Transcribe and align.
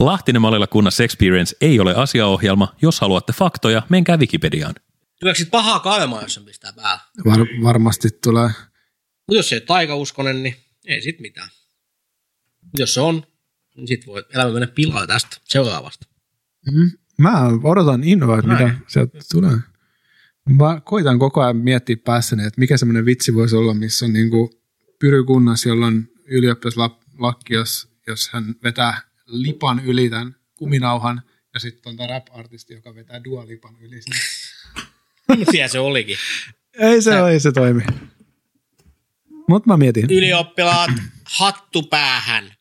Lahtinen 0.00 0.42
Malilla 0.42 0.66
kunnassa 0.66 1.04
Experience 1.04 1.56
ei 1.60 1.80
ole 1.80 1.94
asiaohjelma. 1.94 2.74
Jos 2.82 3.00
haluatte 3.00 3.32
faktoja, 3.32 3.82
menkää 3.88 4.16
Wikipediaan. 4.16 4.74
Tuleeko 5.20 5.38
sit 5.38 5.50
pahaa 5.50 5.80
kaivemaan, 5.80 6.22
jos 6.22 6.34
sen 6.34 6.44
pistää 6.44 6.72
päällä? 6.72 7.00
Var, 7.24 7.38
varmasti 7.62 8.08
tulee. 8.22 8.48
Mutta 9.26 9.38
jos 9.38 9.48
se 9.48 9.54
ei 9.54 9.58
ole 9.60 9.66
taikauskonen, 9.66 10.42
niin 10.42 10.56
ei 10.86 11.02
sit 11.02 11.20
mitään. 11.20 11.48
Jos 12.78 12.94
se 12.94 13.00
on, 13.00 13.22
niin 13.76 13.88
sit 13.88 14.06
voi 14.06 14.24
elämä 14.34 14.52
mennä 14.52 14.66
pilalle 14.66 15.06
tästä 15.06 15.36
seuraavasta. 15.44 16.06
Mm. 16.72 16.90
Mä 17.18 17.46
odotan 17.62 18.04
innoa, 18.04 18.38
että 18.38 18.50
mitä 18.50 18.74
sieltä 18.86 19.18
tulee. 19.32 19.56
Mä 20.50 20.80
koitan 20.84 21.18
koko 21.18 21.40
ajan 21.42 21.56
miettiä 21.56 21.96
päässäni, 22.04 22.46
että 22.46 22.60
mikä 22.60 22.76
semmoinen 22.76 23.06
vitsi 23.06 23.34
voisi 23.34 23.56
olla, 23.56 23.74
missä 23.74 24.06
on 24.06 24.12
niinku 24.12 24.50
pyrykunnassa, 25.00 25.68
jolla 25.68 25.86
on 25.86 26.08
ylioppilaslakki, 26.24 27.54
jos, 27.54 27.88
jos 28.06 28.30
hän 28.32 28.54
vetää 28.64 29.09
lipan 29.30 29.80
yli 29.84 30.10
tämän 30.10 30.36
kuminauhan, 30.54 31.22
ja 31.54 31.60
sitten 31.60 31.90
on 31.90 31.96
tämä 31.96 32.06
rap-artisti, 32.06 32.74
joka 32.74 32.94
vetää 32.94 33.24
dualipan 33.24 33.76
yli 33.80 34.00
sen. 34.02 34.20
Siellä 35.50 35.68
se 35.68 35.78
olikin. 35.78 36.16
Ei 36.78 37.02
se, 37.02 37.18
ei 37.30 37.40
se 37.40 37.52
toimi. 37.52 37.82
Mutta 39.48 39.66
mä 39.66 39.76
mietin. 39.76 40.06
Ylioppilaat, 40.10 40.90
hattu 41.24 41.82
päähän. 41.82 42.52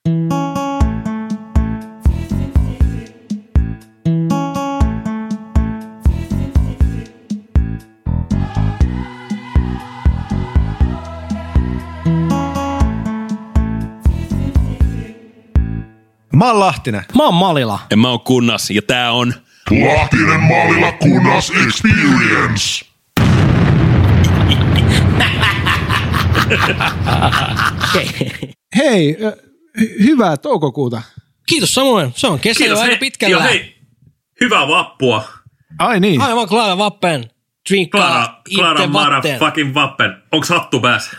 Mä 16.39 16.45
oon 16.45 16.59
Lahtinen. 16.59 17.03
Mä 17.15 17.23
oon 17.23 17.33
Malila. 17.33 17.79
Ja 17.89 17.97
mä 17.97 18.09
oon 18.09 18.19
kunnas, 18.19 18.71
ja 18.71 18.81
tää 18.81 19.11
on... 19.11 19.33
Lahtinen 19.71 20.39
mallilla 20.39 20.91
kunnas 20.91 21.51
experience. 21.65 22.85
Hei, 28.77 29.17
hyvää 30.03 30.37
toukokuuta. 30.37 31.01
Kiitos 31.49 31.73
samoin. 31.73 32.13
Se 32.15 32.27
on 32.27 32.39
kesä 32.39 32.65
jo 32.65 32.79
aika 32.79 32.97
pitkällä. 32.99 33.35
Joo, 33.35 33.43
hei. 33.43 33.75
Hyvää 34.41 34.67
vappua. 34.67 35.23
Ai 35.79 35.99
niin. 35.99 36.21
Aivan 36.21 36.47
Clara 36.47 36.77
Vappen. 36.77 37.29
Clara 37.91 38.41
itse 38.49 38.87
Mara 38.87 39.15
vatten. 39.15 39.39
fucking 39.39 39.73
Vappen. 39.73 40.23
Onks 40.31 40.49
hattu 40.49 40.79
pääs? 40.79 41.09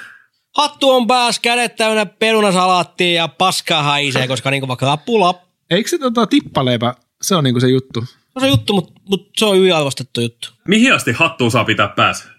Hattu 0.60 0.90
on 0.90 1.06
pääs, 1.06 1.38
kädet 1.38 1.76
täynnä 1.76 2.06
perunasalaattia 2.06 3.12
ja 3.12 3.28
paskaa 3.28 3.82
haisee, 3.82 4.28
koska 4.28 4.50
niinku 4.50 4.68
vaikka 4.68 4.86
rapula 4.86 5.34
Eikö 5.70 5.88
se 5.88 5.98
tota, 5.98 6.26
tippaleipä, 6.26 6.94
se 7.22 7.34
on 7.34 7.44
niinku 7.44 7.60
se 7.60 7.68
juttu? 7.68 8.04
on 8.34 8.42
se 8.42 8.48
juttu, 8.48 8.72
mutta 8.72 8.92
mut 9.08 9.30
se 9.36 9.44
on 9.44 9.58
yliarvostettu 9.58 10.20
juttu. 10.20 10.48
Mihin 10.68 10.94
asti 10.94 11.12
hattua 11.12 11.50
saa 11.50 11.64
pitää 11.64 11.88
pääs? 11.88 12.22
Kai 12.22 12.32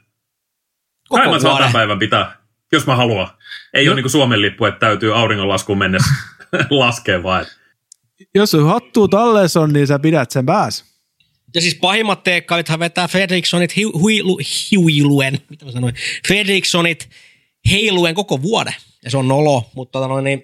Koko 1.09 1.31
mä 1.31 1.39
saan 1.39 1.57
tämän 1.57 1.71
päivän 1.73 1.99
pitää, 1.99 2.37
jos 2.71 2.87
mä 2.87 2.95
haluan. 2.95 3.27
Ei 3.73 3.87
ole 3.87 3.95
niinku 3.95 4.09
Suomen 4.09 4.41
lippu, 4.41 4.65
että 4.65 4.79
täytyy 4.79 5.17
auringonlaskuun 5.17 5.77
mennessä 5.77 6.09
laskea 6.69 7.23
vaan. 7.23 7.45
Jos 8.35 8.51
sun 8.51 8.67
hattuu 8.67 9.07
talleessa 9.07 9.61
on, 9.61 9.73
niin 9.73 9.87
sä 9.87 9.99
pidät 9.99 10.31
sen 10.31 10.45
pääs. 10.45 10.85
Ja 11.55 11.61
siis 11.61 11.75
pahimmat 11.75 12.23
teekkarithan 12.23 12.79
vetää 12.79 13.07
Fredrikssonit 13.07 13.75
hu, 13.75 13.99
huilu, 13.99 14.39
huiluen, 14.77 15.39
mitä 15.49 15.65
mä 15.65 15.71
sanoin, 15.71 15.95
Fredrikssonit 16.27 17.09
heiluen 17.71 18.15
koko 18.15 18.41
vuoden. 18.41 18.75
Ja 19.03 19.11
se 19.11 19.17
on 19.17 19.27
nolo, 19.27 19.69
mutta 19.75 19.91
tota 19.99 20.07
noin, 20.07 20.23
niin 20.23 20.43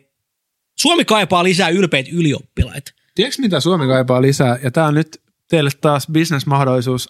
Suomi 0.79 1.05
kaipaa 1.05 1.43
lisää 1.43 1.69
ylpeitä 1.69 2.09
ylioppilaita. 2.13 2.91
Tiedätkö 3.15 3.41
mitä 3.41 3.59
Suomi 3.59 3.87
kaipaa 3.87 4.21
lisää? 4.21 4.59
Ja 4.63 4.71
tämä 4.71 4.87
on 4.87 4.93
nyt 4.93 5.21
teille 5.49 5.69
taas 5.81 6.07
bisnesmahdollisuus 6.11 7.09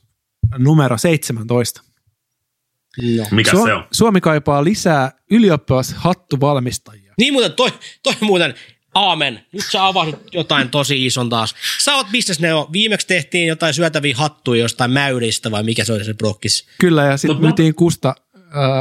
numero 0.57 0.97
17. 0.97 1.81
No. 3.17 3.25
Mikä 3.31 3.51
Suom- 3.51 3.67
se 3.67 3.73
on? 3.73 3.87
Suomi 3.91 4.21
kaipaa 4.21 4.63
lisää 4.63 5.11
ylioppilashattuvalmistajia. 5.31 7.13
Niin 7.17 7.33
muuten, 7.33 7.53
toi, 7.53 7.69
toi 8.03 8.13
muuten, 8.21 8.53
aamen. 8.95 9.45
Nyt 9.51 9.65
sä 9.71 9.87
avasit 9.87 10.15
jotain 10.33 10.69
tosi 10.69 11.05
ison 11.05 11.29
taas. 11.29 11.55
Sä 11.83 11.95
oot 11.95 12.07
bisnesneo. 12.11 12.69
Viimeksi 12.71 13.07
tehtiin 13.07 13.47
jotain 13.47 13.73
syötäviä 13.73 14.15
hattuja 14.17 14.61
jostain 14.61 14.91
mäyristä 14.91 15.51
vai 15.51 15.63
mikä 15.63 15.85
se 15.85 15.93
oli 15.93 16.05
se 16.05 16.13
brokkis. 16.13 16.67
Kyllä, 16.79 17.03
ja 17.03 17.17
sitten 17.17 17.35
mä- 17.37 17.41
myytiin 17.41 17.75
kusta 17.75 18.15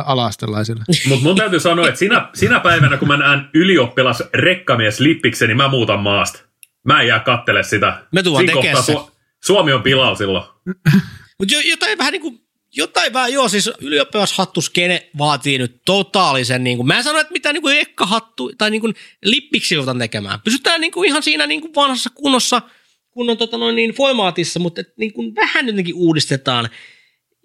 alastelaisille. 0.04 0.84
Mutta 1.08 1.24
mun 1.24 1.36
täytyy 1.36 1.60
sanoa, 1.60 1.88
että 1.88 1.98
sinä, 1.98 2.28
sinä 2.34 2.60
päivänä, 2.60 2.96
kun 2.96 3.08
mä 3.08 3.16
näen 3.16 3.48
ylioppilas 3.54 4.22
rekkamies 4.34 5.00
lippikseni, 5.00 5.54
mä 5.54 5.68
muutan 5.68 6.00
maasta. 6.00 6.38
Mä 6.84 7.00
en 7.00 7.08
jää 7.08 7.20
kattele 7.20 7.62
sitä. 7.62 8.02
Me 8.12 8.22
tullaan 8.22 8.42
Siinä 8.42 8.60
tekemään 8.60 8.84
kohtaa 8.84 9.04
se. 9.06 9.12
Suomi 9.44 9.72
on 9.72 9.82
pilalla 9.82 10.14
silloin. 10.14 10.44
Mutta 11.38 11.54
jo, 11.54 11.60
jotain 11.60 11.98
vähän 11.98 12.12
niin 12.12 12.22
kuin, 12.22 12.40
jotain 12.76 13.12
vähän, 13.12 13.32
joo, 13.32 13.48
siis 13.48 13.70
ylioppilashattuskene 13.80 15.10
vaatii 15.18 15.58
nyt 15.58 15.80
totaalisen, 15.84 16.64
niin 16.64 16.76
kuin, 16.76 16.86
mä 16.86 16.96
en 16.96 17.04
sano, 17.04 17.18
että 17.18 17.32
mitään 17.32 17.52
niin 17.54 17.62
kuin 17.62 17.78
ekkahattu 17.78 18.52
tai 18.58 18.70
niin 18.70 18.80
kuin 18.80 18.94
lippiksi 19.24 19.74
joudutaan 19.74 19.98
tekemään. 19.98 20.40
Pysytään 20.40 20.80
niin 20.80 20.92
kuin 20.92 21.08
ihan 21.08 21.22
siinä 21.22 21.46
niin 21.46 21.60
kuin 21.60 21.74
vanhassa 21.74 22.10
kunnossa, 22.14 22.62
kunnon 23.10 23.36
tota 23.36 23.58
noin, 23.58 23.76
niin 23.76 23.94
formaatissa, 23.94 24.60
mutta 24.60 24.80
et, 24.80 24.92
niin 24.96 25.12
kuin 25.12 25.34
vähän 25.34 25.66
jotenkin 25.66 25.94
uudistetaan 25.94 26.68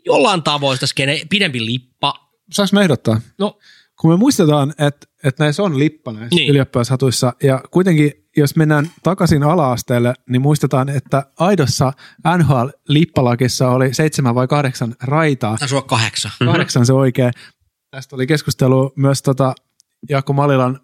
jollain 0.05 0.43
tavoin 0.43 0.77
sitä 0.77 0.87
skene, 0.87 1.21
pidempi 1.29 1.65
lippa. 1.65 2.13
Saanko 2.51 2.69
mä 2.73 2.81
ehdottaa? 2.81 3.21
No, 3.39 3.57
Kun 4.01 4.11
me 4.11 4.17
muistetaan, 4.17 4.69
että, 4.77 5.07
että 5.23 5.43
näissä 5.43 5.63
on 5.63 5.79
lippa 5.79 6.11
näissä 6.13 6.35
Niin. 6.35 6.49
ylioppilashatuissa, 6.49 7.33
ja 7.43 7.63
kuitenkin 7.71 8.11
jos 8.37 8.55
mennään 8.55 8.91
takaisin 9.03 9.43
ala-asteelle, 9.43 10.13
niin 10.29 10.41
muistetaan, 10.41 10.89
että 10.89 11.23
aidossa 11.39 11.93
NHL-lippalakissa 12.37 13.67
oli 13.69 13.93
seitsemän 13.93 14.35
vai 14.35 14.47
kahdeksan 14.47 14.95
raitaa. 15.03 15.57
taisi 15.57 15.75
olla 15.75 15.85
kahdeksan. 15.87 16.31
Kahdeksan 16.45 16.85
se 16.85 16.93
oikein. 16.93 17.33
Tästä 17.91 18.15
oli 18.15 18.27
keskustelu 18.27 18.93
myös 18.95 19.21
tota 19.21 19.53
Jaakko 20.09 20.33
Malilan 20.33 20.79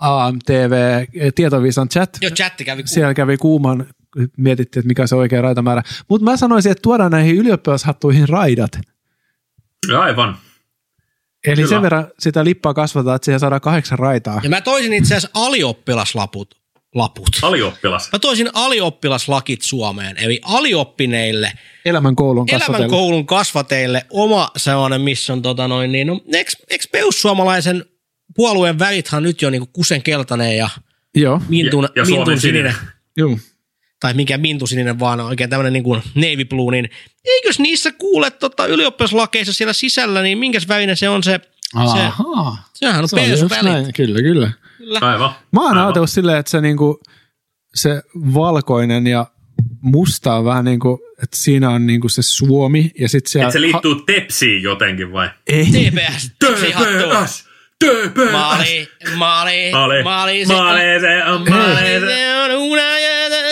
AMTV 0.00 1.04
Tietoviisan 1.34 1.88
chat. 1.88 2.10
Joo, 2.20 2.30
chatti 2.30 2.64
kävi 2.64 2.82
kuulemma. 2.82 2.94
Siellä 2.94 3.14
kävi 3.14 3.36
kuuman, 3.36 3.86
mietittiin, 4.36 4.80
että 4.80 4.88
mikä 4.88 5.02
on 5.02 5.08
se 5.08 5.16
oikea 5.16 5.42
raitamäärä. 5.42 5.82
Mutta 6.08 6.24
mä 6.24 6.36
sanoisin, 6.36 6.72
että 6.72 6.82
tuodaan 6.82 7.10
näihin 7.12 7.36
ylioppilashattuihin 7.36 8.28
raidat. 8.28 8.70
Aivan. 9.98 10.38
Eli 11.46 11.56
Kyllä. 11.56 11.68
sen 11.68 11.82
verran 11.82 12.08
sitä 12.18 12.44
lippaa 12.44 12.74
kasvataan, 12.74 13.16
että 13.16 13.24
siihen 13.24 13.40
saadaan 13.40 13.60
kahdeksan 13.60 13.98
raitaa. 13.98 14.40
Ja 14.42 14.50
mä 14.50 14.60
toisin 14.60 14.92
itse 14.92 15.14
asiassa 15.16 15.40
alioppilaslaput. 15.40 16.58
Laput. 16.94 17.28
Alioppilas. 17.42 18.08
Mä 18.12 18.18
toisin 18.18 18.50
alioppilaslakit 18.54 19.62
Suomeen, 19.62 20.16
eli 20.18 20.40
alioppineille– 20.44 21.52
Elämän 21.84 22.16
koulun 22.16 22.46
Elämän 22.48 22.60
kasvatella. 22.66 22.88
koulun 22.90 23.26
kasvateille 23.26 24.06
oma 24.10 24.50
sellainen, 24.56 25.00
missä 25.00 25.32
on 25.32 25.42
tota 25.42 25.68
noin, 25.68 25.92
niin, 25.92 26.06
no, 26.06 26.20
eikö, 26.34 26.50
eikö 26.70 26.84
perussuomalaisen 26.92 27.84
puolueen 28.36 28.78
värithan 28.78 29.22
nyt 29.22 29.42
jo 29.42 29.50
niinku 29.50 29.68
kusen 29.72 30.02
keltainen 30.02 30.56
ja 30.56 30.68
Joo, 31.14 31.40
mintun, 31.48 31.84
Ja- 31.84 32.02
ja 32.02 32.06
mintun 32.06 32.40
sininen, 32.40 32.72
sininen. 32.72 32.74
joo. 33.16 33.38
Tai 34.00 34.14
mikä 34.14 34.38
mintun 34.38 34.68
sininen 34.68 34.98
vaan 34.98 35.20
oikein 35.20 35.50
tämmöinen 35.50 35.72
niin 35.72 35.82
kuin 35.84 36.02
navy 36.14 36.44
blue, 36.44 36.72
niin 36.72 36.90
eikös 37.24 37.58
niissä 37.58 37.92
kuule 37.92 38.30
tota, 38.30 38.66
ylioppilaslakeissa 38.66 39.52
siellä 39.54 39.72
sisällä, 39.72 40.22
niin 40.22 40.38
minkäs 40.38 40.68
värinen 40.68 40.96
se 40.96 41.08
on 41.08 41.22
se, 41.22 41.40
se 41.72 41.78
Ahaa. 41.78 42.68
sehän 42.74 43.02
on 43.02 43.08
Se 43.08 43.16
on 43.16 43.64
näin. 43.64 43.92
Kyllä, 43.92 44.22
kyllä. 44.22 44.52
Aivan. 45.00 45.30
Mä 45.52 45.60
oon 45.62 45.78
ajatellut 45.78 46.10
silleen, 46.10 46.38
että 46.38 46.50
se, 46.50 46.60
niinku, 46.60 47.00
se 47.74 48.02
valkoinen 48.34 49.06
ja 49.06 49.26
musta 49.80 50.34
on 50.34 50.44
vähän 50.44 50.64
niin 50.64 50.80
kuin, 50.80 50.98
että 51.22 51.36
siinä 51.36 51.70
on 51.70 51.86
niinku 51.86 52.08
se 52.08 52.22
Suomi 52.22 52.90
ja 53.00 53.08
sitten 53.08 53.30
siellä... 53.30 53.46
Et 53.48 53.52
se 53.52 53.60
liittyy 53.60 53.94
tepsiin 54.06 54.62
jotenkin 54.62 55.12
vai? 55.12 55.30
ei, 55.46 55.64
TPS. 55.66 56.30
TPS! 56.38 57.44
TPS! 57.84 58.32
Maali, 58.32 58.88
maali, 59.16 59.70
Maali, 59.72 60.02
maali, 60.02 60.46
se 60.46 60.54
maali, 60.54 60.80
se 61.00 61.24
on 61.24 61.50
maali, 61.50 61.74
maali, 61.74 61.80
se- 61.80 62.00
se 62.00 62.38
on 62.44 62.50
unajätä. 62.56 63.47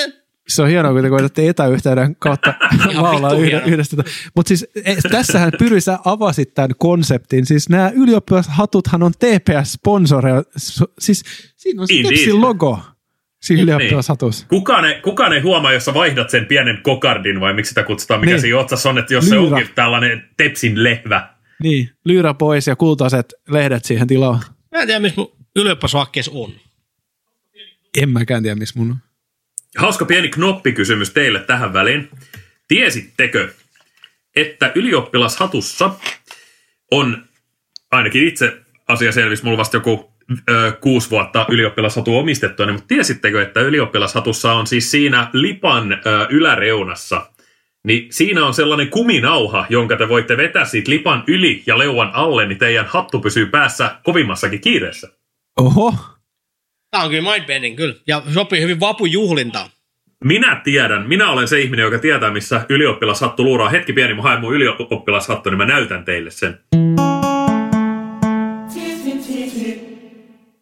Se 0.48 0.62
on 0.62 0.68
hienoa, 0.68 0.92
kun 0.92 1.02
te 1.02 1.08
koetatte 1.08 1.48
etäyhteyden 1.48 2.16
kautta 2.16 2.54
laulaa 2.94 3.32
yhdestä. 3.66 3.96
Mutta 4.36 4.48
siis 4.48 4.66
e, 4.84 4.94
tässähän 5.10 5.52
Pyry, 5.58 5.80
sä 5.80 5.98
avasit 6.04 6.54
tämän 6.54 6.70
konseptin. 6.78 7.46
Siis 7.46 7.68
nämä 7.68 7.90
ylioppilashatuthan 7.94 9.02
on 9.02 9.12
TPS-sponsoreja. 9.12 10.42
So- 10.56 10.92
Siis 10.98 11.24
siinä 11.56 11.82
on 11.82 11.88
se 11.88 11.94
Indeed. 11.94 12.14
Tepsin 12.16 12.40
logo 12.40 12.80
siinä 13.42 13.64
Niin. 13.64 13.74
ylioppilashatussa. 13.76 14.46
Kukaan 14.48 14.84
ei, 14.84 15.00
kukaan 15.00 15.32
ei 15.32 15.40
huomaa, 15.40 15.72
jos 15.72 15.84
sä 15.84 15.94
vaihdat 15.94 16.30
sen 16.30 16.46
pienen 16.46 16.78
kokardin, 16.82 17.40
vai 17.40 17.54
miksi 17.54 17.68
sitä 17.68 17.82
kutsutaan, 17.82 18.20
mikä 18.20 18.32
Niin. 18.32 18.40
siinä 18.40 18.58
otsassa 18.58 18.90
on, 18.90 18.98
että 18.98 19.14
jos 19.14 19.28
se 19.28 19.34
Lyra. 19.34 19.56
onkin 19.56 19.74
tällainen 19.74 20.28
tepsin 20.36 20.84
lehvä. 20.84 21.28
Niin, 21.62 21.90
lyyrä 22.04 22.34
pois 22.34 22.66
ja 22.66 22.76
kultaiset 22.76 23.34
lehdet 23.48 23.84
siihen 23.84 24.06
tilaan. 24.06 24.40
Mä 24.72 24.80
en 24.80 24.86
tiedä, 24.86 25.00
missä 25.00 25.20
mun 25.20 25.32
on. 26.34 26.52
En 28.02 28.08
mäkään 28.10 28.42
tiedä, 28.42 28.54
missä 28.54 28.78
mun 28.78 28.90
on. 28.90 28.96
Hauska 29.76 30.04
pieni 30.04 30.28
knoppikysymys 30.28 31.10
teille 31.10 31.40
tähän 31.40 31.72
väliin. 31.72 32.10
Tiesittekö, 32.68 33.52
että 34.36 34.72
ylioppilashatussa 34.74 35.90
on, 36.90 37.24
ainakin 37.90 38.28
itse 38.28 38.60
asia 38.88 39.12
selvisi 39.12 39.44
mulla 39.44 39.58
vasta 39.58 39.76
joku 39.76 40.12
ö, 40.50 40.72
kuusi 40.80 41.10
vuotta 41.10 41.46
ylioppilashatu 41.48 42.18
omistettua, 42.18 42.72
mutta 42.72 42.88
tiesittekö, 42.88 43.42
että 43.42 43.60
ylioppilashatussa 43.60 44.52
on 44.52 44.66
siis 44.66 44.90
siinä 44.90 45.30
lipan 45.32 45.92
ö, 45.92 46.26
yläreunassa, 46.30 47.26
niin 47.84 48.12
siinä 48.12 48.46
on 48.46 48.54
sellainen 48.54 48.90
kuminauha, 48.90 49.66
jonka 49.68 49.96
te 49.96 50.08
voitte 50.08 50.36
vetää 50.36 50.64
siitä 50.64 50.90
lipan 50.90 51.24
yli 51.26 51.62
ja 51.66 51.78
leuan 51.78 52.10
alle, 52.14 52.46
niin 52.46 52.58
teidän 52.58 52.86
hattu 52.86 53.20
pysyy 53.20 53.46
päässä 53.46 53.96
kovimmassakin 54.04 54.60
kiireessä. 54.60 55.08
Oho. 55.56 55.94
Tämä 56.90 57.04
on 57.04 57.10
kyllä 57.10 57.32
mindbending, 57.32 57.76
kyllä. 57.76 57.94
Ja 58.06 58.22
sopii 58.34 58.60
hyvin 58.62 58.80
vapujuhlintaan. 58.80 59.70
Minä 60.24 60.60
tiedän, 60.64 61.08
minä 61.08 61.30
olen 61.30 61.48
se 61.48 61.60
ihminen, 61.60 61.82
joka 61.84 61.98
tietää, 61.98 62.30
missä 62.30 62.66
ylioppilashattu 62.68 63.44
luuraa. 63.44 63.68
Hetki 63.68 63.92
pieni, 63.92 64.14
mä 64.14 64.22
haen 64.22 64.40
mun 64.40 64.54
ylioppilashattu, 64.54 65.50
niin 65.50 65.58
mä 65.58 65.66
näytän 65.66 66.04
teille 66.04 66.30
sen. 66.30 66.60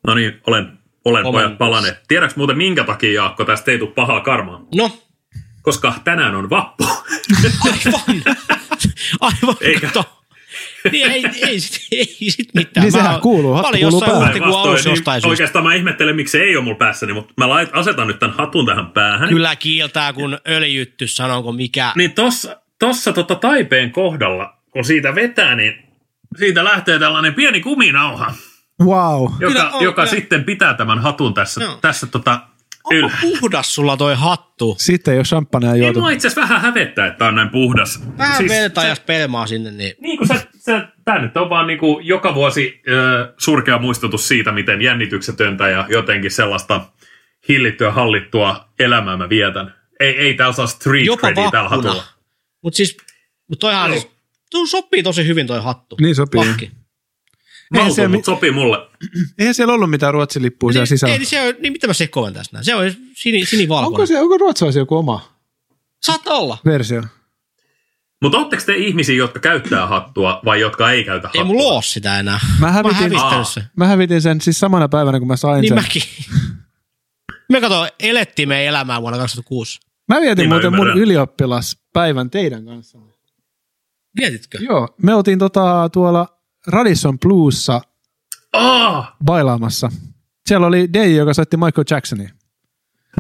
No 0.06 0.14
niin, 0.14 0.40
olen, 0.46 0.64
olen 1.04 1.26
Olen 1.26 1.32
pojat 1.32 1.58
palaneet. 1.58 2.02
Tiedätkö 2.08 2.34
muuten 2.40 2.56
minkä 2.56 2.84
takia, 2.84 3.12
Jaakko, 3.12 3.44
tästä 3.44 3.70
ei 3.70 3.78
tule 3.78 3.90
pahaa 3.90 4.20
karmaa? 4.20 4.66
No, 4.74 4.90
Koska 5.62 5.94
tänään 6.04 6.34
on 6.34 6.50
vappu. 6.50 6.84
aivan. 7.64 8.00
aivan. 9.20 9.56
Eikä. 9.60 9.86
Kato. 9.86 10.23
Niin 10.92 11.10
ei, 11.10 11.24
ei, 11.42 11.60
sit, 11.60 11.88
ei 11.92 12.30
sit 12.30 12.48
mitään. 12.54 12.84
Niin 12.86 12.94
Mä 12.96 13.02
sehän 13.02 13.20
kuuluu, 13.20 13.50
Mä 13.50 13.56
hattu 13.56 13.68
olin 13.68 13.80
kuuluu 13.80 14.00
jossain 14.00 14.12
päähän. 14.12 14.28
huhtikuun 14.28 14.60
alussa 14.60 14.88
niin 14.88 14.96
jostain 14.96 15.16
syystä. 15.16 15.28
oikeastaan 15.28 15.64
mä 15.64 15.74
ihmettelen, 15.74 16.16
miksi 16.16 16.32
se 16.32 16.38
ei 16.44 16.56
ole 16.56 16.64
mulla 16.64 16.76
päässäni, 16.78 17.12
mutta 17.12 17.32
mä 17.36 17.48
lait, 17.48 17.68
asetan 17.72 18.06
nyt 18.06 18.18
tämän 18.18 18.36
hatun 18.36 18.66
tähän 18.66 18.86
päähän. 18.86 19.28
Kyllä 19.28 19.56
kiiltää, 19.56 20.12
kun 20.12 20.38
öljytty, 20.48 21.06
sanonko 21.06 21.52
mikä. 21.52 21.92
Niin 21.96 22.12
tossa, 22.12 22.56
tossa 22.78 23.12
tota 23.12 23.34
taipeen 23.34 23.90
kohdalla, 23.92 24.56
kun 24.70 24.84
siitä 24.84 25.14
vetää, 25.14 25.56
niin 25.56 25.74
siitä 26.38 26.64
lähtee 26.64 26.98
tällainen 26.98 27.34
pieni 27.34 27.60
kuminauha, 27.60 28.34
Wow. 28.82 29.22
joka, 29.22 29.46
Kyllä 29.52 29.70
on, 29.70 29.84
joka 29.84 30.02
kyllä. 30.02 30.16
sitten 30.16 30.44
pitää 30.44 30.74
tämän 30.74 30.98
hatun 30.98 31.34
tässä, 31.34 31.62
Joo. 31.62 31.78
tässä 31.80 32.06
tota 32.06 32.40
Onko 32.84 32.94
yllä. 32.94 33.10
puhdas 33.40 33.74
sulla 33.74 33.96
toi 33.96 34.14
hattu? 34.16 34.76
Sitten 34.78 35.12
ei 35.12 35.18
ole 35.18 35.24
champagnea 35.24 35.72
Ei 35.74 35.80
juotu. 35.80 36.00
mua 36.00 36.10
itse 36.10 36.28
asiassa 36.28 36.40
vähän 36.40 36.60
hävettää, 36.60 37.06
että 37.06 37.24
on 37.24 37.34
näin 37.34 37.48
puhdas. 37.50 38.00
Vähän 38.18 38.36
siis 38.36 38.52
se- 38.52 38.88
ja 38.88 38.94
spelmaa 38.94 39.46
sinne, 39.46 39.70
niin 39.70 39.94
Niin 40.00 40.18
kuin 40.18 40.28
se, 40.28 40.43
se, 40.64 40.82
tämä 41.04 41.18
nyt 41.18 41.36
on 41.36 41.50
vaan 41.50 41.66
niin 41.66 41.78
kuin 41.78 42.06
joka 42.06 42.34
vuosi 42.34 42.82
ö, 42.88 43.34
surkea 43.38 43.78
muistutus 43.78 44.28
siitä, 44.28 44.52
miten 44.52 44.82
jännityksetöntä 44.82 45.68
ja 45.68 45.86
jotenkin 45.88 46.30
sellaista 46.30 46.86
hillittyä, 47.48 47.90
hallittua 47.90 48.68
elämää 48.78 49.16
mä 49.16 49.28
vietän. 49.28 49.74
Ei, 50.00 50.16
ei 50.16 50.34
täällä 50.34 50.52
saa 50.52 50.66
street 50.66 51.06
jopa 51.06 51.20
credia 51.20 51.50
täällä 51.50 51.68
hatulla. 51.68 52.04
Mutta 52.62 52.76
siis, 52.76 52.96
mut 53.48 53.58
toihan 53.58 53.90
Joo. 53.90 54.00
siis, 54.00 54.12
tuo 54.50 54.66
sopii 54.66 55.02
tosi 55.02 55.26
hyvin 55.26 55.46
toi 55.46 55.62
hattu. 55.62 55.96
Niin 56.00 56.14
sopii. 56.14 56.40
Eihän 56.40 56.70
Maltu, 57.72 57.94
se 57.94 58.08
mi- 58.08 58.16
mutta 58.16 58.26
sopii 58.26 58.50
mulle. 58.50 58.78
Eihän 59.38 59.54
siellä 59.54 59.74
ollut 59.74 59.90
mitään 59.90 60.14
ruotsilippuja 60.14 60.72
siellä 60.72 60.82
Niin, 60.82 60.88
sisällä. 60.88 61.12
ei, 61.12 61.18
niin, 61.18 61.26
se 61.26 61.40
on, 61.42 61.54
niin 61.60 61.72
mitä 61.72 61.86
mä 61.86 61.92
sekoan 61.92 62.32
tästä 62.34 62.56
näin? 62.56 62.64
Se 62.64 62.74
on 62.74 62.92
sini, 63.16 63.44
sinivalkoinen. 63.46 63.86
Onko, 63.94 64.06
se, 64.06 64.20
onko 64.20 64.38
ruotsalaisia 64.38 64.80
joku 64.82 64.96
oma 64.96 65.38
Saattaa 66.02 66.34
olla. 66.34 66.58
versio? 66.64 67.02
Mutta 68.24 68.38
ootteko 68.38 68.62
te 68.66 68.76
ihmisiä, 68.76 69.14
jotka 69.16 69.40
käyttää 69.40 69.86
hattua 69.86 70.40
vai 70.44 70.60
jotka 70.60 70.90
ei 70.90 71.04
käytä 71.04 71.26
hattua? 71.28 71.40
Ei 71.40 71.44
mulla 71.46 71.62
oo 71.72 71.82
sitä 71.82 72.18
enää. 72.18 72.40
Mä 72.60 72.66
Mä 72.66 72.72
hävitin, 72.72 73.18
Aa. 73.18 73.44
sen. 73.44 73.64
mä 73.76 73.86
hävitin 73.86 74.22
sen 74.22 74.40
siis 74.40 74.60
samana 74.60 74.88
päivänä, 74.88 75.18
kun 75.18 75.28
mä 75.28 75.36
sain 75.36 75.60
Niin 75.60 75.68
sen. 75.74 75.78
mäkin. 75.82 76.02
Me 77.52 77.60
kato, 77.60 77.88
elettiin 78.00 78.48
meidän 78.48 78.66
elämää 78.68 79.00
vuonna 79.02 79.18
2006. 79.18 79.80
Mä 80.08 80.20
vietin 80.20 80.42
Niin 80.42 80.48
mä 80.48 80.54
muuten 80.54 80.72
mun 80.72 80.78
ymmärrän. 80.80 80.98
ylioppilaspäivän 81.02 82.30
teidän 82.30 82.64
kanssa. 82.66 82.98
Vietitkö? 84.20 84.58
Joo, 84.60 84.88
me 85.02 85.14
oltiin 85.14 85.38
tota, 85.38 85.88
tuolla 85.92 86.38
Radisson 86.66 87.18
Bluessa 87.18 87.80
Ah! 88.52 89.12
bailaamassa. 89.24 89.90
Siellä 90.48 90.66
oli 90.66 90.88
DJ, 90.92 91.16
joka 91.16 91.34
soitti 91.34 91.56
Michael 91.56 91.84
Jacksonia. 91.90 92.28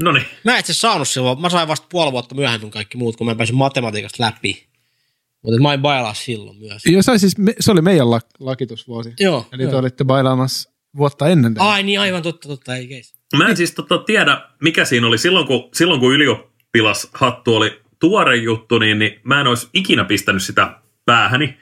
No 0.02 0.12
niin. 0.12 0.26
Mä 0.44 0.52
en 0.54 0.60
itse 0.60 0.72
asiassa 0.72 0.88
saanut 0.88 1.08
silloin. 1.08 1.40
Mä 1.40 1.48
sain 1.50 1.68
vasta 1.68 1.86
puoli 1.90 2.12
vuotta 2.12 2.34
myöhemmin 2.34 2.60
kuin 2.60 2.70
kaikki 2.70 2.98
muut, 2.98 3.16
kun 3.16 3.26
mä 3.26 3.34
pääsin 3.34 3.56
matematiikasta 3.56 4.22
läpi. 4.24 4.68
Mutta 5.44 5.62
mä 5.62 5.74
en 5.74 5.82
bailaa 5.82 6.14
silloin 6.14 6.58
myös. 6.58 6.86
Ja 6.86 7.02
se, 7.02 7.10
oli 7.10 7.18
siis, 7.18 7.38
me, 7.38 7.54
se 7.60 7.72
oli 7.72 7.80
meidän 7.80 8.10
lak, 8.10 8.26
lakitusvuosi. 8.40 9.12
Joo. 9.20 9.46
Eli 9.52 9.62
joo. 9.62 9.70
te 9.70 9.76
olitte 9.76 10.04
bailaamassa 10.04 10.70
vuotta 10.96 11.28
ennen. 11.28 11.54
teitä. 11.54 11.70
Ai 11.70 11.82
niin, 11.82 12.00
aivan 12.00 12.22
totta, 12.22 12.48
totta, 12.48 12.76
ei 12.76 12.86
keis. 12.86 13.14
Mä 13.36 13.48
en 13.48 13.56
siis 13.56 13.74
tota 13.74 13.98
tiedä, 13.98 14.48
mikä 14.62 14.84
siinä 14.84 15.06
oli. 15.06 15.18
Silloin 15.18 15.46
kun, 15.46 15.68
silloin 15.74 16.00
kun 16.00 16.14
ylioppilashattu 16.14 17.56
oli 17.56 17.80
tuore 18.00 18.36
juttu, 18.36 18.78
niin, 18.78 18.98
niin 18.98 19.20
mä 19.24 19.40
en 19.40 19.46
olisi 19.46 19.68
ikinä 19.74 20.04
pistänyt 20.04 20.42
sitä 20.42 20.80
päähäni. 21.06 21.58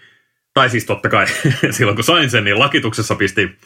Tai 0.55 0.71
siis 0.71 0.85
totta 0.85 1.09
kai 1.09 1.27
silloin 1.71 1.97
kun 1.97 2.05
sain 2.05 2.31
sen, 2.31 2.45
niin 2.45 2.59
lakituksessa 2.59 3.15
pistin, 3.15 3.59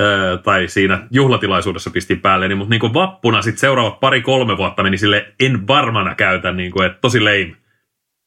öö, 0.00 0.38
tai 0.38 0.68
siinä 0.68 1.08
juhlatilaisuudessa 1.10 1.90
pistin 1.90 2.20
päälle, 2.20 2.48
niin, 2.48 2.58
mutta 2.58 2.70
niin 2.70 2.80
kuin 2.80 2.94
vappuna 2.94 3.42
sitten 3.42 3.60
seuraavat 3.60 4.00
pari-kolme 4.00 4.56
vuotta 4.56 4.82
meni 4.82 4.98
sille 4.98 5.34
en 5.40 5.66
varmana 5.66 6.14
käytä, 6.14 6.52
niin 6.52 6.72
kuin, 6.72 6.86
että 6.86 6.98
tosi 7.00 7.20
lame. 7.20 7.56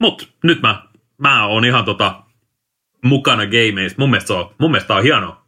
Mutta 0.02 0.26
nyt 0.44 0.62
mä, 0.62 0.89
mä 1.20 1.46
oon 1.46 1.66
ihan 1.66 1.86
tota, 1.86 2.24
mukana 3.06 3.44
gameissa. 3.46 3.96
Mun 3.98 4.10
mielestä, 4.10 4.28
se 4.28 4.34
on, 4.34 4.56
mun 4.60 4.72
mielestä 4.72 4.96
on 4.96 5.04
hienoa. 5.04 5.46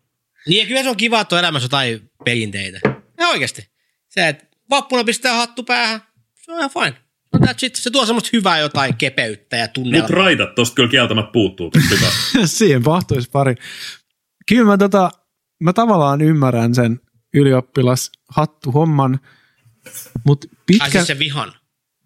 Niin 0.47 0.59
ja 0.59 0.65
kyllä 0.68 0.83
se 0.83 0.89
on 0.89 0.97
kiva, 0.97 1.21
että 1.21 1.35
on 1.35 1.39
elämässä 1.39 1.65
jotain 1.65 2.12
perinteitä. 2.25 2.79
Ja 3.19 3.27
oikeasti. 3.27 3.68
Se, 4.09 4.27
että 4.27 4.45
vappuna 4.69 5.03
pistää 5.03 5.33
hattu 5.33 5.63
päähän, 5.63 6.01
se 6.35 6.51
on 6.51 6.57
ihan 6.57 6.69
fine. 6.69 6.95
No 7.33 7.39
that's 7.39 7.65
it. 7.65 7.75
Se 7.75 7.89
tuo 7.89 8.06
semmoista 8.06 8.29
hyvää 8.33 8.59
jotain 8.59 8.95
kepeyttä 8.97 9.57
ja 9.57 9.63
Nyt 9.63 9.73
tunnelmaa. 9.73 10.09
raitat 10.09 10.56
tosta 10.56 10.75
kyllä 10.75 10.89
kieltämät 10.89 11.31
puuttuu. 11.31 11.71
Siihen 12.45 12.83
mahtuisi 12.85 13.29
pari. 13.31 13.56
Kyllä 14.50 14.65
mä, 14.65 14.77
tota, 14.77 15.12
mä 15.59 15.74
tavallaan 15.74 16.21
ymmärrän 16.21 16.75
sen 16.75 17.00
ylioppilashattu-homman, 17.33 19.19
mutta 20.24 20.47
Ai 20.51 20.57
pitkä... 20.65 20.89
siis 20.89 21.07
se 21.07 21.19
vihan. 21.19 21.53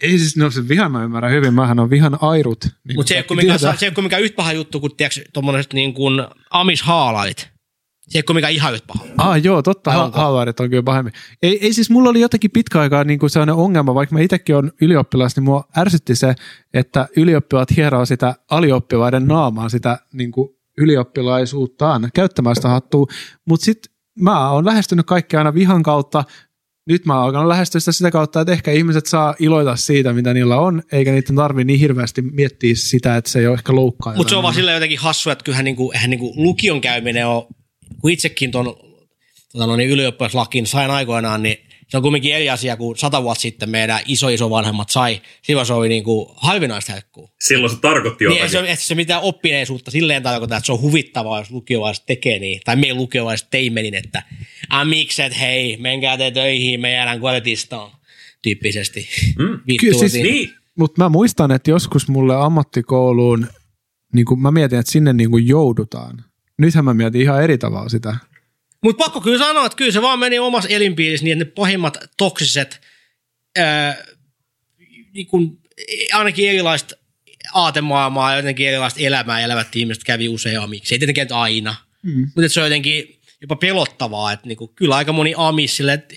Ei 0.01 0.18
siis, 0.19 0.38
no 0.38 0.51
se 0.51 0.68
vihan 0.68 0.92
mä 0.92 1.03
ymmärrän 1.03 1.31
hyvin, 1.31 1.53
mähän 1.53 1.80
on 1.80 1.89
vihan 1.89 2.18
airut. 2.21 2.63
Niin 2.63 2.95
Mutta 2.95 3.09
se, 3.09 3.15
ei 3.15 3.59
se 3.59 3.86
ei 3.86 3.92
ole 3.97 4.03
mikään 4.03 4.21
yhtä 4.21 4.36
paha 4.36 4.53
juttu 4.53 4.80
kuin 4.80 4.95
tiiäks, 4.95 5.21
tommoset 5.33 5.74
niin 5.74 5.94
kuin 5.94 6.27
amish-haalait. 6.53 7.47
Se 8.01 8.18
ei 8.18 8.24
ole 8.30 8.36
mikään 8.36 8.53
ihan 8.53 8.74
yhtä 8.74 8.88
paha. 8.88 9.06
Ah, 9.18 9.44
joo, 9.44 9.62
totta, 9.62 9.92
ha- 9.92 10.03
onko? 10.03 10.19
haavairit 10.19 10.59
on 10.59 10.69
kyllä 10.69 10.83
pahemmin. 10.83 11.13
Ei, 11.44 11.59
ei 11.65 11.74
siis, 11.74 11.89
mulla 11.89 12.09
oli 12.09 12.21
jotenkin 12.21 12.51
pitkä 12.51 12.80
aikaa 12.80 13.03
niin 13.03 13.19
kuin 13.19 13.30
sellainen 13.30 13.56
ongelma, 13.56 13.95
vaikka 13.95 14.15
mä 14.15 14.21
itsekin 14.21 14.56
olen 14.56 14.71
ylioppilas, 14.81 15.36
niin 15.36 15.44
mua 15.44 15.68
ärsytti 15.77 16.15
se, 16.15 16.36
että 16.74 17.07
ylioppilaat 17.18 17.75
hieroo 17.75 18.06
sitä 18.06 18.36
alioppilaiden 18.51 19.27
naamaa, 19.27 19.69
sitä 19.69 20.00
niin 20.13 20.31
kuin 20.31 20.50
ylioppilaisuuttaan 20.77 22.09
käyttämään 22.13 22.56
sitä 22.56 22.69
hattua. 22.69 23.06
Mutta 23.45 23.65
sitten 23.65 23.92
mä 24.19 24.50
oon 24.50 24.65
lähestynyt 24.65 25.06
kaikkea 25.06 25.39
aina 25.39 25.53
vihan 25.53 25.83
kautta, 25.83 26.24
nyt 26.89 27.05
mä 27.05 27.13
oon 27.15 27.23
alkanut 27.23 27.47
lähestyä 27.47 27.79
sitä 27.79 27.91
sitä 27.91 28.11
kautta, 28.11 28.41
että 28.41 28.53
ehkä 28.53 28.71
ihmiset 28.71 29.05
saa 29.05 29.35
iloita 29.39 29.75
siitä, 29.75 30.13
mitä 30.13 30.33
niillä 30.33 30.57
on, 30.59 30.83
eikä 30.91 31.11
niiden 31.11 31.35
tarvi 31.35 31.63
niin 31.63 31.80
hirveästi 31.80 32.21
miettiä 32.21 32.75
sitä, 32.75 33.18
että 33.18 33.31
se 33.31 33.39
ei 33.39 33.47
ole 33.47 33.54
ehkä 33.56 33.75
loukkaa. 33.75 34.15
Mutta 34.15 34.30
se 34.30 34.35
on 34.35 34.44
vaan 34.44 34.51
jotain. 34.51 34.61
silleen 34.61 34.75
jotenkin 34.75 34.99
hassu, 34.99 35.30
että 35.30 35.44
kyllähän 35.44 35.65
niinku, 35.65 35.92
eihän 35.92 36.09
niinku 36.09 36.33
lukion 36.35 36.81
käyminen 36.81 37.27
on, 37.27 37.47
kun 38.01 38.11
itsekin 38.11 38.51
tuon 38.51 38.75
tota 39.54 39.68
no 39.68 39.75
niin, 39.75 39.89
ylioppilaslakin 39.89 40.68
sain 40.68 40.92
aikoinaan, 40.92 41.44
niin 41.44 41.57
se 41.87 41.97
on 41.97 42.04
kuitenkin 42.04 42.35
eri 42.35 42.49
asia 42.49 42.77
kuin 42.77 42.97
sata 42.97 43.23
vuotta 43.23 43.42
sitten 43.42 43.69
meidän 43.69 43.99
iso-isovanhemmat 44.06 44.89
sai. 44.89 45.21
Silloin 45.42 45.68
se 45.68 45.73
oli 45.73 45.89
niinku 45.89 46.33
harvinaista 46.37 46.94
herkkuu. 46.94 47.30
Silloin 47.39 47.73
se 47.73 47.80
tarkoitti 47.81 48.25
Niin 48.25 48.37
jotakin. 48.37 48.57
ei 48.57 48.65
se, 48.65 48.69
ei 48.69 48.75
se 48.75 48.95
mitään 48.95 49.21
oppineisuutta 49.21 49.92
silleen 49.92 50.23
tarkoita, 50.23 50.57
että 50.57 50.65
se 50.65 50.71
on 50.71 50.81
huvittavaa, 50.81 51.39
jos 51.39 51.51
lukiolaiset 51.51 52.06
tekee 52.06 52.39
niin. 52.39 52.61
Tai 52.65 52.75
me 52.75 52.94
lukiolaiset 52.94 53.47
teimme 53.51 53.81
niin, 53.81 53.95
että 53.95 54.23
amikset, 54.69 55.40
hei, 55.40 55.78
menkää 55.78 56.18
te 56.18 56.31
töihin, 56.31 56.81
me 56.81 56.92
jäädään 56.92 57.19
kortistoon. 57.19 57.92
Tyyppisesti. 58.42 59.10
Mm. 59.40 59.60
Kyllä 59.80 60.00
siis- 60.00 60.14
Niin, 60.14 60.54
Mutta 60.80 61.04
mä 61.04 61.10
muistan, 61.10 61.52
että 61.52 61.69
joskus 61.72 62.07
mulle 62.07 62.36
ammattikouluun, 62.36 63.48
niin 64.14 64.26
kun 64.26 64.42
mä 64.42 64.52
mietin, 64.52 64.80
että 64.80 64.92
sinne 64.92 65.14
niin 65.14 65.31
kuin 65.31 65.48
joudutaan. 65.48 66.24
Nythän 66.57 66.86
mä 66.86 66.94
mietin 66.94 67.22
ihan 67.22 67.44
eri 67.44 67.57
tavalla 67.57 67.90
sitä. 67.90 68.16
Mutta 68.84 69.04
pakko 69.04 69.22
kyllä 69.22 69.38
sanoa, 69.38 69.66
että 69.66 69.76
kyllä 69.76 69.92
se 69.92 70.02
vaan 70.02 70.19
meni 70.19 70.40
omassa 70.40 70.69
elinpiirissä 70.69 71.24
niin, 71.24 71.42
että 71.42 71.45
ne 71.45 71.52
pahimmat 71.56 71.98
toksiset, 72.18 72.81
ää, 73.57 73.98
niin 75.14 75.28
kun, 75.28 75.60
ainakin 76.14 76.50
erilaista 76.50 76.95
aatemaailmaa 77.54 78.31
ja 78.31 78.38
jotenkin 78.38 78.68
erilaista 78.68 79.00
elämää 79.00 79.40
elävät 79.40 79.76
ihmiset 79.76 80.04
kävi 80.04 80.30
useammiksi. 80.30 80.95
Ei 80.95 81.00
tietenkään 81.00 81.28
aina, 81.31 81.76
mm. 82.04 82.22
mutta 82.36 82.50
se 82.50 82.60
on 82.60 82.66
jotenkin 82.66 83.15
jopa 83.42 83.56
pelottavaa, 83.56 84.31
että 84.31 84.47
niin 84.47 84.57
kun, 84.57 84.75
kyllä 84.75 84.95
aika 84.95 85.13
moni 85.13 85.33
amis 85.37 85.77
sille, 85.77 85.94
että 85.94 86.15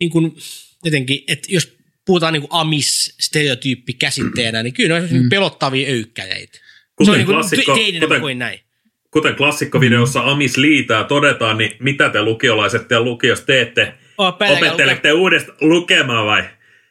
niin 0.00 0.10
kun, 0.10 0.36
jotenkin, 0.84 1.24
että 1.28 1.48
jos 1.50 1.78
puhutaan 2.06 2.32
niin 2.32 2.46
amis-stereotyyppi 2.50 3.92
käsitteenä, 3.92 4.62
niin 4.62 4.74
kyllä 4.74 5.00
ne 5.00 5.04
on 5.04 5.22
mm. 5.22 5.28
pelottavia 5.28 5.88
öykkäreitä. 5.88 6.58
Kuten 6.96 7.14
se 7.14 7.20
on 7.20 7.26
niin 7.26 7.36
klassikko- 7.36 7.74
kuin 7.74 8.00
kuten- 8.00 8.20
kuin 8.20 8.38
näin. 8.38 8.60
kuten 9.10 9.34
klassikkovideossa 9.34 10.20
Amis 10.20 10.56
liitää 10.56 11.04
todetaan, 11.04 11.58
niin 11.58 11.76
mitä 11.80 12.08
te 12.08 12.22
lukiolaiset 12.22 12.90
ja 12.90 13.00
lukios 13.00 13.40
teette? 13.40 13.94
Opettelette 14.18 15.12
uudesta 15.12 15.52
lukemaan 15.60 16.26
vai? 16.26 16.44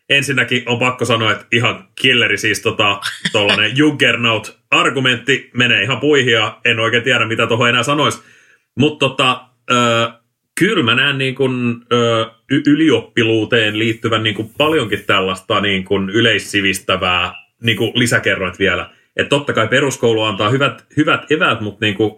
Ensinnäkin 0.09 0.63
on 0.65 0.79
pakko 0.79 1.05
sanoa, 1.05 1.31
että 1.31 1.45
ihan 1.51 1.87
killeri 2.01 2.37
siis 2.37 2.61
tota, 2.61 3.01
tollanen 3.31 3.71
Juggernaut-argumentti 3.77 5.49
menee 5.53 5.83
ihan 5.83 5.99
puihin 5.99 6.33
ja 6.33 6.59
en 6.65 6.79
oikein 6.79 7.03
tiedä, 7.03 7.25
mitä 7.27 7.47
tuohon 7.47 7.69
enää 7.69 7.83
sanoisi. 7.83 8.19
Mutta 8.79 9.09
tota, 9.09 9.47
ö, 9.71 10.09
kyllä 10.59 10.83
mä 10.83 10.95
näen 10.95 11.17
niin 11.17 11.35
kuin, 11.35 11.75
ö, 11.93 12.25
y- 12.51 12.63
ylioppiluuteen 12.67 13.79
liittyvän 13.79 14.23
niin 14.23 14.35
kuin 14.35 14.51
paljonkin 14.57 15.03
tällaista 15.07 15.61
niin 15.61 15.85
kuin 15.85 16.09
yleissivistävää 16.09 17.33
niin 17.63 17.77
kuin 17.77 17.91
lisäkerroit 17.95 18.59
vielä. 18.59 18.89
Että 19.15 19.29
totta 19.29 19.53
kai 19.53 19.67
peruskoulu 19.67 20.21
antaa 20.23 20.49
hyvät, 20.49 20.85
hyvät 20.97 21.31
eväät, 21.31 21.61
mutta 21.61 21.85
niin 21.85 21.95
kuin, 21.95 22.11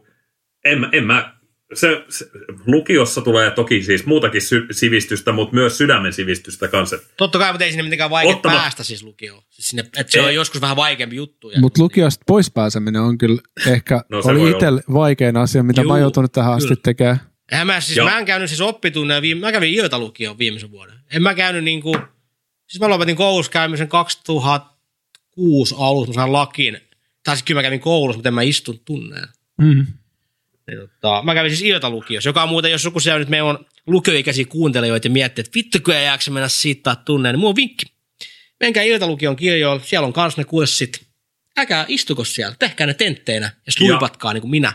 en, 0.65 0.79
mä- 0.79 0.89
en 0.91 1.03
mä, 1.03 1.33
se, 1.73 2.03
se, 2.09 2.25
lukiossa 2.65 3.21
tulee 3.21 3.51
toki 3.51 3.83
siis 3.83 4.05
muutakin 4.05 4.41
sy- 4.41 4.67
sivistystä, 4.71 5.31
mutta 5.31 5.55
myös 5.55 5.77
sydämen 5.77 6.13
sivistystä 6.13 6.67
kanssa. 6.67 6.97
Totta 7.17 7.37
kai, 7.39 7.51
mutta 7.53 7.65
ei 7.65 7.71
sinne 7.71 7.83
mitenkään 7.83 8.09
vaikea 8.09 8.35
Ottama- 8.35 8.55
päästä 8.55 8.83
siis 8.83 9.03
lukioon. 9.03 9.43
Siis 9.49 9.67
sinne, 9.67 9.81
että 9.97 10.11
se 10.11 10.19
Ei. 10.19 10.25
on 10.25 10.35
joskus 10.35 10.61
vähän 10.61 10.75
vaikeampi 10.77 11.15
juttu. 11.15 11.49
Ja- 11.49 11.59
Mutta 11.59 11.81
lukiosta 11.83 12.23
pois 12.27 12.51
pääseminen 12.51 13.01
on 13.01 13.17
kyllä 13.17 13.41
ehkä, 13.67 14.01
No 14.09 14.21
oli 14.23 14.49
itselle 14.49 14.81
vaikein 14.93 15.37
asia, 15.37 15.63
mitä 15.63 15.81
mä 15.81 15.83
Juu, 15.83 15.91
oon 15.91 16.01
joutunut 16.01 16.31
tähän 16.31 16.53
asti 16.53 16.67
kyllä. 16.67 16.81
tekemään. 16.83 17.19
Eihän 17.51 17.67
mä, 17.67 17.81
siis, 17.81 17.97
Joo. 17.97 18.09
mä 18.09 18.17
en 18.17 18.25
käynyt 18.25 18.49
siis 18.49 18.61
oppitunneja, 18.61 19.21
viime, 19.21 19.41
mä 19.41 19.51
kävin 19.51 19.73
Iota 19.73 19.99
lukioon 19.99 20.37
viimeisen 20.37 20.71
vuoden. 20.71 20.95
En 21.11 21.21
mä 21.21 21.33
käynyt 21.35 21.63
niinku, 21.63 21.97
siis 22.67 22.81
mä 22.81 22.89
lopetin 22.89 23.15
koulussa 23.15 23.51
käymisen 23.51 23.87
2006 23.87 25.75
alussa, 25.77 26.09
mä 26.13 26.13
sain 26.21 26.33
lakiin. 26.33 26.77
Tai 27.23 27.35
siis 27.35 27.43
kyllä 27.43 27.59
mä 27.59 27.63
kävin 27.63 27.79
koulussa, 27.79 28.17
mutta 28.17 28.29
en 28.29 28.33
mä 28.33 28.41
istun 28.41 28.79
tunneen. 28.85 29.27
Mm. 29.61 29.85
Niin, 30.67 30.79
tota, 30.79 31.21
mä 31.23 31.33
kävin 31.33 31.51
siis 31.51 31.61
Iota 31.69 31.89
lukiossa, 31.89 32.29
joka 32.29 32.43
on 32.43 32.49
muuten, 32.49 32.71
jos 32.71 32.83
joku 32.85 32.99
siellä 32.99 33.19
nyt 33.19 33.29
meillä 33.29 33.49
on 33.49 33.65
lukioikäisiä 33.87 34.45
kuuntelijoita 34.45 35.07
ja 35.07 35.11
miettii, 35.11 35.41
että 35.41 35.51
vittu 35.55 35.77
kun 35.85 35.93
ei 35.95 36.05
jaksa 36.05 36.31
mennä 36.31 36.47
siitä 36.47 36.95
tunneen, 37.05 37.33
niin 37.33 37.39
mulla 37.39 37.49
on 37.49 37.55
vinkki. 37.55 37.85
Menkää 38.59 38.83
Iota 38.83 39.07
lukion 39.07 39.35
kirjoilla, 39.35 39.83
siellä 39.85 40.05
on 40.07 40.13
kans 40.13 40.37
ne 40.37 40.43
kurssit. 40.43 41.05
Älkää 41.57 41.85
istuko 41.87 42.23
siellä, 42.23 42.55
tehkää 42.59 42.87
ne 42.87 42.93
tentteinä 42.93 43.45
ja 43.45 43.51
Ja- 43.65 43.71
sluipatkaa 43.71 44.33
niin 44.33 44.41
kuin 44.41 44.51
minä. 44.51 44.73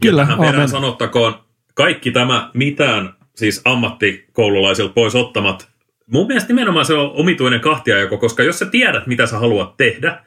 Kyllä, 0.00 0.22
ja 0.22 0.48
amen. 0.48 0.68
sanottakoon, 0.68 1.44
kaikki 1.74 2.10
tämä 2.10 2.50
mitään 2.54 3.14
siis 3.36 3.62
ammattikoululaisilta 3.64 4.92
pois 4.92 5.14
ottamat, 5.14 5.68
mun 6.06 6.26
mielestä 6.26 6.48
nimenomaan 6.48 6.86
se 6.86 6.94
on 6.94 7.12
omituinen 7.12 7.60
kahtiajako, 7.60 8.18
koska 8.18 8.42
jos 8.42 8.58
sä 8.58 8.66
tiedät, 8.66 9.06
mitä 9.06 9.26
sä 9.26 9.38
haluat 9.38 9.76
tehdä, 9.76 10.24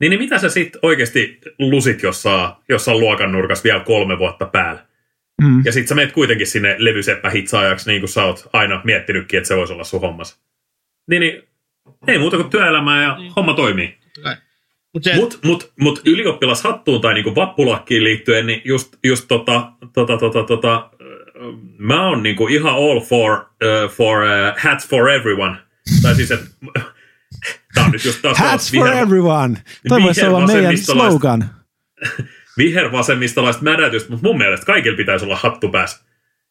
niin, 0.00 0.10
niin 0.10 0.20
mitä 0.20 0.38
sä 0.38 0.48
sitten 0.48 0.78
oikeasti 0.82 1.38
lusit 1.58 2.02
jossain, 2.02 2.52
jossain 2.68 3.00
luokan 3.00 3.32
nurkassa 3.32 3.64
vielä 3.64 3.80
kolme 3.80 4.18
vuotta 4.18 4.46
päällä. 4.46 4.86
Mm. 5.42 5.62
Ja 5.64 5.72
sit 5.72 5.88
sä 5.88 5.94
menet 5.94 6.12
kuitenkin 6.12 6.46
sinne 6.46 6.76
levyseppähitsaajaksi, 6.78 7.90
niin 7.90 8.00
kuin 8.00 8.08
sä 8.08 8.24
oot 8.24 8.48
aina 8.52 8.80
miettinytkin, 8.84 9.38
että 9.38 9.48
se 9.48 9.56
voisi 9.56 9.72
olla 9.72 9.84
sun 9.84 10.00
hommas. 10.00 10.40
Niin, 11.10 11.20
niin 11.20 11.42
ei 12.06 12.18
muuta 12.18 12.36
kuin 12.36 12.50
työelämää 12.50 13.02
ja 13.02 13.16
homma 13.36 13.54
toimii. 13.54 13.98
Mut 14.94 15.04
se, 15.04 15.14
Mut, 15.14 15.38
mut, 15.44 15.72
mut 15.80 16.00
ylioppilashattuun 16.06 17.00
tai 17.00 17.14
niinku 17.14 17.34
vappulakkiin 17.34 18.04
liittyen, 18.04 18.46
niin 18.46 18.62
just, 18.64 18.96
just 19.04 19.24
tota, 19.28 19.72
tota, 19.92 20.16
tota, 20.18 20.42
tota, 20.44 20.90
ö, 21.00 21.04
mä 21.78 22.08
oon 22.08 22.22
niinku 22.22 22.46
ihan 22.48 22.74
all 22.74 23.00
for, 23.00 23.32
uh, 23.32 23.90
for 23.90 24.22
uh, 24.22 24.28
hats 24.62 24.88
for 24.88 25.08
everyone. 25.10 25.56
Tai 26.02 26.14
siis, 26.14 26.30
että 26.30 26.46
tää 27.74 27.84
on 27.84 27.90
nyt 27.90 28.04
just 28.04 28.22
taas 28.22 28.38
Hats 28.38 28.50
taas 28.50 28.72
for 28.74 28.88
viher- 28.88 28.96
everyone! 29.02 29.58
Toi 29.88 30.02
voisi 30.02 30.26
olla 30.26 30.46
meidän 30.46 30.64
vihervasemmistolaiset- 30.74 31.10
slogan. 31.10 31.44
vihervasemmistolaista 32.58 33.62
mädätystä, 33.62 34.10
mutta 34.10 34.26
mun 34.28 34.38
mielestä 34.38 34.66
kaikilla 34.66 34.96
pitäisi 34.96 35.24
olla 35.24 35.36
hattu 35.36 35.68
päässä. 35.68 36.04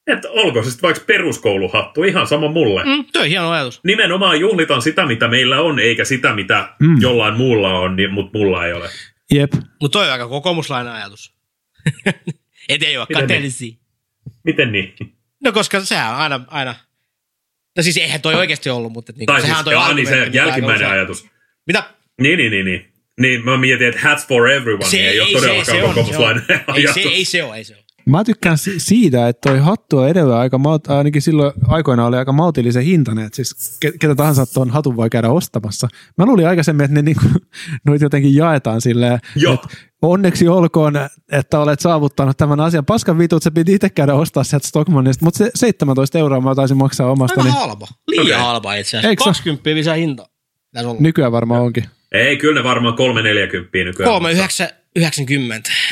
Että 0.07 0.29
olko 0.29 0.63
se 0.63 0.69
sitten 0.69 0.87
vaikka 0.87 1.03
peruskouluhattu, 1.07 2.03
ihan 2.03 2.27
sama 2.27 2.47
mulle. 2.51 2.83
mm, 2.85 3.05
toi 3.13 3.21
on 3.21 3.27
hieno 3.27 3.51
ajatus. 3.51 3.79
Nimenomaan 3.83 4.39
juhlitan 4.39 4.81
sitä, 4.81 5.05
mitä 5.05 5.27
meillä 5.27 5.61
on, 5.61 5.79
eikä 5.79 6.05
sitä, 6.05 6.33
mitä 6.33 6.69
Mm. 6.79 7.01
jollain 7.01 7.33
muulla 7.37 7.79
on, 7.79 7.95
niin, 7.95 8.11
mutta 8.13 8.37
mulla 8.37 8.65
ei 8.65 8.73
ole. 8.73 8.89
Jep. 9.31 9.53
Mutta 9.81 9.99
toi 9.99 10.05
on 10.05 10.11
aika 10.11 10.27
kokoomuslainen 10.27 10.93
ajatus. 10.93 11.33
Et 12.69 12.83
ei 12.83 12.97
ole 12.97 13.05
Miten 13.09 13.21
kateellisia. 13.23 13.73
Miten 14.43 14.71
niin? 14.71 14.95
No 15.43 15.51
koska 15.51 15.85
sehän 15.85 16.09
on 16.13 16.15
aina, 16.19 16.39
aina. 16.47 16.75
No 17.77 17.83
siis 17.83 17.97
eihän 17.97 18.21
toi 18.21 18.35
oikeasti 18.35 18.69
ollut, 18.69 18.91
mutta 18.93 19.11
niinku, 19.11 19.25
Tai 19.25 19.41
sehän 19.41 19.55
siis, 19.55 19.59
on 19.59 19.65
toi 19.65 19.73
jaa, 19.73 19.93
niin 19.93 20.07
se 20.07 20.29
jälkimmäinen 20.33 20.89
ajatus. 20.89 21.27
Mitä? 21.67 21.83
Niin, 22.21 22.37
niin, 22.37 22.51
niin, 22.51 22.65
niin. 22.65 22.91
Niin, 23.19 23.45
mä 23.45 23.57
mietin, 23.57 23.87
että 23.87 24.01
hats 24.01 24.27
for 24.27 24.49
everyone 24.49 24.85
se, 24.85 24.97
niin 24.97 25.09
ei, 25.09 25.19
ole 25.19 25.31
todellakaan 25.31 25.77
on, 25.77 25.87
kokoomuslainen 25.87 26.43
se 26.47 26.53
on. 26.67 26.75
Ei 26.77 26.85
ajatus. 26.87 27.03
se, 27.03 27.09
ei 27.09 27.25
se 27.25 27.43
ole, 27.43 27.57
ei 27.57 27.63
se 27.63 27.73
ole. 27.75 27.83
Mä 28.05 28.23
tykkään 28.23 28.57
si- 28.57 28.79
siitä, 28.79 29.27
että 29.27 29.49
toi 29.49 29.59
hattu 29.59 29.97
on 29.97 30.09
edelleen 30.09 30.39
aika, 30.39 30.57
maut- 30.57 30.89
ainakin 30.91 31.21
silloin 31.21 31.51
aikoina 31.67 32.05
oli 32.05 32.17
aika 32.17 32.31
maltillisen 32.31 32.83
hintainen, 32.83 33.25
että 33.25 33.35
siis 33.35 33.79
ke- 33.85 33.97
ketä 33.99 34.15
tahansa 34.15 34.45
tuon 34.53 34.69
hatun 34.69 34.95
voi 34.97 35.09
käydä 35.09 35.29
ostamassa. 35.29 35.87
Mä 36.17 36.25
luulin 36.25 36.47
aikaisemmin, 36.47 36.83
että 36.83 36.95
ne 36.95 37.01
niinku, 37.01 37.23
noit 37.87 38.01
jotenkin 38.01 38.35
jaetaan 38.35 38.81
silleen, 38.81 39.19
Joo. 39.35 39.53
että 39.53 39.67
onneksi 40.01 40.47
olkoon, 40.47 40.93
että 41.31 41.59
olet 41.59 41.79
saavuttanut 41.79 42.37
tämän 42.37 42.59
asian. 42.59 42.85
Paskan 42.85 43.17
vitut, 43.17 43.43
se 43.43 43.51
piti 43.51 43.73
itse 43.73 43.89
käydä 43.89 44.13
ostaa 44.13 44.43
sieltä 44.43 44.67
Stockmannista, 44.67 45.25
mutta 45.25 45.37
se 45.37 45.51
17 45.55 46.19
euroa 46.19 46.41
mä 46.41 46.55
taisin 46.55 46.77
maksaa 46.77 47.11
omasta, 47.11 47.41
Aika 47.41 47.43
niin 47.43 47.59
halpa. 47.67 47.87
Liian 48.07 48.23
Okei. 48.25 48.35
halpa 48.37 48.73
itse 48.73 48.89
asiassa. 48.97 49.09
Eikö 49.09 49.23
se? 49.23 49.29
20 49.29 49.69
lisää 49.69 49.95
hinta. 49.95 50.25
Nykyään 50.99 51.31
varmaan 51.31 51.61
onkin. 51.61 51.83
Ei, 52.11 52.37
kyllä 52.37 52.59
ne 52.61 52.63
varmaan 52.63 52.95
340 52.95 53.77
nykyään. 53.77 54.21
3,90. 54.21 54.80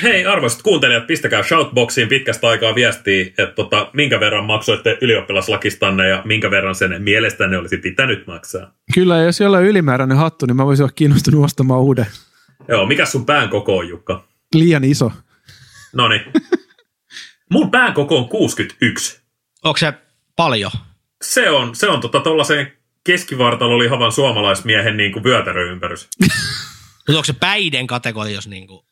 Hei, 0.03 0.25
arvoisat 0.25 0.61
kuuntelijat, 0.61 1.07
pistäkää 1.07 1.43
shoutboxiin 1.43 2.07
pitkästä 2.07 2.47
aikaa 2.47 2.75
viestiä, 2.75 3.21
että 3.21 3.55
tota, 3.55 3.89
minkä 3.93 4.19
verran 4.19 4.45
maksoitte 4.45 4.97
ylioppilaslakistanne 5.01 6.07
ja 6.07 6.21
minkä 6.25 6.51
verran 6.51 6.75
sen 6.75 7.01
mielestänne 7.01 7.57
olisi 7.57 7.77
pitänyt 7.77 8.27
maksaa. 8.27 8.73
Kyllä, 8.93 9.17
jos 9.17 9.39
jollain 9.39 9.65
ylimääräinen 9.65 10.17
hattu, 10.17 10.45
niin 10.45 10.55
mä 10.55 10.65
voisin 10.65 10.83
olla 10.83 10.93
kiinnostunut 10.95 11.45
ostamaan 11.45 11.81
uuden. 11.81 12.05
Joo, 12.67 12.85
mikä 12.85 13.05
sun 13.05 13.25
pään 13.25 13.49
koko 13.49 13.77
on, 13.77 13.89
Jukka? 13.89 14.27
Liian 14.53 14.83
iso. 14.83 15.11
Noniin. 15.93 16.21
Mun 17.51 17.71
pään 17.71 17.93
koko 17.93 18.17
on 18.17 18.29
61. 18.29 19.21
Onko 19.63 19.77
se 19.77 19.93
paljon? 20.35 20.71
Se 21.21 21.49
on, 21.49 21.75
se 21.75 21.87
on 21.87 22.01
tota 22.01 22.19
tollasen 22.19 22.71
keskivartalolihavan 23.03 24.11
suomalaismiehen 24.11 24.97
niin 24.97 25.11
kuin 25.11 25.23
vyötäröympärys. 25.23 26.07
Mutta 27.09 27.17
onko 27.17 27.23
se 27.23 27.33
päiden 27.33 27.87
kategoria, 27.87 28.35
jos 28.35 28.47
niinku... 28.47 28.88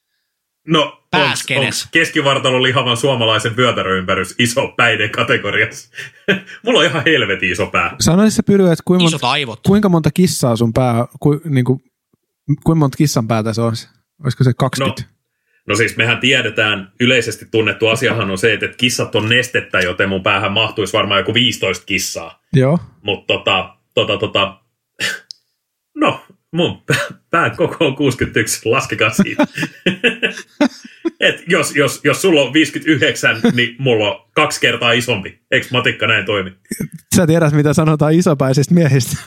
No, 0.68 1.04
Pääskenes. 1.12 1.66
onks 1.66 1.88
keskivartalolihavan 1.92 2.98
suomalaisen 2.98 3.58
vyötäröympärys 3.58 4.36
iso 4.40 4.74
päiden 4.78 5.10
kategoriassa? 5.10 5.90
Mulla 6.66 6.80
on 6.80 6.86
ihan 6.86 7.04
helvetin 7.06 7.52
iso 7.52 7.68
pää. 7.68 7.96
Sanoisin 8.00 8.36
se 8.36 8.44
Pyry, 8.44 8.72
että 8.72 8.84
kuinka 8.86 9.10
monta, 9.10 9.60
kuinka 9.68 9.90
monta 9.90 10.12
kissaa 10.12 10.56
sun 10.56 10.74
pää, 10.74 11.06
ku, 11.20 11.42
niin 11.46 11.66
kuin, 11.66 11.80
kuinka 12.64 12.80
monta 12.80 12.98
kissan 12.98 13.28
päätä 13.28 13.54
se 13.54 13.62
olisi? 13.62 13.90
Olisiko 14.24 14.44
se 14.44 14.54
20? 14.54 15.02
No, 15.02 15.08
no 15.68 15.76
siis 15.76 15.98
mehän 15.98 16.20
tiedetään, 16.20 16.92
yleisesti 17.00 17.46
tunnettu 17.52 17.88
asiahan 17.88 18.32
on 18.32 18.38
se, 18.38 18.54
että 18.54 18.68
kissat 18.68 19.16
on 19.16 19.30
nestettä, 19.30 19.80
joten 19.80 20.10
mun 20.10 20.24
päähän 20.24 20.52
mahtuisi 20.52 20.94
varmaan 20.94 21.20
joku 21.20 21.34
15 21.34 21.86
kissaa. 21.86 22.42
Joo. 22.54 22.80
Mutta 23.02 23.34
tota, 23.34 23.76
tota, 23.94 24.18
tota, 24.18 24.60
no, 25.96 26.26
mun 26.54 26.84
pään 27.32 27.58
koko 27.58 27.86
on 27.86 27.96
61, 27.96 28.70
laskekaa 28.70 29.10
siitä. 29.10 29.48
Et 31.20 31.44
jos, 31.48 31.76
jos, 31.76 32.02
jos 32.04 32.22
sulla 32.22 32.42
on 32.42 32.54
59, 32.54 33.42
niin 33.54 33.76
mulla 33.80 34.16
on 34.16 34.30
kaksi 34.36 34.62
kertaa 34.62 34.92
isompi. 34.92 35.42
Eikö 35.52 35.68
matikka 35.72 36.08
näin 36.08 36.26
toimi? 36.26 36.54
Sä 37.16 37.28
tiedät, 37.28 37.54
mitä 37.54 37.74
sanotaan 37.74 38.14
isopäisistä 38.14 38.74
miehistä. 38.74 39.18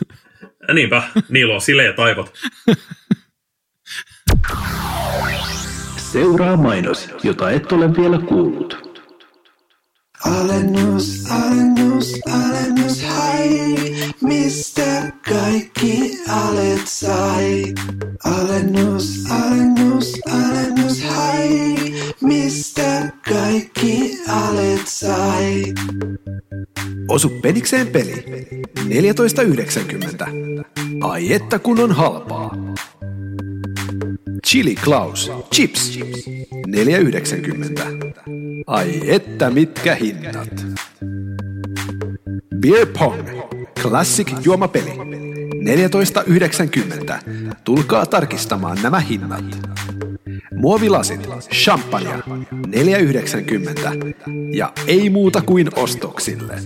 Niinpä, 0.73 1.03
niillä 1.29 1.55
on 1.55 1.61
sileät 1.61 1.99
aivot. 1.99 2.33
Seuraa 5.97 6.57
mainos, 6.57 7.11
jota 7.23 7.50
et 7.50 7.73
ole 7.73 7.97
vielä 7.97 8.19
kuullut. 8.19 8.91
Alennus, 10.27 11.31
alennus, 11.31 12.21
alennus, 12.33 13.03
hai, 13.03 13.61
mistä 14.23 15.12
kaikki 15.29 16.10
sai. 16.99 17.75
Alennus, 18.25 19.25
alennus, 19.30 20.20
alennus, 20.30 21.02
hai, 21.02 21.49
mistä 22.20 23.12
kaikki 23.28 24.18
alet 24.28 24.87
sai. 24.87 25.75
Osu 27.09 27.28
penikseen 27.28 27.87
peli. 27.87 28.25
14,90. 28.78 28.85
Ai 31.00 31.32
että 31.32 31.59
kun 31.59 31.80
on 31.80 31.92
halpaa. 31.92 32.56
Chili 34.47 34.75
Klaus. 34.75 35.32
Chips. 35.54 35.99
4,90. 35.99 36.02
Ai 38.66 39.00
että 39.06 39.50
mitkä 39.50 39.94
hinnat. 39.94 40.66
Beer 42.61 42.87
Pong. 42.99 43.28
Classic 43.82 44.32
juomapeli. 44.44 45.29
14,90. 45.61 47.19
Tulkaa 47.64 48.07
tarkistamaan 48.07 48.79
nämä 48.83 49.00
hinnat. 49.00 49.45
Muovilasit, 50.55 51.29
champagne, 51.52 52.14
4,90 52.14 52.21
ja 54.52 54.73
ei 54.87 55.11
muuta 55.11 55.43
kuin 55.43 55.69
ostoksille. 55.76 56.59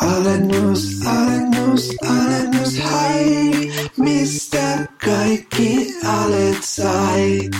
Alennus, 0.00 1.06
alennus, 1.06 1.94
alennus, 2.08 2.80
hai, 2.80 3.50
mistä 3.98 4.86
kaikki 5.04 5.94
alet 6.04 6.58
sai. 6.60 7.50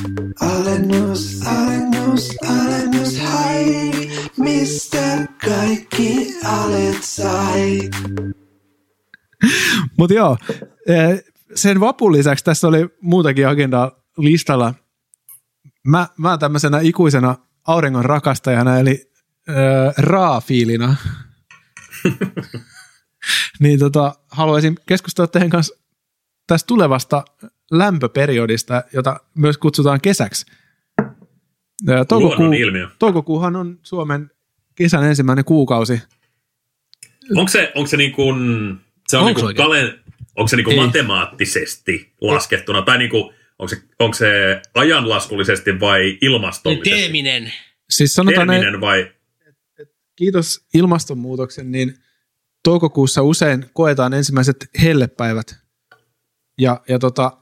Alennus, 0.40 1.42
alennus, 1.46 2.36
alennus, 2.48 3.20
hai, 3.20 3.92
mistä 4.36 5.26
kaikki 5.44 6.34
Mutta 9.98 10.14
joo, 10.14 10.38
eh, 10.88 11.24
sen 11.54 11.80
vapun 11.80 12.12
lisäksi 12.12 12.44
tässä 12.44 12.68
oli 12.68 12.88
muutakin 13.00 13.48
agendaa 13.48 14.04
listalla. 14.18 14.74
Mä, 15.86 16.06
mä 16.18 16.38
tämmöisenä 16.38 16.80
ikuisena 16.80 17.36
auringon 17.66 18.04
rakastajana, 18.04 18.78
eli 18.78 19.10
äh, 19.48 19.54
raafiilina, 19.98 20.96
niin 23.60 23.78
tota, 23.78 24.14
haluaisin 24.30 24.76
keskustella 24.86 25.28
teidän 25.28 25.50
kanssa 25.50 25.74
tästä 26.46 26.66
tulevasta 26.66 27.24
lämpöperiodista, 27.70 28.82
jota 28.92 29.20
myös 29.34 29.58
kutsutaan 29.58 30.00
kesäksi. 30.00 30.46
Luonnon 32.10 32.54
ilmiö. 32.54 32.88
toukokuuhan 32.98 33.56
on 33.56 33.78
Suomen 33.82 34.30
kesän 34.74 35.04
ensimmäinen 35.04 35.44
kuukausi. 35.44 36.02
Onko 37.36 37.48
se, 37.48 37.72
onko 37.74 37.86
se 37.86 37.96
niin 37.96 38.12
kuin, 38.12 38.36
se 39.08 39.16
on 39.16 39.22
Onko 39.22 39.28
niin 39.28 39.34
kuin 39.34 39.46
oikein? 39.46 39.64
kalen, 39.64 40.04
onko 40.36 40.48
se 40.48 40.56
niin 40.56 40.64
kuin 40.64 40.78
Ei. 40.78 40.86
matemaattisesti 40.86 42.12
laskettuna, 42.20 42.82
tai 42.82 42.98
niin 42.98 43.10
kuin, 43.10 43.34
onko, 43.58 43.68
se, 43.68 43.82
onko 43.98 44.14
se 44.14 44.60
ajanlaskullisesti 44.74 45.80
vai 45.80 46.18
ilmastollisesti? 46.20 46.90
Teeminen. 46.90 47.52
Siis 47.90 48.14
sanotaan, 48.14 48.46
näin, 48.46 48.60
Terminen 48.60 48.80
vai, 48.80 49.12
kiitos 50.16 50.66
ilmastonmuutoksen, 50.74 51.72
niin 51.72 51.94
toukokuussa 52.64 53.22
usein 53.22 53.66
koetaan 53.72 54.14
ensimmäiset 54.14 54.70
hellepäivät. 54.82 55.56
Ja, 56.60 56.80
ja 56.88 56.98
tota, 56.98 57.32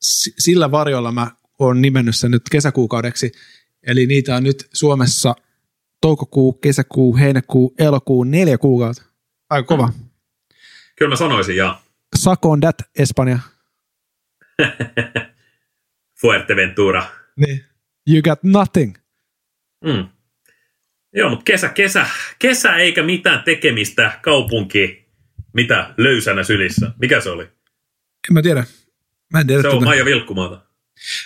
si- 0.00 0.34
sillä 0.38 0.70
varjolla 0.70 1.12
mä 1.12 1.30
oon 1.58 1.82
nimennyt 1.82 2.16
sen 2.16 2.30
nyt 2.30 2.42
kesäkuukaudeksi. 2.50 3.32
Eli 3.86 4.06
niitä 4.06 4.36
on 4.36 4.42
nyt 4.42 4.68
Suomessa 4.72 5.34
toukokuu, 6.00 6.52
kesäkuu, 6.52 7.16
heinäkuu, 7.16 7.74
elokuu, 7.78 8.24
neljä 8.24 8.58
kuukautta. 8.58 9.02
Aika 9.50 9.66
kova. 9.66 9.92
Kyllä 10.98 11.08
mä 11.08 11.16
sanoisin, 11.16 11.56
ja 11.56 11.80
on 12.42 12.60
that, 12.60 12.76
Espanja. 12.98 13.38
Fuerteventura. 16.20 17.02
Niin. 17.36 17.64
You 18.08 18.22
got 18.22 18.42
nothing. 18.42 18.94
Mm. 19.84 20.08
Joo, 21.14 21.30
mutta 21.30 21.44
kesä, 21.44 21.68
kesä, 21.68 22.06
kesä 22.38 22.76
eikä 22.76 23.02
mitään 23.02 23.42
tekemistä, 23.44 24.18
kaupunki, 24.22 25.06
mitä 25.54 25.94
löysänä 25.96 26.44
sylissä. 26.44 26.90
Mikä 27.00 27.20
se 27.20 27.30
oli? 27.30 27.42
En 27.42 28.32
mä 28.32 28.42
tiedä. 28.42 28.64
Mä 29.32 29.40
en 29.40 29.46
tiedä. 29.46 29.62
Se 29.62 29.68
on 29.68 29.74
tätä. 29.74 29.84
Maija 29.84 30.04
Vilkkumaata. 30.04 30.66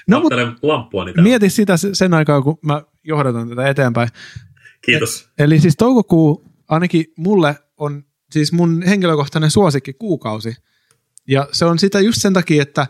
no, 0.08 0.20
mutta 0.20 0.36
Katselen 0.36 0.58
lamppua 0.62 1.04
niitä. 1.04 1.22
mieti 1.22 1.50
sitä 1.50 1.76
se- 1.76 1.94
sen 1.94 2.14
aikaa, 2.14 2.42
kun 2.42 2.58
mä 2.62 2.82
johdatan 3.04 3.48
tätä 3.48 3.68
eteenpäin. 3.68 4.08
Kiitos. 4.82 5.28
Eli 5.38 5.60
siis 5.60 5.76
toukokuu 5.76 6.44
ainakin 6.68 7.04
mulle 7.16 7.54
on 7.76 8.04
siis 8.32 8.52
mun 8.52 8.82
henkilökohtainen 8.82 9.50
suosikki 9.50 9.92
kuukausi. 9.92 10.56
Ja 11.28 11.48
se 11.52 11.64
on 11.64 11.78
sitä 11.78 12.00
just 12.00 12.22
sen 12.22 12.32
takia, 12.32 12.62
että 12.62 12.86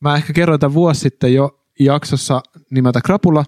mä 0.00 0.16
ehkä 0.16 0.32
kerroin 0.32 0.60
tämän 0.60 0.74
vuosi 0.74 1.00
sitten 1.00 1.34
jo 1.34 1.64
jaksossa 1.80 2.42
nimeltä 2.70 3.00
Krapula, 3.00 3.44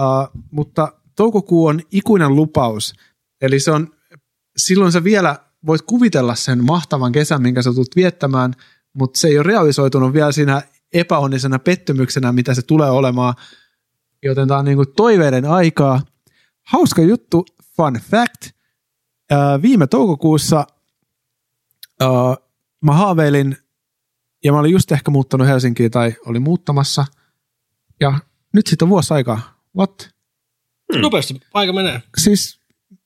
uh, 0.00 0.42
mutta 0.50 0.92
toukokuu 1.16 1.66
on 1.66 1.80
ikuinen 1.92 2.36
lupaus. 2.36 2.94
Eli 3.42 3.60
se 3.60 3.70
on, 3.70 3.88
silloin 4.56 4.92
sä 4.92 5.04
vielä 5.04 5.38
voit 5.66 5.82
kuvitella 5.82 6.34
sen 6.34 6.64
mahtavan 6.64 7.12
kesän, 7.12 7.42
minkä 7.42 7.62
sä 7.62 7.72
tulet 7.72 7.96
viettämään, 7.96 8.54
mutta 8.92 9.20
se 9.20 9.28
ei 9.28 9.38
ole 9.38 9.46
realisoitunut 9.46 10.12
vielä 10.12 10.32
siinä 10.32 10.62
epäonnisena 10.92 11.58
pettymyksenä, 11.58 12.32
mitä 12.32 12.54
se 12.54 12.62
tulee 12.62 12.90
olemaan. 12.90 13.34
Joten 14.22 14.48
tämä 14.48 14.58
on 14.58 14.64
niin 14.64 14.76
kuin 14.76 14.92
toiveiden 14.96 15.44
aikaa. 15.44 16.02
Hauska 16.66 17.02
juttu, 17.02 17.46
fun 17.76 18.00
fact. 18.10 18.50
Viime 19.62 19.86
toukokuussa 19.86 20.66
ää, 22.00 22.36
mä 22.84 22.92
haaveilin, 22.92 23.56
ja 24.44 24.52
mä 24.52 24.58
olin 24.58 24.72
just 24.72 24.92
ehkä 24.92 25.10
muuttanut 25.10 25.46
Helsinkiin 25.46 25.90
tai 25.90 26.14
olin 26.26 26.42
muuttamassa. 26.42 27.04
Ja 28.00 28.18
nyt 28.54 28.66
sitten 28.66 28.86
on 28.86 28.90
vuosi 28.90 29.14
aikaa. 29.14 29.60
What? 29.76 30.10
Hmm. 30.94 31.00
Nopeasti, 31.02 31.40
aika 31.54 31.72
menee. 31.72 32.02
Siis 32.18 32.60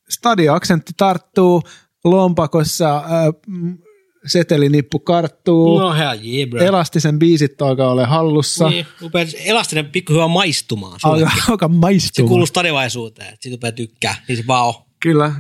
stadio-aksentti 0.09 0.93
tarttuu, 0.97 1.63
lompakossa 2.05 3.03
mm, 3.47 3.79
setelinippu 4.27 4.99
karttuu, 4.99 5.79
No 5.79 5.93
hell 5.93 6.19
yeah, 6.25 6.51
bro. 6.51 6.61
elastisen 6.61 7.19
biisit 7.19 7.63
alkaa 7.63 7.91
olla 7.91 8.07
hallussa. 8.07 8.69
Niin, 8.69 8.87
rupeaa 9.01 9.27
elastinen 9.45 9.87
pikkuhyvä 9.87 10.29
maistumaan. 10.29 10.99
Alkaa, 11.03 11.33
alkaa 11.49 11.69
Se 11.69 11.75
maistumaan. 11.75 12.29
kuuluu 12.29 12.47
stadivaisuuteen, 12.47 13.29
että 13.29 13.43
siitä 13.43 13.55
rupeaa 13.57 13.73
tykkää. 13.73 14.15
Niin 14.29 14.37
se 14.37 14.45
vaan 14.47 14.67
on. 14.69 14.75
Kyllä. 15.01 15.33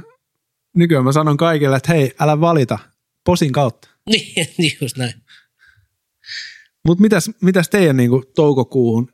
Nykyään 0.76 1.04
mä 1.04 1.12
sanon 1.12 1.36
kaikille, 1.36 1.76
että 1.76 1.92
hei, 1.92 2.12
älä 2.20 2.40
valita. 2.40 2.78
Posin 3.24 3.52
kautta. 3.52 3.88
Niin, 4.10 4.48
niin 4.58 4.76
just 4.80 4.96
näin. 4.96 5.12
Mutta 6.86 7.02
mitäs, 7.02 7.30
mitäs 7.42 7.68
teidän 7.68 7.96
niinku 7.96 8.22
toukokuuhun 8.34 9.08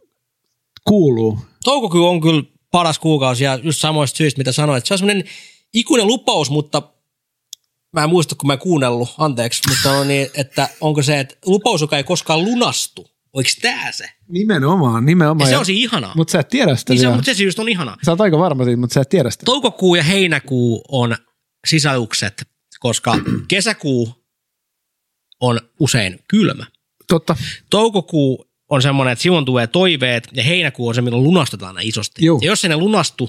kuuluu? 0.84 1.38
Toukokuu 1.64 2.06
on 2.06 2.20
kyllä 2.20 2.42
paras 2.70 2.98
kuukausi 2.98 3.44
ja 3.44 3.58
just 3.62 3.80
samoista 3.80 4.16
syistä, 4.16 4.38
mitä 4.38 4.52
sanoit. 4.52 4.86
Se 4.86 4.94
on 4.94 4.98
semmoinen 4.98 5.24
ikuinen 5.74 6.06
lupaus, 6.06 6.50
mutta 6.50 6.82
mä 7.92 8.04
en 8.04 8.10
muista, 8.10 8.34
kun 8.34 8.46
mä 8.46 8.52
en 8.52 8.58
kuunnellut, 8.58 9.08
anteeksi, 9.18 9.62
mutta 9.68 9.92
on 9.92 10.08
niin, 10.08 10.28
että 10.34 10.68
onko 10.80 11.02
se, 11.02 11.20
että 11.20 11.34
lupaus, 11.46 11.80
joka 11.80 11.96
ei 11.96 12.04
koskaan 12.04 12.44
lunastu. 12.44 13.10
Oliko 13.32 13.50
tää 13.62 13.92
se? 13.92 14.10
Nimenomaan, 14.28 14.94
Ja 14.94 15.06
nimenomaan. 15.06 15.50
se 15.50 15.56
on 15.56 15.66
siinä 15.66 15.78
ihanaa. 15.80 16.12
Mutta 16.16 16.32
sä 16.32 16.40
et 16.40 16.48
tiedä 16.48 16.76
sitä 16.76 16.92
niin 16.92 17.00
se, 17.00 17.08
mutta 17.08 17.34
se 17.34 17.42
just 17.42 17.58
on 17.58 17.68
ihanaa. 17.68 17.96
Sä 18.04 18.12
oot 18.12 18.20
aika 18.20 18.38
varma 18.38 18.64
siitä, 18.64 18.80
mutta 18.80 18.94
sä 18.94 19.00
et 19.00 19.08
tiedä 19.08 19.30
sitä. 19.30 19.44
Toukokuu 19.44 19.94
ja 19.94 20.02
heinäkuu 20.02 20.84
on 20.88 21.16
sisälukset, 21.66 22.42
koska 22.80 23.18
kesäkuu 23.48 24.24
on 25.40 25.60
usein 25.80 26.18
kylmä. 26.28 26.66
Totta. 27.08 27.36
Toukokuu 27.70 28.50
on 28.68 28.82
semmoinen, 28.82 29.12
että 29.12 29.22
silloin 29.22 29.44
tulee 29.44 29.66
toiveet 29.66 30.28
ja 30.32 30.42
heinäkuu 30.42 30.88
on 30.88 30.94
se, 30.94 31.02
milloin 31.02 31.24
lunastetaan 31.24 31.74
ne 31.74 31.82
isosti. 31.82 32.24
Juu. 32.24 32.38
Ja 32.42 32.46
jos 32.46 32.64
ei 32.64 32.68
ne 32.68 32.76
lunastu, 32.76 33.26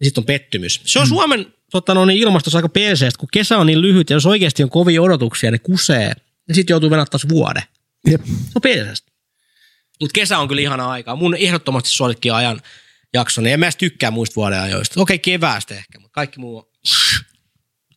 niin 0.00 0.06
sitten 0.06 0.22
on 0.22 0.26
pettymys. 0.26 0.80
Se 0.84 0.98
on 0.98 1.06
Suomen 1.06 1.54
tota, 1.70 1.94
no, 1.94 2.04
niin 2.04 2.18
ilmastossa 2.18 2.58
aika 2.58 2.68
perseestä, 2.68 3.18
kun 3.18 3.28
kesä 3.32 3.58
on 3.58 3.66
niin 3.66 3.82
lyhyt 3.82 4.10
ja 4.10 4.16
jos 4.16 4.26
oikeasti 4.26 4.62
on 4.62 4.70
kovia 4.70 5.02
odotuksia, 5.02 5.50
ne 5.50 5.58
kusee. 5.58 6.12
Ja 6.48 6.54
sitten 6.54 6.74
joutuu 6.74 6.90
venää 6.90 7.06
taas 7.06 7.28
vuode. 7.28 7.62
Jep. 8.10 8.24
Se 8.26 8.32
on 8.54 8.62
perseestä. 8.62 9.12
Mutta 10.00 10.12
kesä 10.14 10.38
on 10.38 10.48
kyllä 10.48 10.62
ihana 10.62 10.90
aikaa. 10.90 11.16
Mun 11.16 11.36
ehdottomasti 11.36 11.88
suosikki 11.88 12.30
ajan 12.30 12.60
jaksoni. 13.14 13.52
En 13.52 13.60
mä 13.60 13.66
edes 13.66 13.76
tykkää 13.76 14.10
muista 14.10 14.36
vuoden 14.36 14.60
ajoista. 14.60 15.00
Okei, 15.00 15.18
keväästä 15.18 15.74
ehkä, 15.74 15.98
mutta 16.00 16.14
kaikki 16.14 16.40
muu 16.40 16.58
on... 16.58 16.64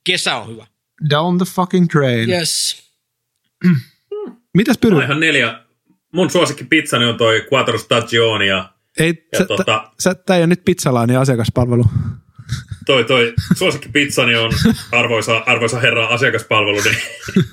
Kesä 0.03 0.35
on 0.35 0.47
hyvä. 0.47 0.67
Down 1.09 1.37
the 1.37 1.45
fucking 1.45 1.87
train. 1.89 2.29
Yes. 2.29 2.83
Mitäs 4.57 4.77
Mä 4.83 4.89
Pyry? 4.89 5.03
ihan 5.03 5.19
neljä. 5.19 5.59
Mun 6.13 6.29
suosikki 6.29 6.63
pizzani 6.63 7.05
on 7.05 7.17
toi 7.17 7.47
Quattro 7.53 7.77
Stagioni 7.77 8.47
ja 8.47 8.69
Ei, 8.99 9.27
Ja 9.33 9.39
sä, 9.39 9.43
tota- 9.45 9.89
sä, 9.99 10.15
tää 10.15 10.35
ei 10.35 10.41
ole 10.41 10.47
nyt 10.47 10.65
pizzalaani 10.65 11.15
asiakaspalvelu. 11.15 11.85
toi, 12.85 13.03
toi 13.03 13.33
suosikki 13.57 13.89
pizzani 13.89 14.35
on 14.35 14.51
arvoisa, 14.91 15.37
arvoisa 15.37 15.79
herra 15.79 16.07
asiakaspalvelu, 16.07 16.81
niin, 16.81 16.97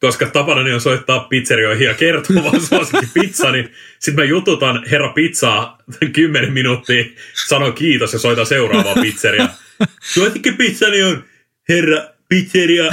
koska 0.00 0.26
tapanani 0.26 0.72
on 0.72 0.80
soittaa 0.80 1.20
pizzerioihin 1.20 1.86
ja 1.86 1.94
kertoa 1.94 2.44
vaan 2.44 2.60
suosikki 2.60 3.06
pizzani. 3.20 3.70
Sitten 3.98 4.24
mä 4.24 4.28
jututan 4.28 4.84
herra 4.90 5.12
pizzaa 5.12 5.78
10 6.12 6.52
minuuttia, 6.52 7.04
sanon 7.48 7.72
kiitos 7.72 8.12
ja 8.12 8.18
soitan 8.18 8.46
seuraavaa 8.46 8.94
pizzeria. 8.94 9.48
Suosikki 10.14 10.52
pizzani 10.52 11.02
on 11.02 11.24
herra 11.68 12.04
pizzeria 12.30 12.84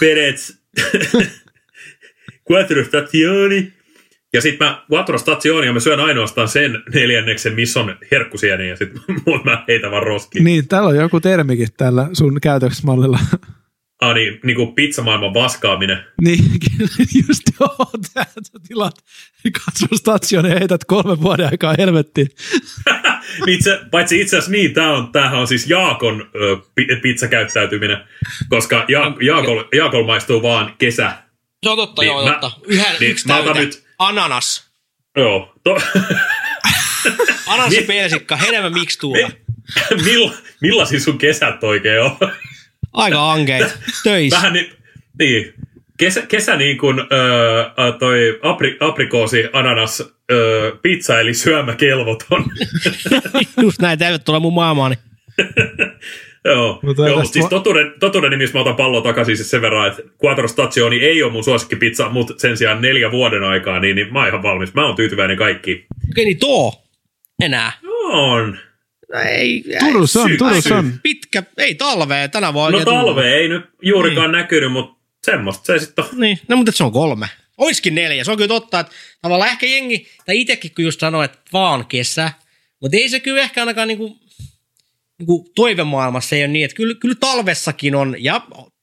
Perez 0.00 0.58
Quattro 2.50 2.84
Stagioni. 2.84 3.72
Ja 4.32 4.40
sitten 4.40 4.66
mä 4.66 4.84
Quattro 4.92 5.18
Stagionia 5.18 5.72
mä 5.72 5.80
syön 5.80 6.00
ainoastaan 6.00 6.48
sen 6.48 6.82
neljänneksen, 6.94 7.54
missä 7.54 7.80
on 7.80 7.96
herkkusieni 8.10 8.68
ja 8.68 8.76
sitten 8.76 9.02
mä 9.44 9.64
heitän 9.68 9.90
vaan 9.90 10.02
roskiin. 10.02 10.44
Niin, 10.44 10.68
täällä 10.68 10.88
on 10.88 10.96
joku 10.96 11.20
termikin 11.20 11.68
tällä 11.76 12.08
sun 12.12 12.38
käytöksmallilla. 12.40 13.18
Ah 14.00 14.14
niin, 14.14 14.40
niin 14.44 14.56
kuin 14.56 14.74
pizzamaailman 14.74 15.34
vaskaaminen. 15.34 16.04
niin, 16.22 16.44
just 17.28 17.42
joo, 17.60 17.76
tää 18.14 18.24
sä 18.42 18.58
tilat 18.68 18.94
katso 19.52 19.96
stationia 19.96 20.52
ja 20.52 20.58
heität 20.58 20.84
kolmen 20.84 21.20
vuoden 21.22 21.46
aikaa 21.46 21.74
helvettiin. 21.78 22.28
Itse, 23.46 23.80
paitsi 23.90 24.20
itse 24.20 24.36
asiassa 24.36 24.52
niin, 24.52 24.74
tämä 24.74 24.92
on, 24.96 25.12
tämähän 25.12 25.38
on 25.38 25.46
siis 25.48 25.66
Jaakon 25.70 26.30
ö, 26.34 26.56
pi- 26.74 26.86
pizzakäyttäytyminen, 27.02 27.98
koska 28.48 28.84
ja, 28.88 29.12
Jaakol, 29.22 29.64
Jaakol 29.74 30.04
maistuu 30.06 30.42
vaan 30.42 30.74
kesä. 30.78 31.12
Se 31.64 31.70
on 31.70 31.76
totta, 31.76 32.02
Niin, 32.02 32.06
joo, 32.06 32.24
mä- 32.24 32.30
totta. 32.40 32.60
Yhden, 32.66 32.96
niin, 33.00 33.10
yksi 33.10 33.26
mä 33.26 33.34
täytä. 33.34 33.60
nyt- 33.60 33.84
Ananas. 33.98 34.70
Joo. 35.16 35.52
To, 35.64 35.76
Ananas 37.46 37.72
ja 37.72 37.80
Niin. 37.80 37.86
persikka, 37.86 38.36
hedelmä 38.36 38.70
mikstuura. 38.70 39.30
Mill, 40.04 40.30
millaisia 40.60 41.00
sun 41.00 41.18
kesät 41.18 41.64
oikein 41.64 42.02
on? 42.02 42.16
Aika 42.98 43.32
ankeet. 43.32 43.78
Töissä. 44.04 44.36
Vähän 44.36 44.52
niin, 44.52 44.70
niin 45.18 45.54
kesä, 45.98 46.22
kesä 46.26 46.56
niin 46.56 46.78
kuin 46.78 47.00
ö, 47.00 47.04
toi 47.98 48.38
apri, 48.42 48.76
aprikoosi, 48.80 49.44
ananas, 49.52 50.12
ö, 50.32 50.76
pizza 50.82 51.20
eli 51.20 51.34
syömäkelvoton. 51.34 52.44
Just 53.62 53.80
näin, 53.80 53.98
tervetuloa 53.98 54.40
mun 54.40 54.52
maailmaani. 54.54 54.94
Joo, 56.44 56.80
Mutta 56.82 57.02
Joo 57.02 57.06
tästä 57.08 57.20
mutta 57.22 57.32
siis 57.32 57.44
va- 57.44 57.48
totuuden, 57.48 57.92
totuuden 58.00 58.30
nimissä 58.30 58.54
mä 58.54 58.60
otan 58.60 58.76
pallon 58.76 59.02
takaisin 59.02 59.36
siis 59.36 59.50
sen 59.50 59.62
verran, 59.62 59.88
että 59.88 60.02
Quattro 60.24 60.48
Stazioni 60.48 60.96
ei 60.96 61.22
ole 61.22 61.32
mun 61.32 61.44
suosikkipizza, 61.44 62.08
mutta 62.08 62.34
sen 62.36 62.56
sijaan 62.56 62.82
neljä 62.82 63.10
vuoden 63.10 63.44
aikaa, 63.44 63.80
niin, 63.80 63.96
niin 63.96 64.12
mä 64.12 64.18
oon 64.18 64.28
ihan 64.28 64.42
valmis. 64.42 64.74
Mä 64.74 64.86
oon 64.86 64.96
tyytyväinen 64.96 65.36
kaikki. 65.36 65.86
Okei, 66.10 66.24
niin 66.24 66.38
tuo 66.38 66.72
enää. 67.42 67.72
On. 68.12 68.58
No 69.12 69.20
ei, 69.20 69.64
Turussa 69.78 70.20
on, 70.20 70.28
syy- 70.28 70.36
Turussa 70.38 70.68
syy. 70.68 70.76
on. 70.78 70.92
pitkä, 71.02 71.42
ei 71.56 71.74
talvea 71.74 72.28
tänä 72.28 72.52
vuonna. 72.54 72.78
No 72.78 72.84
talve 72.84 73.34
ei 73.34 73.48
nyt 73.48 73.64
juurikaan 73.82 74.32
näkynyt, 74.32 74.72
mutta 74.72 74.98
semmoista 75.24 75.66
se 75.66 75.84
sitten 75.84 76.04
on. 76.04 76.10
Niin, 76.20 76.38
no 76.48 76.56
mutta 76.56 76.72
se 76.72 76.84
on 76.84 76.92
kolme. 76.92 77.28
Oiskin 77.58 77.94
neljä. 77.94 78.24
Se 78.24 78.30
on 78.30 78.36
kyllä 78.36 78.48
totta, 78.48 78.80
että 78.80 78.92
tavallaan 79.22 79.50
ehkä 79.50 79.66
jengi, 79.66 80.06
tai 80.26 80.40
itsekin 80.40 80.70
kun 80.74 80.84
just 80.84 81.00
sanoo, 81.00 81.22
että 81.22 81.38
vaan 81.52 81.86
kesä, 81.86 82.30
mutta 82.80 82.96
ei 82.96 83.08
se 83.08 83.20
kyllä 83.20 83.42
ehkä 83.42 83.62
ainakaan 83.62 83.88
niinku, 83.88 84.18
niinku 85.18 85.50
toivemaailmassa 85.54 86.36
ei 86.36 86.42
ole 86.42 86.48
niin, 86.48 86.64
että 86.64 86.74
kyllä, 86.74 86.94
kyllä 86.94 87.14
talvessakin 87.20 87.94
on, 87.94 88.16
ja 88.18 88.40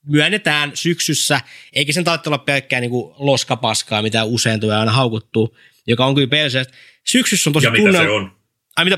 myönnetään 0.08 0.72
syksyssä, 0.74 1.42
eikä 1.74 1.94
sen 1.94 2.04
tarvitse 2.04 2.30
olla 2.30 2.38
pelkkää 2.38 2.80
niinku 2.80 3.16
loskapaskaa, 3.20 4.02
mitä 4.02 4.24
usein 4.24 4.60
tulee 4.60 4.78
aina 4.78 4.92
haukuttuu, 4.92 5.58
joka 5.88 6.06
on 6.06 6.16
kyllä 6.16 6.28
pelse. 6.28 6.66
Syksyssä 7.04 7.50
on 7.50 7.54
tosi 7.54 7.66
Ja 7.66 7.72
mitä 7.72 7.92
se 7.92 8.10
on. 8.10 8.32
Ai 8.76 8.86
mitä, 8.86 8.98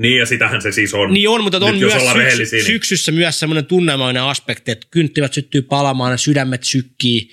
Niin 0.00 0.18
ja 0.18 0.26
sitähän 0.26 0.62
se 0.62 0.72
siis 0.72 0.94
on. 0.94 1.12
niin 1.12 1.28
on, 1.28 1.42
mutta 1.42 1.56
on 1.56 1.72
Nyt 1.72 1.80
myös 1.80 1.92
syksy, 1.92 2.18
rehellisiä, 2.18 2.56
niin 2.56 2.66
syksyssä 2.66 3.12
myös 3.12 3.40
semmoinen 3.40 3.66
tunnelmainen 3.66 4.22
aspekti, 4.22 4.70
että 4.70 4.86
kynttilät 4.90 5.32
syttyy 5.32 5.62
palamaan 5.62 6.12
ja 6.12 6.16
sydämet 6.16 6.64
sykkii. 6.64 7.30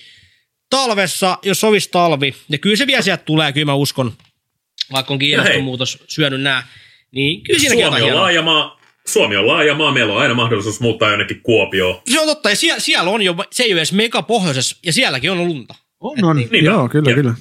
Talvessa, 0.69 1.37
jos 1.43 1.63
olisi 1.63 1.89
talvi, 1.91 2.35
ja 2.49 2.57
kyllä 2.57 2.75
se 2.75 2.87
vielä 2.87 3.01
sieltä 3.01 3.23
tulee, 3.23 3.51
kyllä 3.53 3.65
mä 3.65 3.73
uskon, 3.73 4.13
vaikka 4.91 5.13
onkin 5.13 5.29
ilmastonmuutos 5.29 6.03
syönyt 6.07 6.41
nämä, 6.41 6.63
niin 7.11 7.43
kyllä 7.43 7.59
siinäkin 7.59 7.85
Suomi 7.85 8.01
on 8.01 8.15
laaja 8.15 8.41
maa. 8.41 8.81
Suomi 9.07 9.35
on 9.35 9.47
laaja 9.47 9.75
maa, 9.75 9.93
meillä 9.93 10.13
on 10.13 10.21
aina 10.21 10.33
mahdollisuus 10.33 10.79
muuttaa 10.79 11.09
jonnekin 11.09 11.41
Kuopioon. 11.41 12.01
Se 12.09 12.19
on 12.19 12.27
totta, 12.27 12.49
ja 12.49 12.55
siellä, 12.55 12.79
siellä 12.79 13.11
on 13.11 13.21
jo, 13.21 13.35
se 13.51 13.63
ei 13.63 13.73
ole 13.73 13.79
edes 13.79 13.93
mega 13.93 14.21
pohjoisessa, 14.21 14.77
ja 14.85 14.93
sielläkin 14.93 15.31
on 15.31 15.37
lunta. 15.37 15.75
On, 15.99 16.23
on. 16.23 16.35
Niin 16.51 16.65
Joo, 16.65 16.89
kyllä, 16.89 17.09
ja- 17.09 17.15
kyllä. 17.15 17.33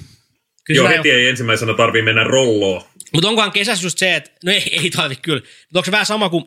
Kyllä 0.63 0.77
Joo, 0.77 0.87
heti 0.89 1.11
ei 1.11 1.27
ensimmäisenä 1.27 1.73
tarvii 1.73 2.01
mennä 2.01 2.23
rolloon. 2.23 2.81
Mutta 3.13 3.29
onkohan 3.29 3.51
kesässä 3.51 3.85
just 3.85 3.97
se, 3.97 4.15
että 4.15 4.31
no 4.45 4.51
ei, 4.51 4.79
ei 4.79 4.89
tarvi 4.89 5.15
kyllä, 5.15 5.41
mutta 5.41 5.79
onko 5.79 5.85
se 5.85 5.91
vähän 5.91 6.05
sama 6.05 6.29
kuin, 6.29 6.43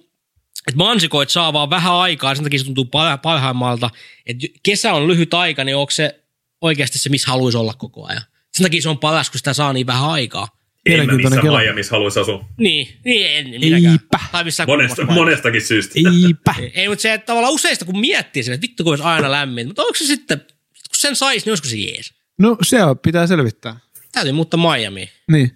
että 0.69 0.77
mansikoit 0.77 1.31
saa 1.31 1.53
vaan 1.53 1.71
vähän 1.71 1.95
aikaa, 1.95 2.35
sen 2.35 2.45
takia 2.45 2.59
se 2.59 2.65
tuntuu 2.65 2.85
par- 2.85 3.19
parhaimmalta, 3.23 3.91
että 4.27 4.47
kesä 4.63 4.93
on 4.93 5.09
lyhyt 5.09 5.35
aika, 5.35 5.65
niin 5.65 5.77
onko 5.77 5.91
se 5.91 6.25
oikeasti 6.61 6.99
se, 6.99 7.09
missä 7.09 7.31
haluaisi 7.31 7.59
olla 7.59 7.75
koko 7.75 8.07
ajan. 8.07 8.23
Sen 8.53 8.65
takia 8.65 8.83
se 8.83 8.89
on 8.89 8.99
paras, 8.99 9.31
kun 9.31 9.39
sitä 9.39 9.53
saa 9.53 9.73
niin 9.73 9.87
vähän 9.87 10.11
aikaa. 10.11 10.49
En 10.87 11.07
mä 11.07 11.13
missään 11.13 11.43
kela. 11.43 11.59
Miamiissa 11.59 11.95
haluaisi 11.95 12.21
asua. 12.21 12.45
Niin, 12.57 12.89
niin 13.05 13.27
en, 13.27 13.61
minäkään. 13.61 13.93
Eipä. 13.93 14.21
Tai 14.33 14.45
missään 14.45 14.69
Monesta, 14.69 15.05
monestakin 15.05 15.63
syystä. 15.63 15.95
Eipä. 16.27 16.55
Ei, 16.75 16.89
mutta 16.89 17.03
se, 17.03 17.13
että 17.13 17.27
tavallaan 17.27 17.55
useista 17.55 17.85
kun 17.85 18.01
miettii 18.01 18.43
sen, 18.43 18.55
että 18.55 18.63
vittu 18.63 18.85
kun 18.85 18.93
olisi 18.93 19.05
aina 19.05 19.31
lämmin, 19.31 19.67
mutta 19.67 19.83
onko 19.83 19.95
se 19.95 20.05
sitten, 20.07 20.39
kun 20.39 20.49
sen 20.93 21.17
saisi, 21.17 21.47
niin 21.47 21.51
olisiko 21.51 21.69
se 21.69 21.77
jees? 21.77 22.15
No 22.39 22.57
se 22.63 22.79
pitää 23.03 23.27
selvittää. 23.27 23.81
Täytyy 24.15 24.33
muuttaa 24.33 24.61
Miamiin. 24.77 25.09
Niin. 25.31 25.51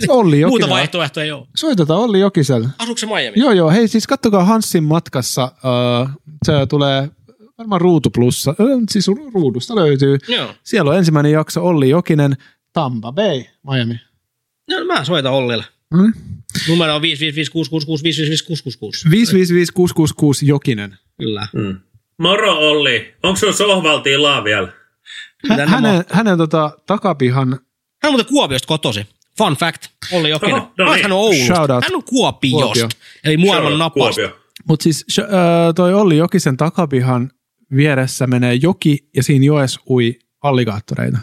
Se 0.00 0.12
Olli 0.12 0.36
Muuta 0.36 0.52
Jokinen. 0.52 0.68
vaihtoehtoja 0.70 1.24
ei 1.24 1.32
ole. 1.32 1.46
Soitetaan 1.56 2.00
Olli 2.00 2.20
Jokiselle. 2.20 2.68
Asuuko 2.78 2.98
se 2.98 3.06
Miami? 3.06 3.32
Joo, 3.36 3.52
joo. 3.52 3.70
Hei, 3.70 3.88
siis 3.88 4.06
kattokaa 4.06 4.44
Hanssin 4.44 4.84
matkassa. 4.84 5.44
Uh, 5.54 6.08
se 6.46 6.52
tulee 6.68 7.08
varmaan 7.58 7.80
Ruutu 7.80 8.10
Plussa. 8.10 8.54
Siis 8.90 9.08
ru- 9.08 9.30
ruudusta 9.34 9.74
löytyy. 9.74 10.18
Joo. 10.28 10.54
Siellä 10.62 10.90
on 10.90 10.96
ensimmäinen 10.98 11.32
jakso 11.32 11.64
Olli 11.66 11.88
Jokinen, 11.88 12.36
Tampa 12.72 13.12
Bay, 13.12 13.42
Miami. 13.70 14.00
No, 14.70 14.84
mä 14.84 15.04
soitan 15.04 15.32
Ollille. 15.32 15.64
Niin. 15.94 16.12
Numero 16.68 16.94
on 16.94 17.02
555 17.02 17.50
555666 19.10 20.46
Jokinen. 20.46 20.98
Kyllä. 21.18 21.46
Mm. 21.52 21.80
Moro 22.18 22.52
Olli, 22.58 23.14
onko 23.22 23.36
sun 23.36 23.54
sohval 23.54 23.98
tilaa 23.98 24.44
vielä? 24.44 24.68
Hä- 25.48 25.66
hänen, 25.66 26.04
hänen 26.10 26.38
tota, 26.38 26.70
takapihan, 26.86 27.58
Hän 28.04 28.08
on 28.08 28.12
muuten 28.12 28.26
Kuopiosta 28.26 28.66
kotosi. 28.66 29.06
Fun 29.38 29.52
fact, 29.56 29.86
Olli 30.12 30.30
Jokinen. 30.30 30.54
Oho, 30.54 30.72
no 30.78 30.92
niin. 30.92 31.02
Hän 31.02 31.12
on 31.12 31.18
Oulusta. 31.18 31.54
Shout 31.54 31.70
out. 31.70 31.84
Hän 31.84 31.94
on 31.94 32.04
Kuopiosta. 32.04 32.64
Kuopio. 32.64 32.88
Eli 33.24 33.36
maailman 33.36 33.72
out 33.72 33.78
napasta. 33.78 34.20
Mutta 34.68 34.82
siis 34.84 35.04
sh- 35.12 35.20
äh, 35.24 35.74
toi 35.74 35.94
Olli 35.94 36.16
Jokisen 36.16 36.56
takapihan 36.56 37.30
vieressä 37.76 38.26
menee 38.26 38.54
joki 38.54 39.08
ja 39.16 39.22
siinä 39.22 39.44
joes 39.44 39.78
ui 39.90 40.18
alligaattoreita. 40.42 41.18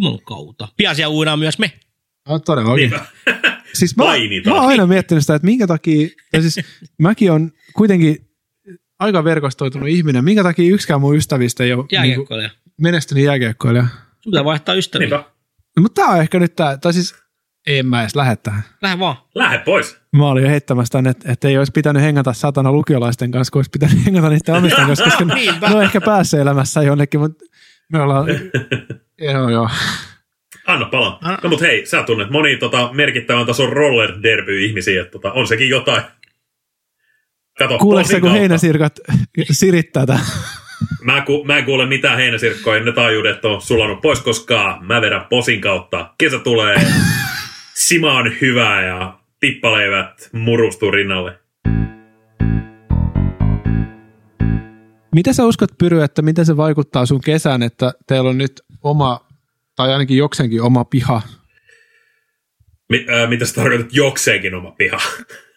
Jumalan 0.00 0.20
kautta. 0.24 0.68
Pian 0.76 0.96
siellä 0.96 1.14
uidaan 1.14 1.38
myös 1.38 1.58
me. 1.58 1.72
No, 2.28 2.38
todellakin. 2.38 2.92
Siis 3.74 3.96
mä, 3.96 4.04
Mainitaan. 4.04 4.56
mä 4.56 4.60
oon 4.62 4.70
aina 4.70 4.86
miettinyt 4.86 5.22
sitä, 5.22 5.34
että 5.34 5.46
minkä 5.46 5.66
takia, 5.66 6.08
tai 6.32 6.42
siis 6.42 6.60
mäkin 6.98 7.32
on 7.32 7.52
kuitenkin 7.74 8.28
aika 8.98 9.24
verkostoitunut 9.24 9.88
ihminen, 9.88 10.24
minkä 10.24 10.42
takia 10.42 10.74
yksikään 10.74 11.00
mun 11.00 11.16
ystävistä 11.16 11.64
ei 11.64 11.72
ole 11.72 11.82
niin 11.82 11.88
Jääkiekkoilija. 11.92 12.50
menestynyt 12.80 13.24
jääkiekkoilija. 13.24 13.86
Sun 14.20 14.30
pitää 14.30 14.44
vaihtaa 14.44 14.74
ystäviä. 14.74 15.08
Niinpä. 15.08 15.24
No, 15.78 15.82
mutta 15.82 16.02
tää 16.02 16.10
on 16.14 16.20
ehkä 16.20 16.38
nyt 16.38 16.56
tää, 16.56 16.76
tai 16.76 16.92
siis 16.92 17.14
en 17.66 17.86
mä 17.86 18.00
edes 18.00 18.16
lähde 18.16 18.36
tähän. 18.36 18.62
Lähde 18.82 18.98
vaan. 18.98 19.16
Lähde 19.34 19.58
pois. 19.58 19.98
Mä 20.16 20.28
olin 20.28 20.42
jo 20.44 20.50
heittämässä 20.50 20.92
tänne, 20.92 21.10
että, 21.10 21.32
että 21.32 21.48
ei 21.48 21.58
olisi 21.58 21.72
pitänyt 21.72 22.02
hengata 22.02 22.32
satana 22.32 22.72
lukiolaisten 22.72 23.30
kanssa, 23.30 23.50
kun 23.52 23.58
olisi 23.58 23.70
pitänyt 23.70 24.04
hengata 24.06 24.28
niiden 24.28 24.54
omisten 24.54 24.86
kanssa, 24.86 25.04
koska 25.04 25.24
ne, 25.24 25.34
ne 25.68 25.74
on 25.76 25.82
ehkä 25.82 26.00
päässyt 26.00 26.40
elämässä 26.40 26.82
jonnekin, 26.82 27.20
mutta 27.20 27.44
me 27.92 28.00
ollaan, 28.00 28.26
joo 29.20 29.48
joo. 29.48 29.68
Anna 30.66 30.86
palaa. 30.86 31.18
Anna- 31.22 31.38
No 31.42 31.48
mut 31.48 31.60
hei, 31.60 31.86
sä 31.86 32.02
tunnet 32.02 32.30
moni 32.30 32.56
tota, 32.56 32.90
merkittävän 32.92 33.46
tason 33.46 33.72
roller 33.72 34.22
derby 34.22 34.64
ihmisiä, 34.64 35.02
että 35.02 35.12
tota, 35.12 35.32
on 35.32 35.46
sekin 35.48 35.68
jotain. 35.68 36.02
Kato, 37.58 37.78
Kuuleeko 37.78 38.08
kun 38.10 38.20
kautta. 38.20 38.38
heinäsirkat 38.38 38.92
sirittää 39.50 40.06
tämän? 40.06 40.20
Mä, 41.02 41.20
ku, 41.20 41.44
mä 41.44 41.58
en 41.58 41.64
kuule 41.64 41.86
mitään 41.86 42.16
heinäsirkkoja, 42.16 42.84
ne 42.84 42.92
taajuudet 42.92 43.44
on 43.44 43.60
sulanut 43.60 44.00
pois, 44.00 44.20
koska 44.20 44.78
mä 44.80 45.00
vedän 45.00 45.26
posin 45.30 45.60
kautta. 45.60 46.14
Kesä 46.18 46.38
tulee, 46.38 46.76
sima 47.74 48.12
on 48.12 48.32
hyvää 48.40 48.86
ja 48.86 49.18
tippaleivät 49.40 50.28
murustuu 50.32 50.90
rinnalle. 50.90 51.38
Mitä 55.14 55.32
sä 55.32 55.44
uskot, 55.44 55.78
Pyry, 55.78 56.02
että 56.02 56.22
miten 56.22 56.46
se 56.46 56.56
vaikuttaa 56.56 57.06
sun 57.06 57.20
kesään, 57.20 57.62
että 57.62 57.92
teillä 58.06 58.30
on 58.30 58.38
nyt 58.38 58.62
oma, 58.82 59.26
tai 59.76 59.92
ainakin 59.92 60.16
jokseenkin 60.16 60.62
oma 60.62 60.84
piha? 60.84 61.22
Mi, 62.88 63.06
äh, 63.22 63.28
mitä 63.28 63.46
sä 63.46 63.54
tarkoitat 63.54 63.92
jokseenkin 63.92 64.54
oma 64.54 64.70
piha? 64.70 64.98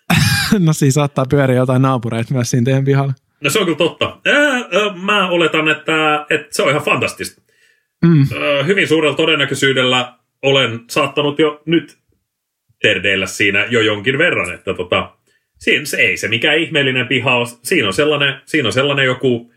no 0.60 0.74
siis 0.74 0.94
saattaa 0.94 1.26
pyöriä 1.26 1.56
jotain 1.56 1.82
naapureita 1.82 2.34
myös 2.34 2.50
siinä 2.50 2.66
teidän 2.66 2.86
pihalla. 2.86 3.14
No 3.43 3.49
se 3.49 3.60
on 3.60 3.65
kyllä 3.65 3.77
totta. 3.77 4.17
Ää, 4.25 4.54
ää, 4.54 4.93
mä 5.04 5.30
oletan, 5.30 5.67
että, 5.67 6.25
että 6.30 6.47
se 6.49 6.63
on 6.63 6.69
ihan 6.69 6.82
fantastista. 6.82 7.41
Mm. 8.06 8.25
Ää, 8.41 8.63
hyvin 8.63 8.88
suurella 8.88 9.17
todennäköisyydellä 9.17 10.13
olen 10.41 10.80
saattanut 10.89 11.39
jo 11.39 11.62
nyt 11.65 11.97
terdeillä 12.82 13.25
siinä 13.25 13.65
jo 13.69 13.82
jonkin 13.82 14.17
verran, 14.17 14.54
että 14.54 14.73
tota, 14.73 15.12
siinä 15.58 15.86
se 15.86 15.97
ei 15.97 16.17
se 16.17 16.27
mikään 16.27 16.58
ihmeellinen 16.58 17.08
piha 17.08 17.36
ole. 17.36 17.47
Siinä 17.63 17.88
on 17.88 17.93
sellainen, 17.93 18.34
siinä 18.45 18.67
on 18.67 18.73
sellainen 18.73 19.06
joku 19.06 19.51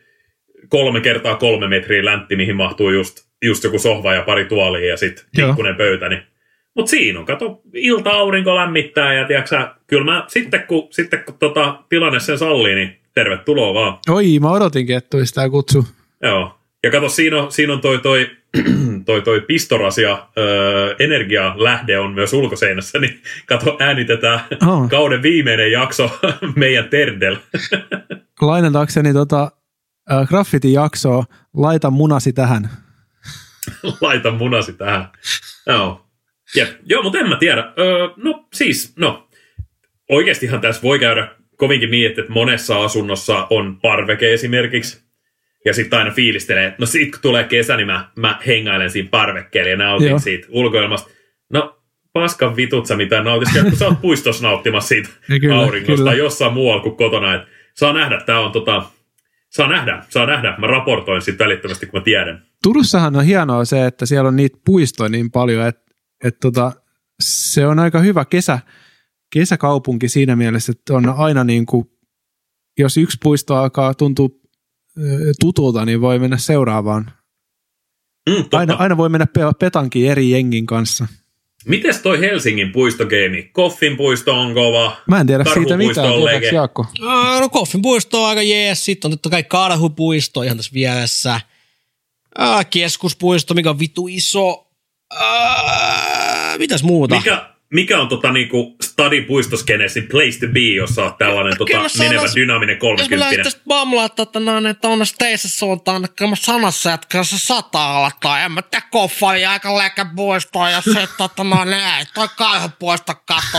kolme 0.69 1.01
kertaa 1.01 1.37
kolme 1.37 1.69
metriä 1.69 2.05
läntti, 2.05 2.37
mihin 2.37 2.57
mahtuu 2.57 2.91
just, 2.91 3.17
just 3.45 3.65
joku 3.65 3.79
sohva 3.79 4.15
ja 4.15 4.23
pari 4.23 4.45
tuolia 4.45 4.89
ja 4.89 4.97
sitten 4.97 5.25
Joo. 5.39 5.49
pikkunen 5.49 5.77
pöytä. 5.77 6.09
Niin. 6.09 6.23
Mutta 6.75 6.91
siinä 6.91 7.19
on, 7.19 7.27
kato, 7.27 7.63
ilta-aurinko 7.75 8.57
lämmittää 8.57 9.15
ja 9.15 9.27
tiiäksä, 9.27 9.75
kyllä 9.87 10.05
mä 10.05 10.25
sitten 10.29 10.63
kun, 10.63 10.89
sitten 10.91 11.25
kun 11.25 11.39
tota, 11.39 11.83
tilanne 11.89 12.21
sen 12.21 12.39
sallii, 12.39 12.75
niin 12.75 13.04
tervetuloa 13.15 13.75
vaan. 13.75 13.99
Oi, 14.09 14.39
mä 14.41 14.51
odotinkin, 14.51 14.97
että 14.97 15.11
tulisi 15.11 15.35
tää 15.35 15.49
kutsu. 15.51 15.87
Joo. 16.23 16.59
Ja 16.83 16.91
kato, 16.91 17.09
siinä 17.09 17.43
on, 17.43 17.53
siinä 17.53 17.73
on 17.73 17.81
toi, 17.81 17.99
toi, 17.99 18.31
toi, 19.07 19.23
toi 19.23 19.41
pistorasia 19.41 20.27
öö, 20.39 20.95
energialähde 20.99 21.99
on 21.99 22.13
myös 22.13 22.33
ulkoseinässä, 22.33 22.99
niin 23.01 23.23
kato, 23.47 23.77
äänitetään 23.81 24.41
Oh. 24.67 24.89
kauden 24.91 25.23
viimeinen 25.23 25.73
jakso 25.73 26.19
meidän 26.57 26.89
Terdel. 26.89 27.37
Lainatakseni 28.41 29.13
tota, 29.13 29.53
äh, 30.13 30.29
graffiti-jaksoa, 30.29 31.25
laita 31.57 31.91
munasi 31.91 32.33
tähän. 32.33 32.71
Laita 34.01 34.31
munasi 34.31 34.73
tähän. 34.73 35.09
Joo. 35.67 36.07
Jep. 36.57 36.69
Joo, 36.87 37.03
mutta 37.03 37.19
en 37.19 37.29
mä 37.29 37.37
tiedä. 37.37 37.73
Öö, 37.79 38.09
no 38.17 38.49
siis, 38.55 38.93
no. 38.97 39.29
Oikeastihan 40.11 40.61
tässä 40.61 40.83
voi 40.83 40.99
käydä 40.99 41.29
kovinkin 41.57 41.91
niin, 41.91 42.11
että 42.11 42.23
monessa 42.29 42.85
asunnossa 42.85 43.47
on 43.51 43.79
parveke 43.83 44.35
esimerkiksi. 44.35 45.05
Ja 45.65 45.75
sitten 45.75 45.99
aina 45.99 46.11
fiilistelee, 46.11 46.67
että 46.67 46.77
no 46.79 46.87
sit 46.87 47.11
kun 47.11 47.21
tulee 47.23 47.45
kesä, 47.45 47.77
niin 47.77 47.87
mä, 47.87 48.09
mä 48.17 48.39
hengailen 48.47 48.91
siinä 48.91 49.09
parvekkeella 49.11 49.71
ja 49.71 49.77
nautin 49.77 50.09
Joo. 50.09 50.19
siitä 50.19 50.47
ulkoilmasta. 50.51 51.11
No, 51.53 51.79
paskan 52.13 52.57
vitut 52.57 52.87
sä 52.87 52.97
mitä 52.97 53.23
nautiskelet, 53.23 53.69
kun 53.69 53.79
sä 53.79 53.87
oot 53.87 54.01
puistossa 54.01 54.43
nauttimassa 54.43 54.89
siitä 54.89 55.09
Ja 55.29 55.41
kyllä, 55.41 55.59
auringosta 55.59 55.97
kyllä. 55.97 56.11
tai 56.11 56.19
jossain 56.19 56.53
muualla 56.53 56.83
kuin 56.83 56.97
kotona. 56.97 57.35
Et 57.35 57.43
saa 57.75 57.93
nähdä, 57.93 58.21
tää 58.27 58.41
on 58.41 58.53
tota, 58.53 58.83
saa 59.49 59.69
nähdä, 59.69 60.03
saa 60.09 60.27
nähdä. 60.27 60.55
Mä 60.59 60.67
raportoin 60.67 61.23
sitten 61.23 61.45
välittömästi, 61.45 61.87
kun 61.87 62.01
mä 62.01 62.05
tiedän. 62.05 62.43
Turussahan 62.63 63.17
on 63.17 63.25
hienoa 63.25 63.65
se, 63.65 63.87
että 63.87 64.07
siellä 64.07 64.29
on 64.29 64.37
niitä 64.37 64.59
puistoja 64.65 65.09
niin 65.09 65.31
paljon, 65.31 65.67
että, 65.67 65.95
että 66.25 66.41
tota, 66.41 66.73
se 67.21 67.67
on 67.67 67.79
aika 67.79 67.99
hyvä 67.99 68.25
kesä, 68.25 68.59
kesäkaupunki 69.35 70.09
siinä 70.09 70.37
mielessä, 70.37 70.73
että 70.73 70.95
on 70.95 71.09
aina 71.09 71.45
niin 71.45 71.67
kuin 71.67 71.91
jos 72.79 72.97
yksi 72.97 73.19
puisto 73.23 73.57
alkaa 73.57 73.95
tuntua 73.95 74.29
tutulta, 75.41 75.85
niin 75.85 76.01
voi 76.01 76.19
mennä 76.19 76.37
seuraavaan. 76.37 77.13
Mm, 78.31 78.37
totta. 78.37 78.59
Aina, 78.59 78.75
aina 78.75 78.97
voi 78.97 79.09
mennä 79.09 79.27
petankin 79.59 80.11
eri 80.11 80.31
jengin 80.31 80.67
kanssa. 80.67 81.07
Mites 81.67 81.99
toi 81.99 82.21
Helsingin 82.21 82.73
puistogeimi? 82.73 83.43
Koffin 83.43 83.97
puisto 83.97 84.41
on 84.41 84.55
kova. 84.55 84.97
Mä 85.09 85.21
en 85.21 85.27
tiedä 85.27 85.45
siitä 85.55 85.77
mitään, 85.77 86.25
lege. 86.25 86.49
Jaakko? 86.49 86.87
Aa, 87.03 87.41
No 87.41 87.49
Koffin 87.49 87.83
puisto 87.83 88.23
on 88.23 88.29
aika 88.29 88.43
jees, 88.43 88.85
sitten 88.85 89.09
on 89.09 89.13
totta 89.13 89.31
kai 89.31 89.43
Karhupuisto 89.43 90.43
ihan 90.43 90.57
tässä 90.57 90.73
vieressä. 90.75 91.41
Aa, 92.39 92.65
keskuspuisto, 92.65 93.55
mikä 93.55 93.71
on 93.71 93.79
vitu 93.79 94.09
iso. 94.09 94.67
Aa, 95.21 96.59
mitäs 96.59 96.83
muuta? 96.83 97.17
Mikä, 97.17 97.54
mikä 97.75 98.01
on 98.01 98.09
tota 98.09 98.33
niinku 98.33 98.77
stadipuistoskenesin 98.83 100.09
place 100.09 100.39
to 100.39 100.47
be, 100.53 100.61
jos 100.61 100.91
sä 100.91 101.03
oot 101.03 101.19
tällainen 101.19 101.59
tota, 101.59 101.73
Kyllä 101.73 101.83
mä 101.83 101.89
menevä 101.99 102.27
dynaaminen 102.35 102.75
Jos 102.75 102.81
me 102.83 102.89
30 102.89 103.25
lähdettäisiin 103.25 103.63
bamlaa, 103.69 104.05
että, 104.05 104.41
noin, 104.41 104.67
että 104.67 104.89
on 104.89 105.01
teissä 105.19 105.49
suuntaan, 105.49 106.05
että 106.05 106.27
mä 106.27 106.37
sanassa, 106.37 106.93
että 106.93 107.25
se 107.25 107.39
sataa 107.39 108.05
alkaa. 108.05 108.41
En 108.41 108.53
mä 108.53 108.63
tiedä, 108.63 108.87
koffa 108.91 109.37
ja 109.37 109.51
aika 109.51 109.79
läkä 109.79 110.07
puistoa 110.17 110.71
ja 110.71 110.81
se, 110.81 111.03
että 111.03 111.45
noin, 111.45 111.73
ei, 111.73 112.05
toi 112.15 112.29
kauhean 112.37 112.73
puisto 112.79 113.15
katso 113.27 113.59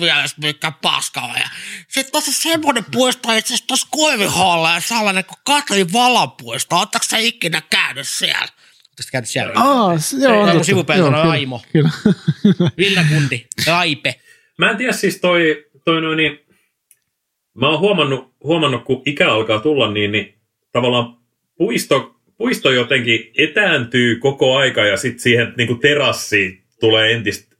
vielä, 0.00 0.24
mikä 0.36 0.72
paskaa. 0.82 1.34
Ja 1.38 1.48
sitten 1.88 2.12
tuossa 2.12 2.32
semmoinen 2.32 2.84
puisto 2.92 3.32
itse 3.32 3.54
asiassa 3.54 3.66
tuossa 3.66 3.88
Koiviholla 3.90 4.74
ja 4.74 4.80
sellainen 4.80 5.24
kuin 5.24 5.38
Katri 5.44 5.92
Valapuisto. 5.92 6.76
Ootteko 6.76 7.04
sä 7.04 7.18
ikinä 7.18 7.62
käynyt 7.70 8.08
siellä? 8.08 8.48
Ootteko 8.94 9.08
käynyt 9.12 9.28
siellä? 9.28 9.52
Aa, 9.56 9.98
s- 9.98 10.16
joo, 10.20 10.40
on 10.40 10.48
totta. 10.48 10.64
sivupäin 10.64 10.98
Joo, 10.98 11.08
kyllä, 11.10 11.22
Aimo. 11.22 11.62
Kyllä. 11.72 11.90
Villakundi, 12.78 13.46
Raipe. 13.66 14.14
Mä 14.58 14.70
en 14.70 14.76
tiedä 14.76 14.92
siis 14.92 15.20
toi, 15.20 15.66
toi 15.84 16.00
noin 16.00 16.16
niin, 16.16 16.40
mä 17.54 17.68
oon 17.68 17.80
huomannut, 17.80 18.34
huomannut, 18.42 18.84
kun 18.84 19.02
ikä 19.06 19.32
alkaa 19.32 19.60
tulla, 19.60 19.90
niin, 19.92 20.12
niin 20.12 20.34
tavallaan 20.72 21.16
puisto, 21.58 22.16
puisto 22.36 22.70
jotenkin 22.70 23.30
etääntyy 23.38 24.16
koko 24.16 24.56
aika 24.56 24.80
ja 24.80 24.96
sitten 24.96 25.20
siihen 25.20 25.54
niin 25.56 25.66
kuin 25.66 25.80
terassi 25.80 26.62
tulee 26.80 27.12
entistä 27.12 27.56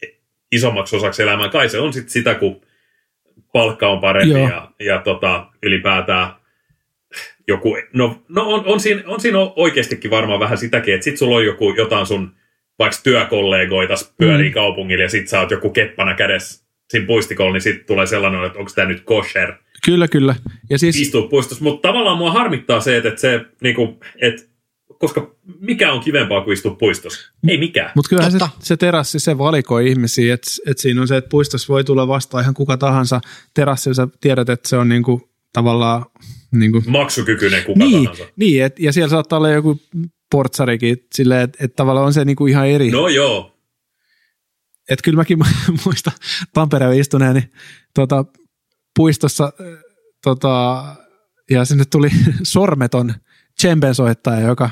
isommaksi 0.53 0.97
osaksi 0.97 1.23
elämää. 1.23 1.49
Kai 1.49 1.68
se 1.68 1.79
on 1.79 1.92
sitten 1.92 2.11
sitä, 2.11 2.35
kun 2.35 2.61
palkka 3.53 3.88
on 3.88 4.01
parempi 4.01 4.35
Joo. 4.35 4.49
ja, 4.49 4.70
ja 4.81 4.99
tota, 4.99 5.47
ylipäätään 5.62 6.33
joku, 7.49 7.77
no, 7.93 8.23
no 8.29 8.49
on, 8.49 8.67
on, 8.67 8.81
siinä, 8.81 9.03
on 9.07 9.21
siinä 9.21 9.39
oikeastikin 9.39 10.11
varmaan 10.11 10.41
vähän 10.41 10.59
sitäkin, 10.59 10.95
että 10.95 11.05
sit 11.05 11.19
sulla 11.19 11.37
on 11.37 11.45
joku 11.45 11.75
jotain 11.77 12.07
sun 12.07 12.35
vaikka 12.79 12.99
työkollegoita 13.03 13.95
pyörii 14.19 14.51
mm. 14.51 14.55
kaupungilla 14.55 15.03
ja 15.03 15.09
sit 15.09 15.29
sä 15.29 15.41
oot 15.41 15.51
joku 15.51 15.71
keppana 15.71 16.15
kädessä 16.15 16.65
siinä 16.91 17.07
puistikolla, 17.07 17.53
niin 17.53 17.61
sit 17.61 17.87
tulee 17.87 18.07
sellainen, 18.07 18.45
että 18.45 18.59
onko 18.59 18.71
tämä 18.75 18.89
nyt 18.89 19.01
kosher 19.01 19.53
kyllä, 19.85 20.09
kyllä. 20.09 20.35
Ja 20.71 20.79
siis, 20.79 20.97
istua 20.97 21.29
puistossa. 21.29 21.65
Mutta 21.65 21.89
tavallaan 21.89 22.19
mua 22.19 22.33
harmittaa 22.33 22.81
se, 22.81 22.97
että, 22.97 23.09
että 23.09 23.21
se, 23.21 23.41
niinku, 23.61 24.01
että 24.21 24.43
koska 24.99 25.35
mikä 25.61 25.93
on 25.93 26.01
kivempaa 26.01 26.41
kuin 26.41 26.55
istua 26.55 26.75
puistossa? 26.75 27.33
Ei 27.49 27.59
mikään. 27.59 27.91
Mutta 27.95 28.09
kyllähän 28.09 28.33
se, 28.33 28.39
se 28.59 28.77
terassi, 28.77 29.19
se 29.19 29.39
valikoi 29.39 29.89
ihmisiä, 29.89 30.35
että 30.35 30.51
et 30.67 30.79
siinä 30.79 31.01
on 31.01 31.09
se, 31.09 31.17
että 31.17 31.29
puistossa 31.29 31.73
voi 31.73 31.85
tulla 31.85 32.09
vastaan 32.09 32.43
ihan 32.43 32.55
kuka 32.55 32.77
tahansa. 32.77 33.21
Terassilla 33.55 33.95
sä 33.95 34.09
tiedät, 34.21 34.49
että 34.49 34.69
se 34.69 34.77
on 34.77 34.89
niinku, 34.89 35.31
tavallaan... 35.53 36.05
Niinku, 36.59 36.83
Maksukykyinen 36.87 37.64
kuka 37.64 37.79
niin, 37.85 38.05
tahansa. 38.05 38.25
niin 38.37 38.64
et, 38.64 38.79
ja 38.79 38.93
siellä 38.93 39.11
saattaa 39.11 39.37
olla 39.37 39.51
joku 39.51 39.81
portsarikin 40.31 40.97
silleen, 41.14 41.40
että 41.43 41.64
et 41.64 41.77
tavallaan 41.77 42.07
on 42.07 42.12
se 42.12 42.25
niinku 42.25 42.47
ihan 42.47 42.69
eri. 42.69 42.90
No 42.90 43.09
joo. 43.09 43.57
Et 44.90 45.03
kyllä 45.03 45.17
mäkin 45.17 45.38
muistan 45.85 46.12
Tampereen 46.53 47.01
istuneeni 47.01 47.51
tota, 47.95 48.25
puistossa 48.97 49.53
tota, 50.25 50.85
ja 51.51 51.64
sinne 51.64 51.85
tuli 51.85 52.11
sormeton 52.43 53.14
tsembensoittaja, 53.57 54.40
joka 54.47 54.71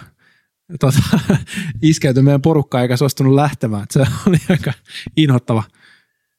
tota, 0.81 0.99
iskeytyi 1.83 2.23
meidän 2.23 2.43
porukkaan 2.43 2.83
eikä 2.83 2.97
suostunut 2.97 3.35
lähtemään. 3.35 3.83
Et 3.83 3.91
Se 3.91 4.01
oli 4.29 4.37
aika 4.49 4.73
inhottava. 5.17 5.63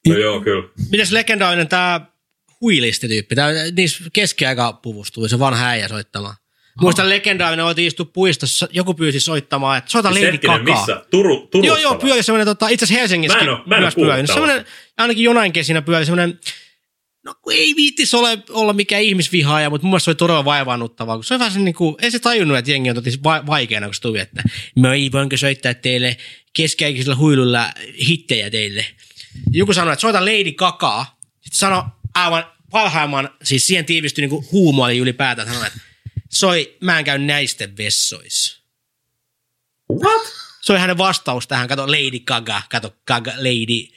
No 0.08 0.18
joo, 0.18 0.42
kyllä. 0.42 0.70
Mites 0.92 1.12
legendaarinen 1.12 1.68
tämä 1.68 2.02
huilisti-tyyppi, 2.64 3.36
tämä 3.36 3.50
niissä 3.76 4.04
keskiaikapuvustui, 4.14 5.30
se 5.30 5.40
vanha 5.40 5.66
äijä 5.68 5.88
soittamaan. 5.88 6.36
Muistan 6.82 7.10
legendaarinen, 7.10 7.66
oltiin 7.66 7.88
istu 7.88 8.06
puistossa, 8.06 8.68
joku 8.72 8.94
pyysi 8.94 9.20
soittamaan, 9.20 9.78
että 9.78 9.92
soita 9.92 10.10
Lady 10.14 10.38
Gagaa. 10.38 10.64
missä? 10.64 11.06
Turu, 11.12 11.48
Turussa 11.52 11.68
Joo, 11.68 11.78
joo, 11.78 11.92
vai? 11.92 12.00
pyöri 12.00 12.24
semmoinen, 12.24 12.46
tota, 12.48 12.68
itse 12.70 12.84
asiassa 12.84 13.00
Helsingissä 13.00 13.38
Mä 13.38 13.44
en 13.44 13.50
oo- 13.50 13.64
mä 13.66 13.76
en 13.76 13.94
tällaista. 13.94 14.34
Semmoinen, 14.34 14.66
ainakin 14.98 15.24
jonain 15.24 15.54
kesinä 15.54 15.82
pyöri 15.82 16.06
semmoinen, 16.06 16.40
no 17.26 17.36
kun 17.42 17.54
ei 17.54 17.74
viittis 17.76 18.14
ole, 18.14 18.38
olla 18.50 18.74
mikään 18.74 19.02
ihmisvihaaja, 19.02 19.70
mutta 19.70 19.86
mun 19.86 19.92
mielestä 19.92 20.04
se 20.06 20.10
oli 20.10 20.16
todella 20.16 20.46
vaivaannuttavaa, 20.46 21.16
kun 21.18 21.24
se 21.24 21.34
on 21.34 21.40
vähän 21.40 21.54
sen 21.54 21.66
niin 21.66 21.76
kuin, 21.76 21.96
ei 22.02 22.12
se 22.12 22.20
tajunnut, 22.20 22.58
että 22.58 22.72
jengi 22.72 22.90
on 22.90 22.96
tosi 22.96 23.20
va- 23.24 23.44
vaikeana, 23.46 23.88
kun 23.88 23.94
se 23.96 24.02
tuli, 24.02 24.20
että 24.20 24.44
mä 24.80 24.94
ei 24.94 25.12
voinko 25.12 25.38
soittaa 25.38 25.74
teille 25.74 26.18
keskiaikaisella 26.54 27.16
huilulla 27.16 27.70
hittejä 28.08 28.50
teille. 28.50 28.86
Joku 29.52 29.74
sanoi, 29.74 29.94
että 29.94 30.02
soita 30.02 30.26
Lady 30.26 30.52
Gagaa, 30.52 31.18
sitten 31.42 31.58
sano 31.58 31.86
aivan 32.16 32.46
parhaimman, 32.72 33.30
siis 33.44 33.68
siihen 33.68 33.86
tiivistyi 33.86 34.22
niin 34.22 34.30
kuin 34.30 34.46
huumori 34.52 34.98
ylipäätään, 34.98 35.48
sanoi, 35.48 35.68
että 35.68 35.80
soi, 36.30 36.78
mä 36.82 37.00
en 37.00 37.06
käy 37.06 37.18
näisten 37.18 37.78
vessoissa. 37.78 38.62
What? 40.04 40.34
Se 40.62 40.74
oli 40.74 40.80
hänen 40.80 40.98
vastaus 40.98 41.48
tähän, 41.48 41.68
kato 41.68 41.88
Lady 41.88 42.20
Gaga, 42.20 42.62
kato 42.70 42.96
Gaga, 43.08 43.32
Lady, 43.32 43.88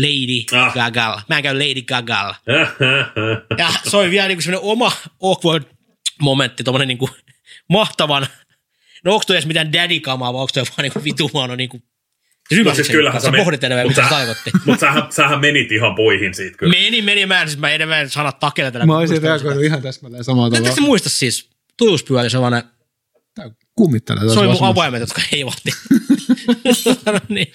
Lady 0.00 0.58
Ah. 0.58 0.74
Gagalla. 0.74 1.22
Mä 1.28 1.36
en 1.36 1.42
käy 1.42 1.54
Lady 1.54 1.82
Gagalla. 1.82 2.36
Ja 3.58 3.68
se 3.90 3.96
oli 3.96 4.10
vielä 4.10 4.28
niinku 4.28 4.42
semmoinen 4.42 4.70
oma 4.70 4.92
awkward 5.22 5.64
momentti, 6.20 6.64
tommonen 6.64 6.88
niinku 6.88 7.10
mahtavan, 7.68 8.26
no 9.04 9.12
onko 9.12 9.24
toi 9.26 9.36
edes 9.36 9.46
mitään 9.46 9.72
daddy-kamaa, 9.72 10.32
vai 10.32 10.40
onko 10.40 10.50
toi 10.54 10.62
vaan 10.62 10.82
niinku 10.82 11.04
vitu 11.04 11.30
huono 11.32 11.56
niinku, 11.56 11.82
No 12.50 12.56
ymmärsit 12.56 12.86
siis 12.86 12.96
kyllähän 12.96 13.20
sä 13.22 13.30
men- 13.30 13.44
pohdit 13.44 13.64
edelleen, 13.64 13.86
mut 13.86 13.96
mitä 13.96 14.08
se 14.08 14.34
sä-. 14.50 14.58
Mutta 14.66 14.80
sähän, 14.80 15.02
sähän 15.10 15.40
menit 15.40 15.72
ihan 15.72 15.94
poihin 15.94 16.34
siitä 16.34 16.58
kyllä. 16.58 16.74
Meni, 16.74 17.02
meni, 17.02 17.26
mä 17.26 17.42
en, 17.42 17.48
siis 17.48 17.60
mä 17.60 17.70
edelleen 17.70 18.10
sanat 18.10 18.38
takelle 18.38 18.70
tällä. 18.70 18.86
Mä 18.86 18.98
olisin 18.98 19.22
reagoinut 19.22 19.64
ihan 19.64 19.82
täsmälleen 19.82 20.24
samalla 20.24 20.50
Tätä 20.50 20.58
tavalla. 20.58 20.74
sä 20.74 20.80
muista 20.80 21.08
siis, 21.10 21.50
Turuspyöri, 21.76 22.30
se 22.30 22.38
on 22.38 22.42
vaan 22.42 22.52
ne 22.52 22.64
Tää 23.34 23.50
kummittelee 23.74 24.34
Se 24.34 24.38
oli 24.40 24.48
mun 24.48 24.56
avaimet, 24.60 25.00
jotka 25.00 25.22
heivahti. 25.32 25.70
niin. 27.28 27.52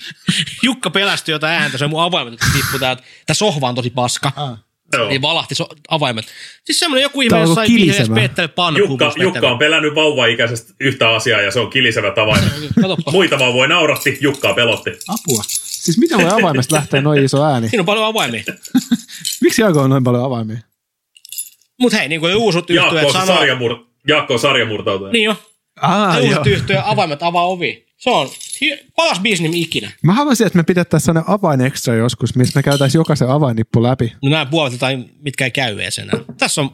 Jukka 0.64 0.90
pelästyi 0.90 1.34
jotain 1.34 1.62
ääntä, 1.62 1.78
se 1.78 1.84
oli 1.84 1.90
mun 1.90 2.04
avaimet, 2.04 2.32
jotka 2.32 2.48
tippui 2.54 2.80
täältä. 2.80 3.04
Tää 3.26 3.34
sohva 3.34 3.70
on 3.70 3.76
tosi 3.76 3.90
paska. 3.90 4.32
Ah. 4.36 4.60
Joo. 4.98 5.10
Niin 5.10 5.22
valahti 5.22 5.56
so- 5.56 5.70
avaimet. 5.90 6.26
Siis 6.66 6.80
semmonen 6.80 7.02
joku 7.02 7.22
ihme, 7.22 7.30
Tää 7.30 7.40
jossa 7.40 7.62
alkoi 7.62 7.68
sai 7.68 7.76
vihreässä. 7.76 8.14
Petteri 8.14 8.48
pannu. 8.48 8.80
Jukka, 8.80 9.14
Jukka 9.16 9.52
on 9.52 9.58
pelännyt 9.58 9.96
vauvaikäisestä 9.96 10.74
yhtä 10.80 11.10
asiaa 11.10 11.42
ja 11.42 11.52
se 11.52 11.60
on 11.60 11.70
kilisevä. 11.70 12.12
Katoppa. 12.82 13.12
Muita 13.12 13.40
vauvoja 13.40 13.68
nauratti, 13.68 14.18
Jukkaa 14.22 14.54
pelotti. 14.54 14.90
Apua. 14.90 15.44
Siis 15.48 15.98
miten 15.98 16.18
voi 16.18 16.30
avaimesta 16.32 16.76
lähteä 16.76 17.02
noin 17.02 17.24
iso 17.24 17.46
ääni? 17.46 17.70
Siinä 17.70 17.82
on 17.82 17.86
paljon 17.86 18.06
avaimia. 18.06 18.44
Miksi 19.42 19.62
Jaako 19.62 19.82
on 19.82 19.90
noin 19.90 20.04
paljon 20.04 20.26
avaimia? 20.26 20.58
Mut 21.80 21.94
hei, 21.94 22.08
niin 22.08 22.22
kuin 22.22 22.36
uusut 22.36 22.70
Jaakko 22.70 22.96
yhtyöt 22.96 23.14
sanoo. 23.14 23.36
sarjamur... 23.38 23.76
Jaakko 24.08 24.34
on 24.34 24.40
sarjamurtautuja. 24.40 25.12
Niin 25.12 25.24
jo. 25.24 25.36
Ah, 25.82 26.18
uusut 26.24 26.48
yhtyöt 26.48 26.80
avaimet 26.84 27.24
avaa 27.24 27.46
ovi. 27.46 27.86
Se 27.98 28.10
on 28.10 28.30
paras 28.96 29.20
bisni 29.20 29.62
ikinä. 29.62 29.92
Mä 30.04 30.14
haluaisin, 30.14 30.48
että 30.48 30.58
me 30.58 30.64
pidettäisiin 30.64 31.06
sellainen 31.06 31.34
avain 31.34 31.62
extra 31.62 31.96
joskus, 31.96 32.36
missä 32.36 32.60
me 32.60 32.64
käytäisiin 32.64 33.00
jokaisen 33.00 33.30
avainnippu 33.30 33.84
läpi. 33.84 34.14
No 34.24 34.30
nämä 34.30 34.46
puolet 34.46 34.74
jotain, 34.74 35.12
mitkä 35.22 35.46
ei 35.46 35.52
käy 35.52 35.82
edes 35.82 36.00
enää. 36.00 36.20
Tässä 36.38 36.62
on 36.62 36.70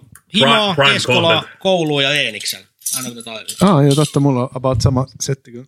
Eskolaa, 0.95 1.35
content. 1.35 1.59
koulua 1.59 2.01
ja 2.01 2.13
Eeniksen. 2.13 2.61
Aina 2.97 3.09
Ah, 3.61 3.83
joo, 3.85 3.95
totta, 3.95 4.19
mulla 4.19 4.43
on 4.43 4.49
about 4.53 4.81
sama 4.81 5.05
setti 5.19 5.51
kyllä. 5.51 5.65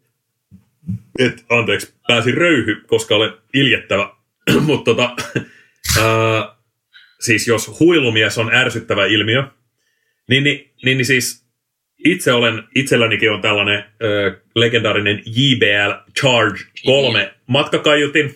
Et, 1.20 1.46
anteeksi, 1.50 1.94
pääsin 2.08 2.34
röyhy, 2.34 2.82
koska 2.88 3.16
olen 3.16 3.34
iljettävä. 3.54 4.16
Mutta 4.68 4.96
tota, 4.96 5.16
ää, 6.02 6.56
siis 7.20 7.48
jos 7.48 7.80
huilumies 7.80 8.38
on 8.38 8.54
ärsyttävä 8.54 9.06
ilmiö, 9.06 9.44
niin, 10.30 10.44
niin, 10.44 10.72
niin, 10.84 10.98
niin 10.98 11.06
siis 11.06 11.46
itse 12.06 12.34
olen, 12.34 12.64
itsellänikin 12.76 13.32
on 13.32 13.42
tällainen 13.42 13.84
ö, 14.04 14.42
legendaarinen 14.56 15.22
JBL 15.26 15.92
Charge 16.20 16.60
3 16.86 17.34
matkakaiutin 17.48 18.36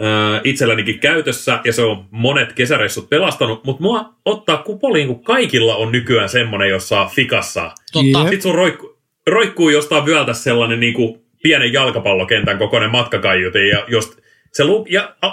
ö, 0.00 0.04
itsellänikin 0.44 0.98
käytössä, 0.98 1.60
ja 1.64 1.72
se 1.72 1.82
on 1.82 2.04
monet 2.10 2.52
kesäreissut 2.52 3.10
pelastanut, 3.10 3.64
mutta 3.64 3.82
mua 3.82 4.14
ottaa 4.24 4.56
kupoliin, 4.56 5.06
kun 5.06 5.24
kaikilla 5.24 5.76
on 5.76 5.92
nykyään 5.92 6.28
semmoinen, 6.28 6.68
jossa 6.68 6.88
saa 6.88 7.06
fikassa. 7.06 7.72
Totta. 7.92 8.22
Sitten 8.22 8.42
sun 8.42 8.54
roikku, 8.54 8.98
roikkuu 9.26 9.68
jostain 9.68 10.06
vyöltä 10.06 10.32
sellainen 10.32 10.80
niin 10.80 10.94
kuin 10.94 11.20
pienen 11.42 11.72
jalkapallokentän 11.72 12.58
kokoinen 12.58 12.90
matkakaiutin, 12.90 13.68
ja 13.68 13.84
just 13.88 14.18
se 14.52 14.64
lu- 14.64 14.86
ja, 14.88 15.16
a, 15.22 15.32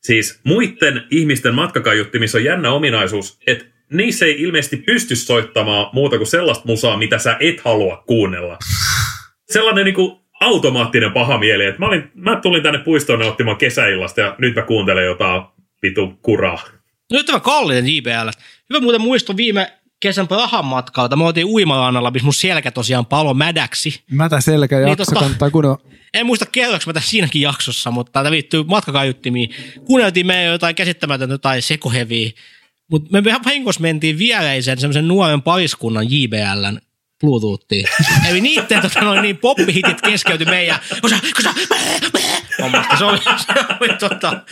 siis 0.00 0.40
muiden 0.44 1.04
ihmisten 1.10 1.54
matkakaiuttimissa 1.54 2.38
on 2.38 2.44
jännä 2.44 2.72
ominaisuus, 2.72 3.40
että 3.46 3.64
niissä 3.92 4.24
ei 4.26 4.42
ilmeisesti 4.42 4.76
pysty 4.76 5.16
soittamaan 5.16 5.86
muuta 5.92 6.16
kuin 6.16 6.26
sellaista 6.26 6.64
musaa, 6.66 6.96
mitä 6.96 7.18
sä 7.18 7.36
et 7.40 7.60
halua 7.60 8.04
kuunnella. 8.06 8.58
Sellainen 9.52 9.84
niin 9.84 9.94
kuin 9.94 10.16
automaattinen 10.40 11.12
paha 11.12 11.38
mieli, 11.38 11.64
että 11.64 11.80
mä, 11.80 11.86
olin, 11.86 12.10
mä 12.14 12.40
tulin 12.40 12.62
tänne 12.62 12.78
puistoon 12.78 13.18
nauttimaan 13.18 13.56
kesäillasta 13.56 14.20
ja 14.20 14.34
nyt 14.38 14.54
mä 14.54 14.62
kuuntelen 14.62 15.04
jotain 15.04 15.42
vitu 15.82 16.18
kuraa. 16.22 16.62
Nyt 17.12 17.26
tämä 17.26 17.40
kallinen 17.40 17.96
JBL. 17.96 18.28
Hyvä 18.70 18.80
muuten 18.80 19.00
muiston 19.00 19.36
viime 19.36 19.72
kesän 20.00 20.26
rahan 20.30 20.64
matkalta. 20.64 21.16
Me 21.16 21.24
oltiin 21.24 21.46
uimalannalla, 21.46 22.10
missä 22.10 22.24
mun 22.26 22.34
selkä 22.34 22.70
tosiaan 22.70 23.06
palo 23.06 23.34
mädäksi. 23.34 24.02
Mätä 24.10 24.40
selkä 24.40 24.76
Niin, 24.78 24.88
jakso 24.88 25.04
totta. 25.04 25.20
kannattaa 25.20 25.50
kunnon. 25.50 25.78
En 26.14 26.26
muista 26.26 26.46
kerroks 26.46 26.86
mä 26.86 26.92
tässä 26.92 27.10
siinäkin 27.10 27.42
jaksossa, 27.42 27.90
mutta 27.90 28.12
tämä 28.12 28.30
liittyy 28.30 28.62
matkakaiuttimiin. 28.62 29.50
Kuunneltiin 29.84 30.26
meidän 30.26 30.52
jotain 30.52 30.74
käsittämätöntä 30.74 31.38
tai 31.38 31.62
sekoheviä. 31.62 32.30
Mutta 32.92 33.08
me 33.12 33.24
vähän 33.24 33.44
vahingossa 33.44 33.80
mentiin 33.80 34.18
viereisen 34.18 34.78
semmoisen 34.78 35.08
nuoren 35.08 35.42
pariskunnan 35.42 36.06
JBLn 36.10 36.78
Bluetoothiin. 37.20 37.86
Eli 38.28 38.40
niitten 38.40 38.82
tota, 38.82 39.00
noin, 39.00 39.22
niin 39.22 39.36
poppihitit 39.36 40.00
keskeytyi 40.00 40.46
meidän 40.46 40.78
kosa, 41.02 41.18
kosa, 41.36 41.54
hommasta. 42.62 42.96
Se 42.96 43.04
oli, 43.04 43.18
se 43.18 43.52
oli 43.80 43.98
tota, 43.98 44.42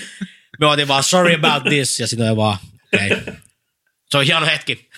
me 0.61 0.67
oltiin 0.67 0.89
vaan 0.89 1.03
sorry 1.03 1.35
about 1.35 1.65
this 1.65 2.01
ja 2.01 2.07
sitten 2.07 2.37
vaan. 2.37 2.59
Okay. 2.95 3.35
Se 4.11 4.19
on 4.19 4.25
hieno 4.25 4.47
hetki. 4.47 4.89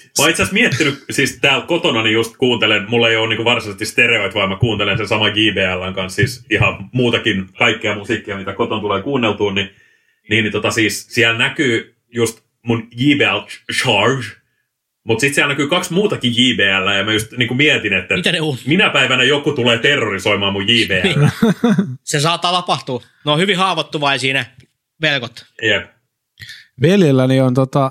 Mä 0.00 0.22
oon 0.22 0.30
itse 0.30 0.42
asiassa 0.42 0.54
miettinyt, 0.54 1.04
siis 1.10 1.38
täällä 1.40 1.66
kotona 1.66 2.02
niin 2.02 2.14
just 2.14 2.36
kuuntelen, 2.36 2.90
mulla 2.90 3.08
ei 3.08 3.16
ole 3.16 3.34
niin 3.34 3.44
varsinaisesti 3.44 3.86
stereoit, 3.86 4.34
vaan 4.34 4.48
mä 4.48 4.56
kuuntelen 4.56 4.98
sen 4.98 5.08
sama 5.08 5.28
JBLn 5.28 5.94
kanssa, 5.94 6.16
siis 6.16 6.46
ihan 6.50 6.88
muutakin 6.92 7.48
kaikkea 7.58 7.94
musiikkia, 7.94 8.36
mitä 8.36 8.52
koton 8.52 8.80
tulee 8.80 9.02
kuunneltua, 9.02 9.52
niin, 9.52 9.70
niin, 10.30 10.42
niin 10.42 10.52
tota 10.52 10.70
siis 10.70 11.06
siellä 11.10 11.38
näkyy 11.38 11.96
just 12.14 12.45
mun 12.66 12.88
JBL 12.96 13.38
Charge, 13.72 14.26
mutta 15.04 15.20
sitten 15.20 15.34
siellä 15.34 15.52
näkyy 15.52 15.68
kaksi 15.68 15.92
muutakin 15.92 16.32
JBL, 16.36 16.90
ja 16.98 17.04
mä 17.04 17.12
just 17.12 17.32
niin 17.32 17.48
kuin 17.48 17.58
mietin, 17.58 17.92
että 17.92 18.16
Mitä 18.16 18.32
ne 18.32 18.40
on? 18.40 18.56
minä 18.66 18.90
päivänä 18.90 19.24
joku 19.24 19.52
tulee 19.52 19.78
terrorisoimaan 19.78 20.52
mun 20.52 20.68
JBL. 20.68 21.26
Se 22.04 22.20
saattaa 22.20 22.52
tapahtua. 22.52 23.02
Ne 23.24 23.32
on 23.32 23.38
hyvin 23.38 23.56
haavoittuvaisia 23.56 24.34
ne 24.34 24.46
verkot. 25.00 25.46
Jep. 25.62 25.90
Veljelläni 26.82 27.40
on 27.40 27.54
tota, 27.54 27.90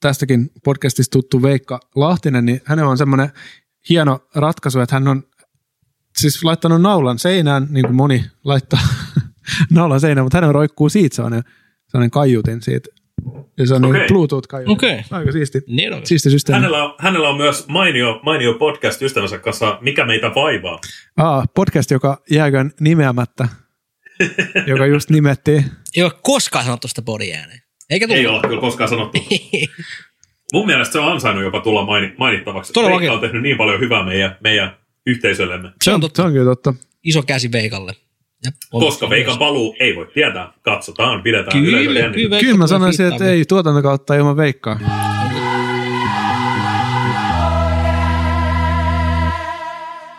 tästäkin 0.00 0.50
podcastista 0.64 1.12
tuttu 1.12 1.42
Veikka 1.42 1.80
Lahtinen, 1.94 2.44
niin 2.44 2.60
hänellä 2.64 2.90
on 2.90 2.98
semmoinen 2.98 3.28
hieno 3.88 4.20
ratkaisu, 4.34 4.80
että 4.80 4.96
hän 4.96 5.08
on 5.08 5.22
siis 6.18 6.44
laittanut 6.44 6.82
naulan 6.82 7.18
seinään, 7.18 7.66
niin 7.70 7.86
kuin 7.86 7.96
moni 7.96 8.24
laittaa 8.44 8.80
naulan 9.70 10.00
seinään, 10.00 10.24
mutta 10.24 10.40
hän 10.40 10.54
roikkuu 10.54 10.88
siitä 10.88 11.16
sellainen, 11.16 11.42
sellainen 11.88 12.10
kaiutin 12.10 12.62
siitä. 12.62 12.88
Ja 13.58 13.66
se 13.66 13.74
on 13.74 13.84
Okei. 13.84 13.96
okay. 13.96 14.08
Bluetooth-kaiutin. 14.08 14.72
Okei. 14.72 15.00
Aika 15.10 15.32
siisti. 15.32 15.60
Niin 15.66 15.92
on. 15.94 16.06
Siisti 16.06 16.30
systeemi. 16.30 16.60
Hänellä, 16.62 16.84
on, 16.84 16.94
hänellä 16.98 17.28
on 17.28 17.36
myös 17.36 17.68
mainio, 17.68 18.20
mainio 18.22 18.54
podcast 18.54 19.02
ystävänsä 19.02 19.38
kanssa, 19.38 19.78
Mikä 19.80 20.04
meitä 20.06 20.34
vaivaa. 20.34 20.78
Aa, 21.16 21.44
podcast, 21.54 21.90
joka 21.90 22.22
jääkön 22.30 22.72
nimeämättä, 22.80 23.48
joka 24.66 24.86
just 24.86 25.10
nimettiin. 25.10 25.64
Ei 25.96 26.02
ole 26.02 26.12
koskaan 26.22 26.64
sanottu 26.64 26.88
sitä 26.88 27.02
body 27.02 27.32
ääneen. 27.32 27.62
Eikä 27.90 28.06
tullut. 28.06 28.20
Ei 28.20 28.26
ole 28.26 28.40
kyllä 28.40 28.60
koskaan 28.60 28.88
sanottu. 28.88 29.18
Mun 30.52 30.66
mielestä 30.66 30.92
se 30.92 30.98
on 30.98 31.12
ansainnut 31.12 31.44
jopa 31.44 31.60
tulla 31.60 31.82
maini- 31.86 32.14
mainittavaksi. 32.18 32.72
Todellakin. 32.72 33.00
Veikka 33.00 33.14
on 33.14 33.20
tehnyt 33.20 33.42
niin 33.42 33.56
paljon 33.56 33.80
hyvää 33.80 34.04
meidän, 34.04 34.36
meidän 34.40 34.76
yhteisöllemme. 35.06 35.72
Se 35.84 35.92
on 35.92 36.00
totta. 36.00 36.22
Se 36.22 36.26
on 36.26 36.32
kyllä 36.32 36.44
totta. 36.44 36.74
Iso 37.04 37.22
käsi 37.22 37.52
Veikalle. 37.52 37.94
Ja 38.44 38.50
Koska 38.70 39.10
Veikan 39.10 39.38
paluu 39.38 39.76
ei 39.80 39.96
voi 39.96 40.06
tietää. 40.14 40.52
Katsotaan, 40.62 41.22
pidetään 41.22 41.64
yleisö 41.64 41.86
Kyllä, 41.86 42.00
jännitys. 42.00 42.22
kyllä. 42.22 42.40
Kyllä 42.40 42.56
mä 42.56 42.66
sanoisin, 42.66 43.06
että 43.06 43.30
ei 43.30 43.44
tuotantokautta 43.44 44.14
ilman 44.14 44.36
Veikkaa. 44.36 44.78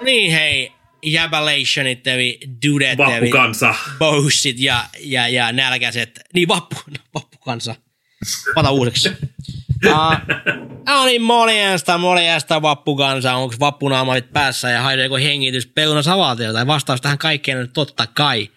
Niin 0.04 0.32
hei, 0.32 0.72
Jabalationit 1.04 2.08
eli 2.08 2.40
Dudet 2.68 2.98
Vappukansa. 2.98 3.76
Boussit 4.00 4.60
ja, 4.60 4.84
ja, 5.00 5.28
ja 5.28 5.52
nälkäiset. 5.52 6.20
Niin 6.34 6.48
vappu, 6.48 6.76
vappukansa. 7.14 7.76
Ota 8.56 8.72
uusiksi. 8.72 9.10
Uh, 9.86 9.94
no 10.88 11.06
niin, 11.06 11.22
morjesta, 11.22 11.98
morjesta 11.98 12.62
vappukansa. 12.62 13.34
Onko 13.36 13.56
vappunaamalit 13.60 14.34
päässä 14.34 14.70
ja 14.70 14.82
haideeko 14.82 15.16
hengitys 15.16 15.68
peuna 15.68 16.02
salaatia 16.02 16.54
tai 16.54 16.68
vastaus 16.68 17.02
tähän 17.02 17.18
kaikkeen 17.18 17.60
on 17.60 17.70
totta 17.74 18.08
kai. 18.08 18.50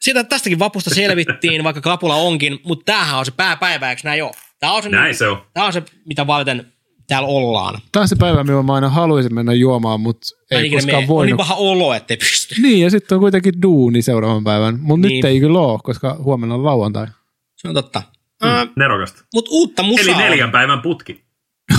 Siitä 0.00 0.24
tästäkin 0.24 0.58
vapusta 0.58 0.94
selvittiin, 0.94 1.64
vaikka 1.64 1.80
kapula 1.80 2.14
onkin, 2.16 2.58
mutta 2.64 2.84
tämähän 2.84 3.18
on 3.18 3.24
se 3.24 3.30
pääpäivä, 3.30 3.90
eikö 3.90 4.02
näin 4.04 4.24
ole? 4.24 4.32
Tämä 4.60 4.72
on 4.72 4.82
se, 4.82 4.88
Näin 4.88 5.14
se 5.14 5.28
on. 5.28 5.42
Tämä 5.54 5.66
on 5.66 5.72
se, 5.72 5.82
mitä 6.06 6.26
varten 6.26 6.72
täällä 7.06 7.28
ollaan. 7.28 7.80
Tämä 7.92 8.02
on 8.02 8.08
se 8.08 8.16
päivä, 8.16 8.44
milloin 8.44 8.66
mä 8.66 8.74
aina 8.74 8.88
haluaisin 8.88 9.34
mennä 9.34 9.52
juomaan, 9.52 10.00
mutta 10.00 10.26
ei 10.50 10.66
ikinä 10.66 10.76
koskaan 10.76 10.86
mene. 10.86 10.96
On 10.96 11.00
niin 11.02 11.08
voinut. 11.08 11.36
paha 11.36 11.54
olo, 11.54 11.94
ettei 11.94 12.16
pysty. 12.16 12.62
Niin, 12.62 12.80
ja 12.80 12.90
sitten 12.90 13.16
on 13.16 13.20
kuitenkin 13.20 13.62
duuni 13.62 14.02
seuraavan 14.02 14.44
päivän. 14.44 14.78
Mutta 14.80 15.08
Niin. 15.08 15.16
nyt 15.16 15.24
ei 15.24 15.40
kyllä 15.40 15.58
ole, 15.58 15.78
koska 15.82 16.16
huomenna 16.22 16.54
on 16.54 16.64
lauantai. 16.64 17.06
Se 17.56 17.68
on 17.68 17.74
totta. 17.74 18.02
Mm. 18.42 18.72
Nerokasta. 18.76 19.24
Mutta 19.34 19.50
uutta 19.50 19.82
musaa 19.82 20.04
Eli 20.04 20.14
neljän 20.14 20.50
päivän 20.50 20.82
putki. 20.82 21.24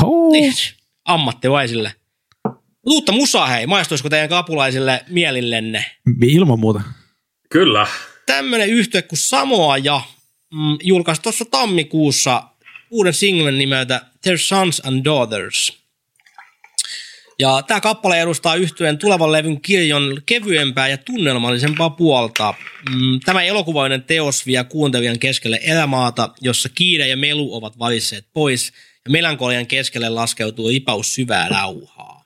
Oh. 0.03 0.31
Niin, 0.31 0.53
ammattilaisille. 1.05 1.93
Mut 2.85 2.93
uutta 2.93 3.11
musaa 3.11 3.47
hei, 3.47 3.67
maistuisiko 3.67 4.09
teidän 4.09 4.29
kapulaisille 4.29 5.05
mielillenne? 5.09 5.85
Ilman 6.21 6.59
muuta. 6.59 6.81
Kyllä. 7.49 7.87
Tämmönen 8.25 8.69
yhtye 8.69 9.01
kuin 9.01 9.19
Samoa 9.19 9.77
ja 9.77 10.01
mm, 10.53 10.77
julkaisi 10.83 11.21
tuossa 11.21 11.45
tammikuussa 11.45 12.43
uuden 12.91 13.13
singlen 13.13 13.57
nimeltä 13.57 14.01
Their 14.21 14.37
Sons 14.37 14.81
and 14.85 15.05
Daughters. 15.05 15.78
Ja 17.39 17.61
tämä 17.67 17.81
kappale 17.81 18.21
edustaa 18.21 18.55
yhtyeen 18.55 18.97
tulevan 18.97 19.31
levyn 19.31 19.61
kirjon 19.61 20.21
kevyempää 20.25 20.87
ja 20.87 20.97
tunnelmallisempaa 20.97 21.89
puolta. 21.89 22.53
Mm, 22.89 23.19
Tämä 23.25 23.43
elokuvallinen 23.43 24.03
teos 24.03 24.45
vie 24.45 24.63
kuuntelijan 24.63 25.19
keskelle 25.19 25.59
elämaata, 25.63 26.29
jossa 26.41 26.69
kiire 26.69 27.07
ja 27.07 27.17
melu 27.17 27.55
ovat 27.55 27.79
valitseet 27.79 28.25
pois, 28.33 28.71
ja 29.05 29.11
melankolian 29.11 29.67
keskelle 29.67 30.09
laskeutuu 30.09 30.69
ripaus 30.69 31.15
syvää 31.15 31.49
rauhaa. 31.49 32.18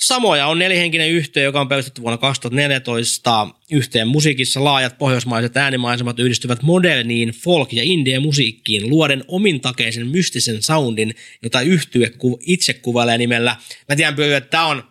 Samoja 0.00 0.46
on 0.46 0.58
nelihenkinen 0.58 1.10
yhtye, 1.10 1.42
joka 1.42 1.60
on 1.60 1.68
perustettu 1.68 2.02
vuonna 2.02 2.18
2014. 2.18 3.48
Yhteen 3.72 4.08
musiikissa 4.08 4.64
laajat 4.64 4.98
pohjoismaiset 4.98 5.56
äänimaisemat 5.56 6.18
yhdistyvät 6.18 6.62
moderniin 6.62 7.28
folk- 7.28 7.72
ja 7.72 7.82
indie-musiikkiin 7.82 8.88
luoden 8.88 9.24
omintakeisen 9.28 10.06
mystisen 10.06 10.62
soundin, 10.62 11.14
jota 11.42 11.60
yhtye 11.60 12.10
itse 12.40 12.72
kuvailee 12.74 13.18
nimellä. 13.18 13.56
Mä 13.88 13.96
tiedän 13.96 14.14
Pyry, 14.14 14.34
että 14.34 14.50
tämä 14.50 14.66
on 14.66 14.82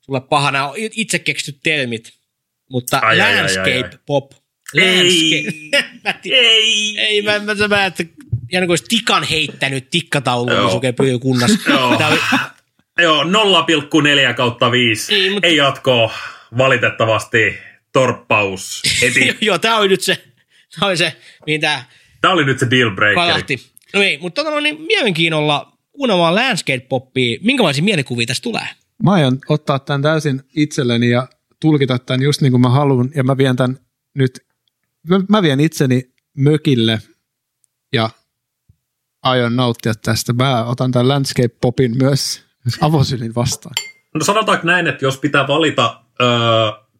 sulle 0.00 0.20
paha, 0.20 0.50
nämä 0.50 0.68
on 0.68 0.74
itse 0.76 1.18
keksityt 1.18 1.60
termit, 1.62 2.12
mutta 2.70 2.98
Ai, 2.98 3.20
ai, 3.20 3.26
ai, 3.26 3.32
ai, 3.32 3.36
landscape 3.36 3.84
ai. 3.84 3.98
pop. 4.06 4.32
Ei. 4.74 4.82
Landscape. 4.84 5.88
mä 6.04 6.12
tiedän. 6.12 6.44
Ei. 6.44 6.98
Ei, 6.98 7.22
mä, 7.22 7.38
mä, 7.38 7.54
mä, 7.54 7.68
mä 7.68 7.86
että 7.86 8.04
ja 8.52 8.60
niin 8.60 8.66
kuin 8.66 8.70
olisi 8.70 8.84
tikan 8.88 9.24
heittänyt 9.24 9.90
tikkatauluun, 9.90 10.56
Joo. 10.56 10.62
kun 10.62 10.72
sukee 10.72 10.92
Pyry 10.92 11.18
kunnassa. 11.18 11.70
Joo. 11.70 11.96
Tää 11.96 12.08
oli, 12.08 12.18
Joo, 13.02 13.24
0,4 13.24 14.34
kautta 14.36 14.70
5. 14.70 15.12
Niin, 15.12 15.24
Ei, 15.24 15.30
mutta- 15.30 15.46
Ei 15.46 15.56
jatkoa. 15.56 16.12
Valitettavasti 16.58 17.58
torppaus 17.92 18.82
heti. 19.02 19.36
Joo, 19.40 19.58
tämä 19.58 19.76
oli 19.76 19.88
nyt 19.88 20.00
se, 20.00 20.24
tämä 20.78 20.86
oli 20.88 20.96
se, 20.96 21.16
mihin 21.46 21.60
tämä 21.60 21.84
Tämä 22.20 22.34
oli 22.34 22.44
nyt 22.44 22.58
se 22.58 22.70
deal 22.70 22.90
breaker. 22.90 23.14
kalahti. 23.14 23.58
No 23.94 24.02
ei, 24.02 24.18
mutta 24.18 24.40
tota, 24.44 24.54
no 24.54 24.60
niin 24.60 24.80
mielenkiinnolla 24.80 25.72
kuunnellaan 25.92 26.34
landscape-poppia. 26.34 27.38
Minkälaisia 27.42 27.84
mielikuvia 27.84 28.26
tästä 28.26 28.42
tulee? 28.42 28.66
Mä 29.02 29.12
aion 29.12 29.38
ottaa 29.48 29.78
tämän 29.78 30.02
täysin 30.02 30.42
itselleni 30.56 31.10
ja 31.10 31.28
tulkita 31.60 31.98
tämän 31.98 32.22
just 32.22 32.40
niin 32.40 32.50
kuin 32.50 32.60
mä 32.60 32.68
haluan. 32.68 33.10
Ja 33.14 33.24
mä 33.24 33.36
vien 33.36 33.56
tämän 33.56 33.78
nyt, 34.14 34.40
mä, 35.08 35.20
mä 35.28 35.42
vien 35.42 35.60
itseni 35.60 36.02
mökille 36.36 36.98
ja 37.92 38.10
aion 39.22 39.56
nauttia 39.56 39.94
tästä. 39.94 40.32
Mä 40.32 40.64
otan 40.64 40.90
tämän 40.92 41.08
landscape 41.08 41.54
popin 41.60 41.96
myös 41.98 42.44
avosylin 42.80 43.34
vastaan. 43.34 43.74
No 44.14 44.24
sanotaanko 44.24 44.66
näin, 44.66 44.86
että 44.86 45.04
jos 45.04 45.18
pitää 45.18 45.48
valita, 45.48 46.00
öö, 46.20 46.28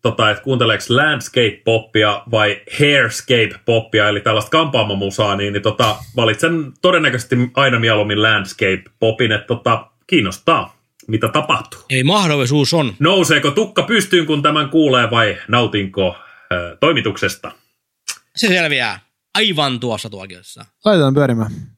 tota, 0.03 0.31
että 0.31 0.43
kuunteleeko 0.43 0.85
landscape-poppia 0.89 2.23
vai 2.31 2.63
hairscape-poppia, 2.79 4.09
eli 4.09 4.21
tällaista 4.21 4.51
kampaamomusaa, 4.51 5.37
niin, 5.37 5.53
niin 5.53 5.63
tota, 5.63 5.97
valitsen 6.17 6.73
todennäköisesti 6.83 7.37
aina 7.55 7.79
mieluummin 7.79 8.23
landscape-popin, 8.23 9.33
että 9.33 9.47
tota, 9.47 9.87
kiinnostaa, 10.07 10.77
mitä 11.09 11.29
tapahtuu. 11.29 11.81
Eli 11.91 12.05
mahdollisuus 12.05 12.75
on. 12.75 12.95
Nouseeko 12.99 13.51
tukka 13.51 13.83
pystyyn, 13.83 14.27
kun 14.27 14.43
tämän 14.43 14.69
kuulee, 14.71 15.11
vai 15.11 15.37
nautinko 15.49 16.17
öö, 16.53 16.77
toimituksesta? 16.77 17.53
Se 18.37 18.49
selviää 18.49 19.01
aivan 19.35 19.81
tuossa 19.81 20.11
tuokiossa. 20.11 20.65
Laitetaan 20.85 21.15
pyörimään. 21.15 21.78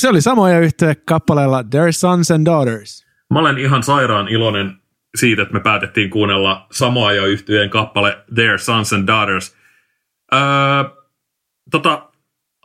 Se 0.00 0.08
oli 0.08 0.20
samoja 0.20 0.58
yhtye 0.60 0.94
kappaleella 0.94 1.64
Their 1.64 1.92
Sons 1.92 2.30
and 2.30 2.46
Daughters. 2.46 3.06
Mä 3.30 3.38
olen 3.38 3.58
ihan 3.58 3.82
sairaan 3.82 4.28
iloinen 4.28 4.76
siitä, 5.18 5.42
että 5.42 5.54
me 5.54 5.60
päätettiin 5.60 6.10
kuunnella 6.10 6.66
samoa 6.72 7.12
jo 7.12 7.24
yhtyeen 7.24 7.70
kappale 7.70 8.18
Their 8.34 8.58
Sons 8.58 8.92
and 8.92 9.06
Daughters. 9.06 9.56
Öö, 10.34 10.40
tota, 11.70 12.10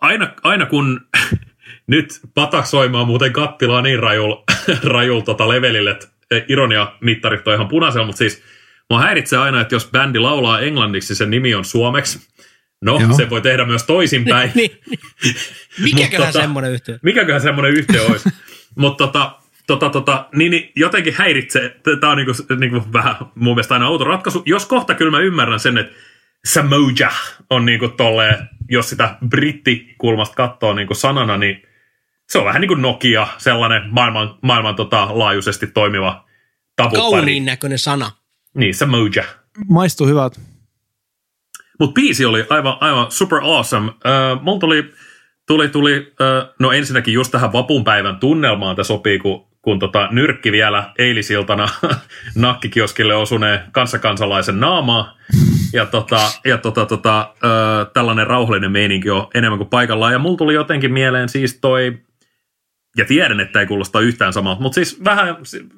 aina, 0.01 0.33
aina 0.43 0.65
kun 0.65 1.01
nyt 1.87 2.19
patak 2.33 2.65
soimaan 2.65 3.07
muuten 3.07 3.33
kattilaa 3.33 3.81
niin 3.81 3.99
rajul, 3.99 4.35
rajul 4.95 5.21
tota 5.21 5.49
levelille, 5.49 5.91
että 5.91 6.07
ironia-mittarit 6.47 7.47
on 7.47 7.53
ihan 7.53 7.67
punaisella, 7.67 8.05
mutta 8.05 8.19
siis 8.19 8.43
mua 8.89 8.99
häiritsee 8.99 9.39
aina, 9.39 9.61
että 9.61 9.75
jos 9.75 9.89
bändi 9.91 10.19
laulaa 10.19 10.59
englanniksi, 10.59 11.15
sen 11.15 11.29
nimi 11.29 11.55
on 11.55 11.65
suomeksi. 11.65 12.19
No, 12.81 12.99
Joo. 12.99 13.13
se 13.13 13.29
voi 13.29 13.41
tehdä 13.41 13.65
myös 13.65 13.83
toisinpäin. 13.83 14.51
niin, 14.55 14.71
niin. 15.23 15.35
Mikäköhän 15.83 16.33
tota- 16.33 16.41
semmoinen 16.41 16.71
yhtiö? 16.71 16.99
Mikäköhän 17.01 17.41
semmoinen 17.41 17.73
yhtiö 17.73 18.05
olisi. 18.05 18.29
Mutta 18.75 19.07
tota, 19.07 19.31
tota, 19.67 19.89
tota, 19.89 20.27
niin, 20.35 20.51
niin 20.51 20.71
jotenkin 20.75 21.13
häiritsee. 21.17 21.79
Tämä 21.99 22.11
on 22.11 22.17
niinku, 22.17 22.33
niinku 22.59 22.93
vähän 22.93 23.15
mun 23.35 23.55
mielestä 23.55 23.73
aina 23.73 23.87
outo 23.87 24.03
ratkaisu. 24.03 24.43
Jos 24.45 24.65
kohta 24.65 24.95
kyllä 24.95 25.11
mä 25.11 25.19
ymmärrän 25.19 25.59
sen, 25.59 25.77
että 25.77 25.95
Samoja 26.45 27.11
on 27.49 27.65
niinku 27.65 27.87
tolleen, 27.87 28.49
jos 28.69 28.89
sitä 28.89 29.17
brittikulmasta 29.29 30.35
katsoo 30.35 30.73
niinku 30.73 30.93
sanana, 30.93 31.37
niin 31.37 31.63
se 32.29 32.37
on 32.37 32.45
vähän 32.45 32.61
niin 32.61 32.67
kuin 32.67 32.81
Nokia, 32.81 33.27
sellainen 33.37 33.81
maailman, 33.89 34.37
maailman 34.41 34.75
tota, 34.75 35.07
laajuisesti 35.11 35.67
toimiva 35.67 36.25
tavupari. 36.75 37.01
Kauniin 37.01 37.45
näköinen 37.45 37.79
sana. 37.79 38.11
Niin, 38.53 38.75
Samoja. 38.75 39.23
Maistuu 39.69 40.07
hyvältä. 40.07 40.39
Mutta 41.79 41.93
biisi 41.93 42.25
oli 42.25 42.45
aivan, 42.49 42.77
aivan 42.79 43.11
super 43.11 43.39
awesome. 43.43 43.87
Uh, 43.87 44.41
mulla 44.41 44.59
tuli, 44.59 44.93
tuli, 45.47 45.69
tuli 45.69 45.97
uh, 45.97 46.55
no 46.59 46.71
ensinnäkin 46.71 47.13
just 47.13 47.31
tähän 47.31 47.53
vapunpäivän 47.53 48.19
tunnelmaan 48.19 48.75
tämä 48.75 48.83
sopii, 48.83 49.19
kun, 49.19 49.47
kun 49.65 49.79
tota, 49.79 50.07
nyrkki 50.11 50.51
vielä 50.51 50.91
eilisiltana 50.97 51.67
nakkikioskille 52.35 53.15
osuneen 53.15 53.59
kanssakansalaisen 53.71 54.59
naamaa. 54.59 55.17
Ja, 55.73 55.85
tota, 55.85 56.19
ja 56.45 56.57
tota, 56.57 56.85
tota, 56.85 57.33
ö, 57.43 57.85
tällainen 57.93 58.27
rauhallinen 58.27 58.71
meininki 58.71 59.09
on 59.09 59.27
enemmän 59.33 59.57
kuin 59.57 59.69
paikallaan. 59.69 60.13
Ja 60.13 60.19
mulla 60.19 60.37
tuli 60.37 60.53
jotenkin 60.53 60.93
mieleen 60.93 61.29
siis 61.29 61.59
toi, 61.61 61.97
ja 62.97 63.05
tiedän, 63.05 63.39
että 63.39 63.59
ei 63.59 63.65
kuulosta 63.65 63.99
yhtään 63.99 64.33
samalta, 64.33 64.61
mutta 64.61 64.75
siis 64.75 65.03
vähän 65.03 65.37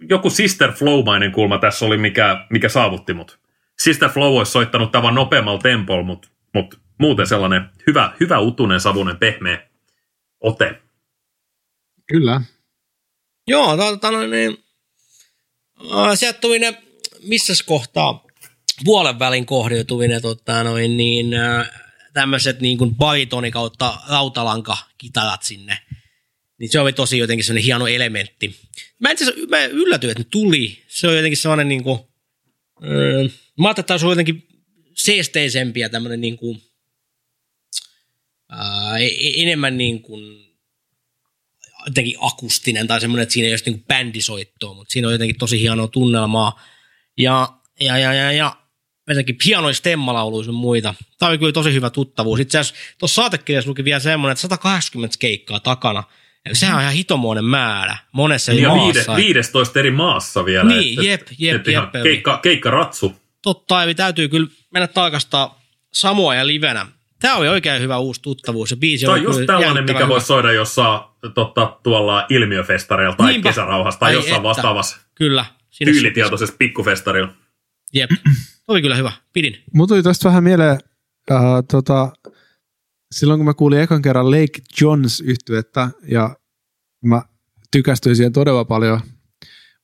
joku 0.10 0.30
Sister 0.30 0.72
Flow-mainen 0.72 1.32
kulma 1.32 1.58
tässä 1.58 1.86
oli, 1.86 1.98
mikä, 1.98 2.46
mikä 2.50 2.70
saavutti 2.70 3.14
mut. 3.14 3.40
Sister 3.80 4.10
Flow 4.10 4.38
olisi 4.38 4.52
soittanut 4.52 4.92
tavan 4.92 5.16
nopeammalla 5.16 5.60
tempolla, 5.60 6.04
mutta 6.04 6.28
mut 6.54 6.80
muuten 6.98 7.28
sellainen 7.28 7.70
hyvä, 7.88 8.16
hyvä 8.20 8.40
utunen, 8.40 8.80
savunen, 8.80 9.18
pehmeä 9.18 9.68
ote. 10.40 10.82
Kyllä. 12.08 12.42
Joo, 13.48 13.78
tota 13.78 14.12
noin, 14.12 14.30
niin, 14.30 14.58
äh, 15.94 16.18
sieltä 16.18 16.40
tuli 16.40 16.60
ne, 16.60 16.84
missäs 17.24 17.64
kohtaa, 17.64 18.26
puolen 18.86 19.20
välin 19.20 19.46
kohdiutui 19.46 20.08
ne 20.08 20.20
tota 20.20 20.64
noin, 20.64 20.98
niin, 20.98 21.34
äh, 21.34 21.70
tämmöiset 22.14 22.60
niin 22.62 22.78
kuin 22.78 22.96
baritoni 22.96 23.52
kautta 23.52 23.98
rautalanka 24.10 24.78
kitarat 24.98 25.44
sinne. 25.44 25.78
Niin 26.60 26.72
se 26.72 26.80
oli 26.80 26.94
tosi 26.94 27.18
jotenkin 27.18 27.44
sellainen 27.44 27.66
hieno 27.66 27.88
elementti. 27.88 28.56
Mä 29.00 29.12
itse 29.12 29.26
asiassa 29.26 29.48
mä 29.50 29.66
yllätyin, 29.66 30.12
että 30.12 30.24
ne 30.24 30.28
tuli. 30.32 30.84
Se 30.88 31.08
on 31.08 31.16
jotenkin 31.16 31.38
sellainen 31.38 31.68
niin 31.68 31.84
kuin, 31.84 32.00
äh, 32.84 33.32
mä 33.58 33.68
ajattelin, 33.68 33.84
että 33.84 34.06
on 34.06 34.12
jotenkin 34.12 34.48
seesteisempi 34.94 35.80
ja 35.80 35.90
tämmöinen 35.90 36.22
niin 36.22 36.38
kuin, 36.38 36.62
äh, 38.54 39.02
e- 39.02 39.42
enemmän 39.42 39.78
niin 39.78 40.02
kuin 40.02 40.48
jotenkin 41.86 42.18
akustinen 42.22 42.88
tai 42.88 43.02
semmoinen, 43.02 43.24
että 43.24 43.34
siinä 43.34 43.48
ei 43.48 43.54
ole 43.54 43.60
niin 43.66 43.84
bändisoittoa, 43.88 44.74
mutta 44.74 44.92
siinä 44.92 45.08
on 45.08 45.14
jotenkin 45.14 45.38
tosi 45.38 45.62
hienoa 45.62 45.88
tunnelmaa. 45.88 46.62
Ja, 47.18 47.48
ja, 47.80 47.98
ja, 47.98 48.14
ja, 48.14 48.32
ja 48.32 48.58
jotenkin 49.08 49.38
pianoja 49.44 49.74
stemmalauluja 49.74 50.46
sun 50.46 50.56
muita. 50.56 50.94
Tämä 51.20 51.30
oli 51.30 51.38
kyllä 51.38 51.52
tosi 51.52 51.74
hyvä 51.74 51.90
tuttavuus. 51.90 52.40
Itse 52.40 52.60
asiassa 52.60 52.82
tuossa 52.98 53.22
saatekirjassa 53.22 53.70
luki 53.70 53.84
vielä 53.84 54.00
semmoinen, 54.00 54.32
että 54.32 54.42
180 54.42 55.18
keikkaa 55.20 55.60
takana. 55.60 56.04
Ja 56.50 56.56
sehän 56.56 56.76
on 56.76 56.82
ihan 56.82 56.94
hitomoinen 56.94 57.46
määrä 57.46 57.98
monessa 58.12 58.52
eri 58.52 58.62
Ja 58.62 58.76
maassa. 58.76 59.16
viide, 59.16 59.28
15 59.34 59.80
eri 59.80 59.92
maassa 59.92 60.46
vielä. 60.46 60.70
Niin, 60.70 61.06
jep, 61.06 61.28
jep, 61.38 61.56
että 61.56 61.72
ihan 61.72 61.90
jep. 61.94 62.04
Keikka, 62.04 62.38
keikka 62.38 62.72
ratsu. 62.72 63.16
Totta, 63.48 63.84
eli 63.84 63.96
täytyy 63.96 64.28
kyllä 64.28 64.48
mennä 64.74 64.88
tarkastaa 64.88 65.62
Samoa 65.94 66.36
ja 66.36 66.48
livenä. 66.48 66.86
Tämä 67.20 67.36
oli 67.36 67.48
oikein 67.48 67.82
hyvä 67.82 67.98
uusi 67.98 68.22
tuttavuus. 68.22 68.70
Se 68.70 68.76
biisi 68.76 69.06
Tämä 69.06 69.14
on 69.18 69.24
just 69.24 69.40
tällainen, 69.46 69.84
mikä 69.84 70.00
hyvä. 70.00 70.08
voisi 70.08 70.28
soida 70.28 70.52
jossain 70.52 71.02
totta, 71.36 71.80
tuolla 71.84 72.26
ilmiöfestareilla 72.30 73.16
tai 73.16 73.32
Niinpä. 73.32 73.50
kesärauhassa 73.50 74.00
tai 74.00 74.10
Ai 74.10 74.16
jossain 74.16 74.36
että. 74.36 74.44
vastaavassa 74.44 74.98
Kyllä. 75.16 75.46
Siinä 75.70 75.92
tyylitietoisessa 75.92 76.56
pikkufestarilla. 76.60 77.30
Jep. 77.94 78.10
Oli 78.68 78.82
kyllä 78.82 78.96
hyvä. 78.96 79.12
Pidin. 79.34 79.64
Mulla 79.74 79.88
tuli 79.88 80.04
tästä 80.04 80.30
vähän 80.30 80.44
mieleen, 80.44 80.80
äh, 81.32 81.40
tota, 81.72 82.12
silloin 83.12 83.40
kun 83.40 83.46
mä 83.46 83.54
kuulin 83.54 83.80
ekan 83.82 84.02
kerran 84.02 84.32
Lake 84.32 84.62
Johns 84.82 85.22
yhtyettä 85.22 85.90
ja 86.08 86.36
mä 87.06 87.22
tykästyin 87.72 88.16
siihen 88.16 88.34
todella 88.34 88.66
paljon. 88.66 89.02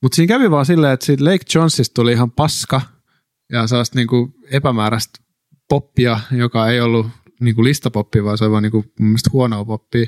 Mutta 0.01 0.15
siinä 0.15 0.27
kävi 0.33 0.51
vaan 0.51 0.65
silleen, 0.65 0.93
että 0.93 1.05
siitä 1.05 1.23
Lake 1.25 1.45
Johnsista 1.55 1.93
tuli 1.93 2.11
ihan 2.11 2.31
paska 2.31 2.81
ja 3.51 3.67
sellaista 3.67 3.95
niinku 3.99 4.33
epämääräistä 4.51 5.19
poppia, 5.69 6.19
joka 6.31 6.69
ei 6.69 6.81
ollut 6.81 7.07
niinku 7.39 7.63
listapoppia, 7.63 8.23
vaan 8.23 8.37
se 8.37 8.43
oli 8.43 8.51
vaan 8.51 8.63
niinku 8.63 8.85
mun 8.99 9.07
mielestä 9.07 9.29
huonoa 9.33 9.65
poppia. 9.65 10.05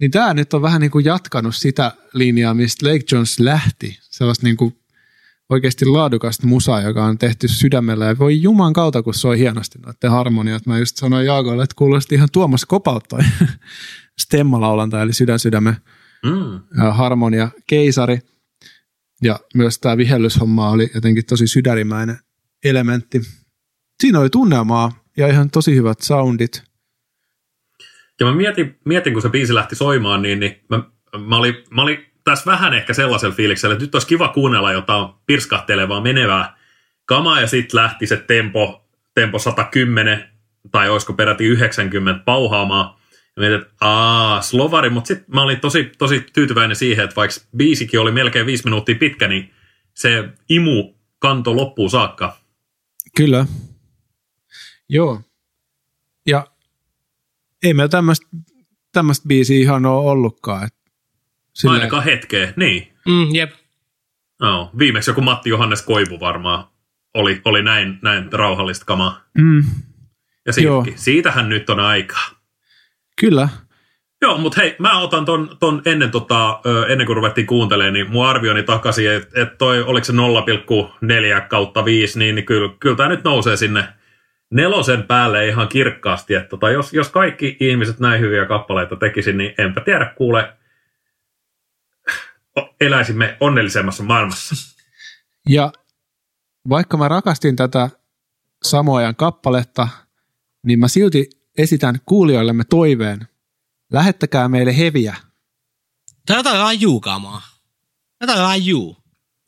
Niin 0.00 0.10
tämä 0.10 0.34
nyt 0.34 0.54
on 0.54 0.62
vähän 0.62 0.80
niinku 0.80 0.98
jatkanut 0.98 1.56
sitä 1.56 1.92
linjaa, 2.12 2.54
mistä 2.54 2.86
Lake 2.86 3.04
Jones 3.12 3.40
lähti. 3.40 3.98
Sellaista 4.02 4.46
niinku 4.46 4.72
oikeasti 5.48 5.84
laadukasta 5.84 6.46
musaa, 6.46 6.80
joka 6.80 7.04
on 7.04 7.18
tehty 7.18 7.48
sydämellä. 7.48 8.04
Ja 8.04 8.18
voi 8.18 8.42
juman 8.42 8.72
kautta, 8.72 9.02
kun 9.02 9.14
soi 9.14 9.38
hienosti 9.38 9.78
noiden 9.78 10.10
harmoniat. 10.10 10.66
Mä 10.66 10.78
just 10.78 10.96
sanoin 10.96 11.26
Jaakolle, 11.26 11.62
että 11.62 11.74
kuulosti 11.76 12.14
ihan 12.14 12.28
Tuomas 12.32 12.64
Kopalta 12.64 13.06
toi 13.08 13.20
stemmalaulanta, 14.22 15.02
eli 15.02 15.12
sydän 15.12 15.38
sydämen 15.38 15.76
Mm. 16.24 16.60
harmonia 16.90 17.48
keisari. 17.66 18.18
Ja 19.22 19.40
myös 19.54 19.78
tämä 19.78 19.96
vihellyshomma 19.96 20.70
oli 20.70 20.90
jotenkin 20.94 21.26
tosi 21.26 21.46
sydärimäinen 21.46 22.18
elementti. 22.64 23.20
Siinä 24.02 24.20
oli 24.20 24.30
tunnelmaa 24.30 25.04
ja 25.16 25.28
ihan 25.28 25.50
tosi 25.50 25.76
hyvät 25.76 26.00
soundit. 26.00 26.62
Ja 28.20 28.26
mä 28.26 28.34
mietin, 28.34 28.78
mietin, 28.84 29.12
kun 29.12 29.22
se 29.22 29.28
biisi 29.28 29.54
lähti 29.54 29.76
soimaan, 29.76 30.22
niin, 30.22 30.40
niin 30.40 30.60
mä, 30.68 30.82
mä, 31.26 31.36
olin, 31.36 31.54
mä 31.70 31.82
olin 31.82 32.06
tässä 32.24 32.50
vähän 32.50 32.74
ehkä 32.74 32.94
sellaisella 32.94 33.34
fiiliksellä, 33.34 33.72
että 33.72 33.84
nyt 33.84 33.94
olisi 33.94 34.06
kiva 34.06 34.28
kuunnella 34.28 34.72
jotain 34.72 35.08
pirskahtelevaa, 35.26 36.00
menevää 36.00 36.56
kamaa, 37.04 37.40
ja 37.40 37.46
sitten 37.46 37.80
lähti 37.80 38.06
se 38.06 38.16
tempo, 38.16 38.88
tempo 39.14 39.38
110, 39.38 40.28
tai 40.70 40.88
olisiko 40.88 41.12
peräti 41.12 41.44
90 41.44 42.24
pauhaamaan. 42.24 42.96
Ja 43.36 43.40
mietin, 43.40 43.58
että 43.58 43.72
aa, 43.80 44.42
slovari, 44.42 44.90
mutta 44.90 45.08
sitten 45.08 45.34
mä 45.34 45.42
olin 45.42 45.60
tosi, 45.60 45.92
tosi 45.98 46.26
tyytyväinen 46.32 46.76
siihen, 46.76 47.04
että 47.04 47.16
vaikka 47.16 47.36
biisikin 47.56 48.00
oli 48.00 48.12
melkein 48.12 48.46
viisi 48.46 48.64
minuuttia 48.64 48.94
pitkä, 48.94 49.28
niin 49.28 49.50
se 49.94 50.28
imu 50.48 50.94
kanto 51.18 51.56
loppuun 51.56 51.90
saakka. 51.90 52.36
Kyllä. 53.16 53.46
Joo. 54.88 55.20
Ja 56.26 56.46
ei 57.62 57.74
meillä 57.74 57.88
tämmöistä 57.88 58.26
tämmöistä 58.92 59.28
biisiä 59.28 59.58
ihan 59.58 59.86
ole 59.86 60.10
ollutkaan. 60.10 60.66
Et 60.66 60.74
silleen- 61.52 61.80
Ainakaan 61.80 62.04
hetkeä, 62.04 62.52
niin. 62.56 62.92
Mm, 63.08 63.34
jep. 63.34 63.50
No, 64.40 64.70
viimeksi 64.78 65.10
joku 65.10 65.20
Matti 65.20 65.50
Johannes 65.50 65.82
Koivu 65.82 66.20
varmaan 66.20 66.64
oli, 67.14 67.40
oli 67.44 67.62
näin, 67.62 67.98
näin 68.02 68.32
rauhallista 68.32 68.84
kamaa. 68.84 69.24
Mm, 69.38 69.64
Ja 70.46 70.52
Joo. 70.62 70.82
siitäkin. 70.84 71.02
Siitähän 71.04 71.48
nyt 71.48 71.70
on 71.70 71.80
aikaa. 71.80 72.24
kyllä. 73.20 73.48
Joo, 74.26 74.38
mutta 74.38 74.60
hei, 74.60 74.76
mä 74.78 75.00
otan 75.00 75.24
ton, 75.24 75.56
ton 75.60 75.82
ennen, 75.84 76.10
tota, 76.10 76.60
ennen 76.88 77.06
kuin 77.06 77.16
ruvettiin 77.16 77.46
kuuntelemaan, 77.46 77.92
niin 77.92 78.10
mun 78.10 78.26
arvioni 78.26 78.62
takaisin, 78.62 79.10
että 79.10 79.42
et 79.42 79.58
toi, 79.58 79.82
oliko 79.82 80.04
se 80.04 80.12
0,4 80.12 81.48
kautta 81.48 81.84
5, 81.84 82.18
niin, 82.18 82.34
niin 82.34 82.44
kyllä, 82.44 82.74
kyllä 82.80 82.96
tämä 82.96 83.08
nyt 83.08 83.24
nousee 83.24 83.56
sinne 83.56 83.84
nelosen 84.50 85.02
päälle 85.02 85.48
ihan 85.48 85.68
kirkkaasti. 85.68 86.34
Että 86.34 86.48
tota, 86.48 86.70
jos, 86.70 86.92
jos 86.92 87.08
kaikki 87.08 87.56
ihmiset 87.60 88.00
näin 88.00 88.20
hyviä 88.20 88.46
kappaleita 88.46 88.96
tekisi, 88.96 89.32
niin 89.32 89.54
enpä 89.58 89.80
tiedä, 89.80 90.12
kuule, 90.16 90.52
eläisimme 92.80 93.36
onnellisemmassa 93.40 94.02
maailmassa. 94.02 94.76
Ja 95.48 95.72
vaikka 96.68 96.96
mä 96.96 97.08
rakastin 97.08 97.56
tätä 97.56 97.90
samoajan 98.62 99.16
kappaletta, 99.16 99.88
niin 100.62 100.78
mä 100.78 100.88
silti 100.88 101.30
esitän 101.58 101.94
kuulijoillemme 102.06 102.64
toiveen. 102.70 103.28
Lähettäkää 103.92 104.48
meille 104.48 104.78
heviä. 104.78 105.16
Tää 106.26 106.34
on 106.34 106.38
jotain 106.38 106.58
rajuu 106.58 107.00
kamaa. 107.00 107.42
Jotain 108.20 108.38
rajuu. 108.38 108.96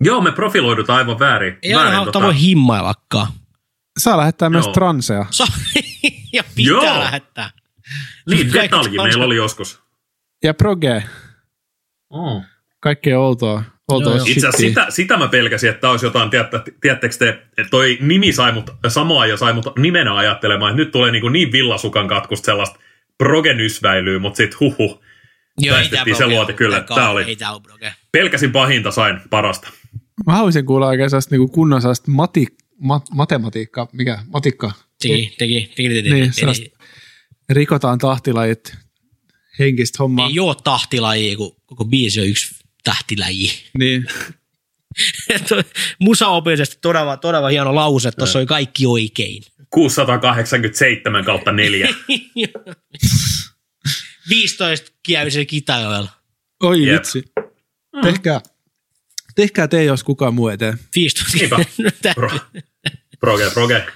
Joo, 0.01 0.21
me 0.21 0.33
profiloidutaan 0.33 0.99
aivan 0.99 1.19
väärin. 1.19 1.59
Ei 1.63 1.75
väärin 1.75 1.99
aina 1.99 2.05
tota... 2.05 2.21
voi 2.21 2.41
himmaillakaan. 2.41 3.33
Saa 3.99 4.17
lähettää 4.17 4.51
myös 4.51 4.65
Joo. 4.65 4.73
transeja. 4.73 5.27
Sa- 5.31 5.47
ja 6.33 6.45
pitää 6.55 6.73
Joo. 6.73 7.01
lähettää. 7.01 7.51
Niin, 8.31 8.53
detalji 8.53 8.97
meillä 9.03 9.25
oli 9.25 9.37
joskus. 9.37 9.83
Ja 10.45 10.55
proge. 10.55 11.05
Oh. 12.11 12.43
Kaikkea 12.81 13.21
outoa. 13.21 13.63
outoa 13.89 14.17
Joo. 14.17 14.25
Itse 14.27 14.49
asiassa 14.49 14.59
sitä, 14.59 14.87
sitä 14.89 15.17
mä 15.17 15.29
pelkäsin, 15.29 15.71
että 15.71 15.81
tämä 15.81 15.91
olisi 15.91 16.07
jotain, 16.07 16.31
tiedätte, 16.31 16.63
tiedättekö 16.81 17.15
te, 17.19 17.29
että 17.29 17.71
toi 17.71 17.99
nimi 18.01 18.33
sai 18.33 18.53
mut 18.53 18.71
samoa 18.89 19.27
ja 19.27 19.37
sai 19.37 19.53
mut 19.53 19.77
nimenä 19.79 20.17
ajattelemaan, 20.17 20.71
että 20.71 20.83
nyt 20.83 20.93
tulee 20.93 21.11
niin, 21.11 21.33
niin 21.33 21.53
villasukan 21.53 22.09
katkusta 22.09 22.47
sellaista 22.47 22.79
progenysväilyä, 23.19 24.19
mutta 24.19 24.37
sitten 24.37 24.61
huhu. 24.61 25.05
Joo, 25.61 25.77
tää 25.91 26.05
se 26.19 26.27
luoti 26.27 26.53
kyllä, 26.53 26.85
tää 26.95 27.11
oli- 27.11 27.37
ole. 27.83 27.95
Pelkäsin 28.13 28.53
pahinta, 28.53 28.91
sain 28.91 29.21
parasta. 29.31 29.71
Mä 30.27 30.33
haluaisin 30.33 30.67
kuulla 30.67 30.87
oikein 30.87 31.11
sellaista 31.11 31.37
niin 31.37 31.51
kunnon 31.51 31.81
sellaista 31.83 32.11
mati, 32.11 32.47
mat, 32.81 33.03
matematiikkaa, 33.15 33.89
mikä, 33.93 34.19
matikka. 34.27 34.73
Teki, 35.03 35.35
teki, 35.39 35.73
teki, 35.77 35.89
teki, 35.89 36.11
Niin, 36.11 36.25
teki. 36.25 36.33
sellaista 36.41 36.67
rikotaan 37.51 37.99
tahtilajit, 37.99 38.77
henkistä 39.59 39.97
hommaa. 39.99 40.29
Ei 40.29 40.39
oo 40.41 40.55
tahtilajia, 40.55 41.37
kun 41.37 41.57
koko 41.67 41.85
biisi 41.85 42.21
on 42.21 42.27
yksi 42.27 42.55
tähtiläji. 42.85 43.51
Niin. 43.79 44.07
Musaopillisesti 46.01 46.79
todella, 46.81 47.17
todella 47.17 47.49
hieno 47.49 47.75
lause, 47.75 48.09
että 48.09 48.19
tuossa 48.19 48.39
oli 48.39 48.47
kaikki 48.47 48.87
oikein. 48.87 49.43
687 49.71 51.25
kautta 51.25 51.53
4. 51.53 51.89
15 54.29 54.93
kielisellä 55.07 55.45
kitaroilla. 55.45 56.11
Oi 56.63 56.87
Jep. 56.87 56.97
vitsi. 56.97 57.23
Tehkää, 58.03 58.41
tehkää 59.35 59.69
te, 59.69 59.85
jos 59.85 60.05
kukaan 60.05 60.35
muu 60.35 60.49
ei 60.49 60.59
tee. 60.59 60.75
15 60.97 61.37
Niinpä. 61.39 62.15
Pro, 62.15 62.31
proge, 63.21 63.51
proge, 63.51 63.87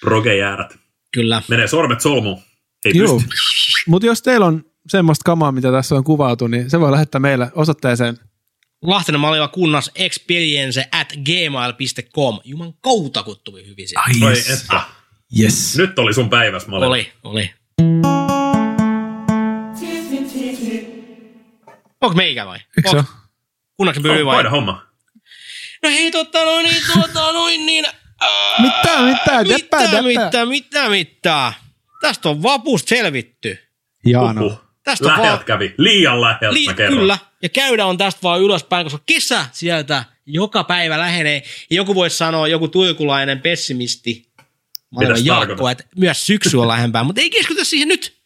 proge 0.00 0.36
jäärät. 0.36 0.78
Kyllä. 1.14 1.42
Menee 1.48 1.66
sormet 1.68 2.00
solmuun. 2.00 2.42
Ei 2.84 2.92
Joo. 2.94 3.14
pysty. 3.14 3.28
Mutta 3.86 4.06
jos 4.06 4.22
teillä 4.22 4.46
on 4.46 4.64
semmoista 4.88 5.22
kamaa, 5.24 5.52
mitä 5.52 5.72
tässä 5.72 5.94
on 5.94 6.04
kuvailtu, 6.04 6.46
niin 6.46 6.70
se 6.70 6.80
voi 6.80 6.92
lähettää 6.92 7.18
meille 7.18 7.50
osoitteeseen 7.54 8.18
Lahtinen 8.82 9.20
Maliva 9.20 9.48
kunnas 9.48 9.90
experience 9.94 10.84
at 10.92 11.12
gmail.com. 11.24 12.40
Juman 12.44 12.72
kautta, 12.80 13.22
kun 13.22 13.36
tuli 13.44 13.66
hyvin 13.66 13.88
sieltä. 13.88 14.04
Ai 14.06 14.28
Oi, 14.28 14.36
yes. 14.36 14.62
että. 14.62 14.80
yes. 15.40 15.76
Nyt 15.76 15.98
oli 15.98 16.14
sun 16.14 16.30
päiväs, 16.30 16.66
Mali. 16.66 16.86
Oli, 16.86 17.12
oli. 17.24 17.50
Onko 22.00 22.16
meikä 22.16 22.46
vai? 22.46 22.58
Eikö 22.76 22.90
se 22.90 22.96
ole? 22.96 23.04
Kunnaksen 23.76 24.02
pyry 24.02 24.26
vai? 24.26 24.34
Hoida 24.34 24.50
homma. 24.50 24.86
No 25.82 25.88
hei, 25.88 26.10
totta 26.10 26.44
noin, 26.44 26.64
niin, 26.64 26.82
tuota 26.92 27.32
noin, 27.32 27.66
niin... 27.66 27.84
Ää, 28.20 28.62
Mitä, 28.62 29.02
mitä, 29.02 29.42
mitä, 29.42 29.80
däppä. 29.80 30.02
mitä, 30.02 30.46
mitä, 30.46 30.88
mitä. 30.88 31.52
Tästä 32.00 32.28
on 32.28 32.42
vapusta 32.42 32.88
selvitty. 32.88 33.58
Jaano. 34.06 34.40
Huhhuh. 34.42 34.61
Tästä 34.84 35.06
Läheltä 35.08 35.28
vaan- 35.28 35.44
kävi. 35.44 35.74
Liian 35.78 36.20
läheltä 36.20 36.52
Li- 36.52 36.66
mä 36.66 36.74
kerron. 36.74 36.98
kyllä, 36.98 37.18
ja 37.42 37.48
käydä 37.48 37.86
on 37.86 37.98
tästä 37.98 38.20
vaan 38.22 38.40
ylöspäin, 38.40 38.84
koska 38.86 39.00
kesä 39.06 39.46
sieltä 39.52 40.04
joka 40.26 40.64
päivä 40.64 40.98
lähenee. 40.98 41.42
Ja 41.70 41.76
joku 41.76 41.94
voisi 41.94 42.16
sanoa, 42.16 42.48
joku 42.48 42.68
tuikulainen 42.68 43.40
pessimisti, 43.40 44.32
Mitäs 44.98 45.24
Jaakko, 45.24 45.68
että 45.68 45.84
myös 45.96 46.26
syksy 46.26 46.56
on 46.56 46.68
lähempää, 46.68 47.04
mutta 47.04 47.20
ei 47.20 47.30
keskitytä 47.30 47.64
siihen 47.64 47.88
nyt. 47.88 48.16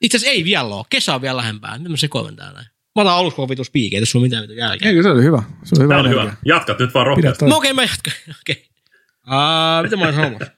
Itse 0.00 0.16
asiassa 0.16 0.32
ei 0.32 0.44
vielä 0.44 0.74
ole. 0.74 0.84
Kesä 0.90 1.14
on 1.14 1.22
vielä 1.22 1.36
lähempää. 1.36 1.78
Nyt 1.78 1.88
mä 1.90 1.96
sekoilen 1.96 2.36
täällä. 2.36 2.52
näin. 2.54 2.66
Mä 2.96 3.02
otan 3.02 3.14
aluksi 3.14 3.40
vitus 3.48 3.70
piikeitä, 3.70 4.02
jos 4.02 4.16
on 4.16 4.22
mitään 4.22 4.42
mitään 4.42 4.58
jälkeen. 4.58 4.88
Eikö 4.88 5.02
se 5.02 5.08
oli 5.10 5.22
hyvä? 5.22 5.42
Se 5.64 5.74
oli 5.74 5.82
hyvä 5.84 5.94
Tää 5.94 6.00
oli 6.00 6.08
hyvä. 6.08 6.36
Jatkat 6.44 6.78
nyt 6.78 6.94
vaan 6.94 7.06
rohkeasti. 7.06 7.44
No 7.44 7.56
okei, 7.56 7.72
mä 7.72 7.82
jatkan. 7.82 8.12
Okei. 8.42 8.68
Uh, 9.26 9.82
mitä 9.82 9.96
mä 9.96 10.04
olin 10.04 10.14
sanomassa? 10.14 10.50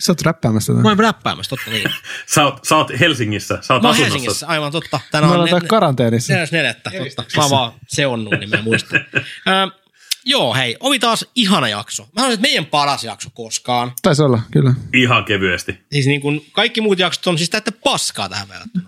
Sä 0.00 0.12
oot 0.12 0.22
räppäämässä 0.22 0.72
tätä. 0.72 0.82
Mä 0.82 0.88
oon 0.88 0.98
räppäämässä, 0.98 1.50
totta 1.50 1.70
niin. 1.70 1.90
Sä 2.34 2.44
oot, 2.44 2.64
sä 2.64 2.76
oot 2.76 2.90
Helsingissä. 3.00 3.58
Sä 3.60 3.74
oot 3.74 3.82
Mä 3.82 3.88
oon 3.88 3.94
asunnossa. 3.94 4.14
Helsingissä, 4.14 4.46
aivan 4.46 4.72
totta. 4.72 5.00
Tänään 5.10 5.30
on 5.30 5.34
ollaan 5.34 5.46
ne- 5.46 5.50
täällä 5.50 5.68
karanteenissa. 5.68 6.32
Neljäs 6.32 6.52
neljättä, 6.52 6.90
totta. 6.90 7.24
Mä 7.36 7.42
oon 7.42 7.50
vaan 7.50 7.72
seonnut, 7.88 8.34
niin 8.40 8.50
mä 8.50 8.56
en 8.56 8.64
muista. 8.64 8.96
Ö, 8.96 9.00
joo, 10.24 10.54
hei, 10.54 10.76
oli 10.80 10.98
taas 10.98 11.26
ihana 11.34 11.68
jakso. 11.68 12.02
Mä 12.02 12.08
sanoin, 12.16 12.34
että 12.34 12.42
meidän 12.42 12.66
paras 12.66 13.04
jakso 13.04 13.30
koskaan. 13.34 13.92
Taisi 14.02 14.22
olla, 14.22 14.40
kyllä. 14.50 14.74
Ihan 14.94 15.24
kevyesti. 15.24 15.78
Siis 15.92 16.06
niin 16.06 16.20
kuin 16.20 16.46
kaikki 16.52 16.80
muut 16.80 16.98
jaksot 16.98 17.26
on 17.26 17.38
siis 17.38 17.50
täyttä 17.50 17.72
paskaa 17.84 18.28
tähän 18.28 18.48
verrattuna. 18.48 18.84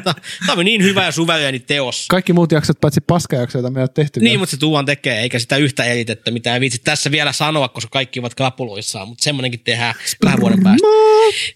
Tämä 0.46 0.58
on 0.58 0.64
niin 0.64 0.82
hyvä 0.82 1.04
ja 1.04 1.12
suvereeni 1.12 1.58
teos. 1.58 2.06
Kaikki 2.10 2.32
muut 2.32 2.52
jaksot, 2.52 2.80
paitsi 2.80 3.00
paskajakso, 3.00 3.58
joita 3.58 3.70
me 3.70 3.80
ei 3.80 3.82
ole 3.82 3.88
tehty. 3.88 4.20
Niin, 4.20 4.24
vielä. 4.24 4.38
mutta 4.38 4.50
se 4.50 4.56
tuuan 4.56 4.86
tekee, 4.86 5.20
eikä 5.20 5.38
sitä 5.38 5.56
yhtä 5.56 5.84
elitettä, 5.84 6.30
mitä 6.30 6.54
ei 6.54 6.60
viitsi 6.60 6.80
tässä 6.84 7.10
vielä 7.10 7.32
sanoa, 7.32 7.68
koska 7.68 7.90
kaikki 7.90 8.20
ovat 8.20 8.34
kapuloissaan, 8.34 9.08
mutta 9.08 9.24
semmoinenkin 9.24 9.60
tehdään 9.60 9.94
vähän 10.24 10.40
vuoden 10.40 10.62
päästä. 10.62 10.86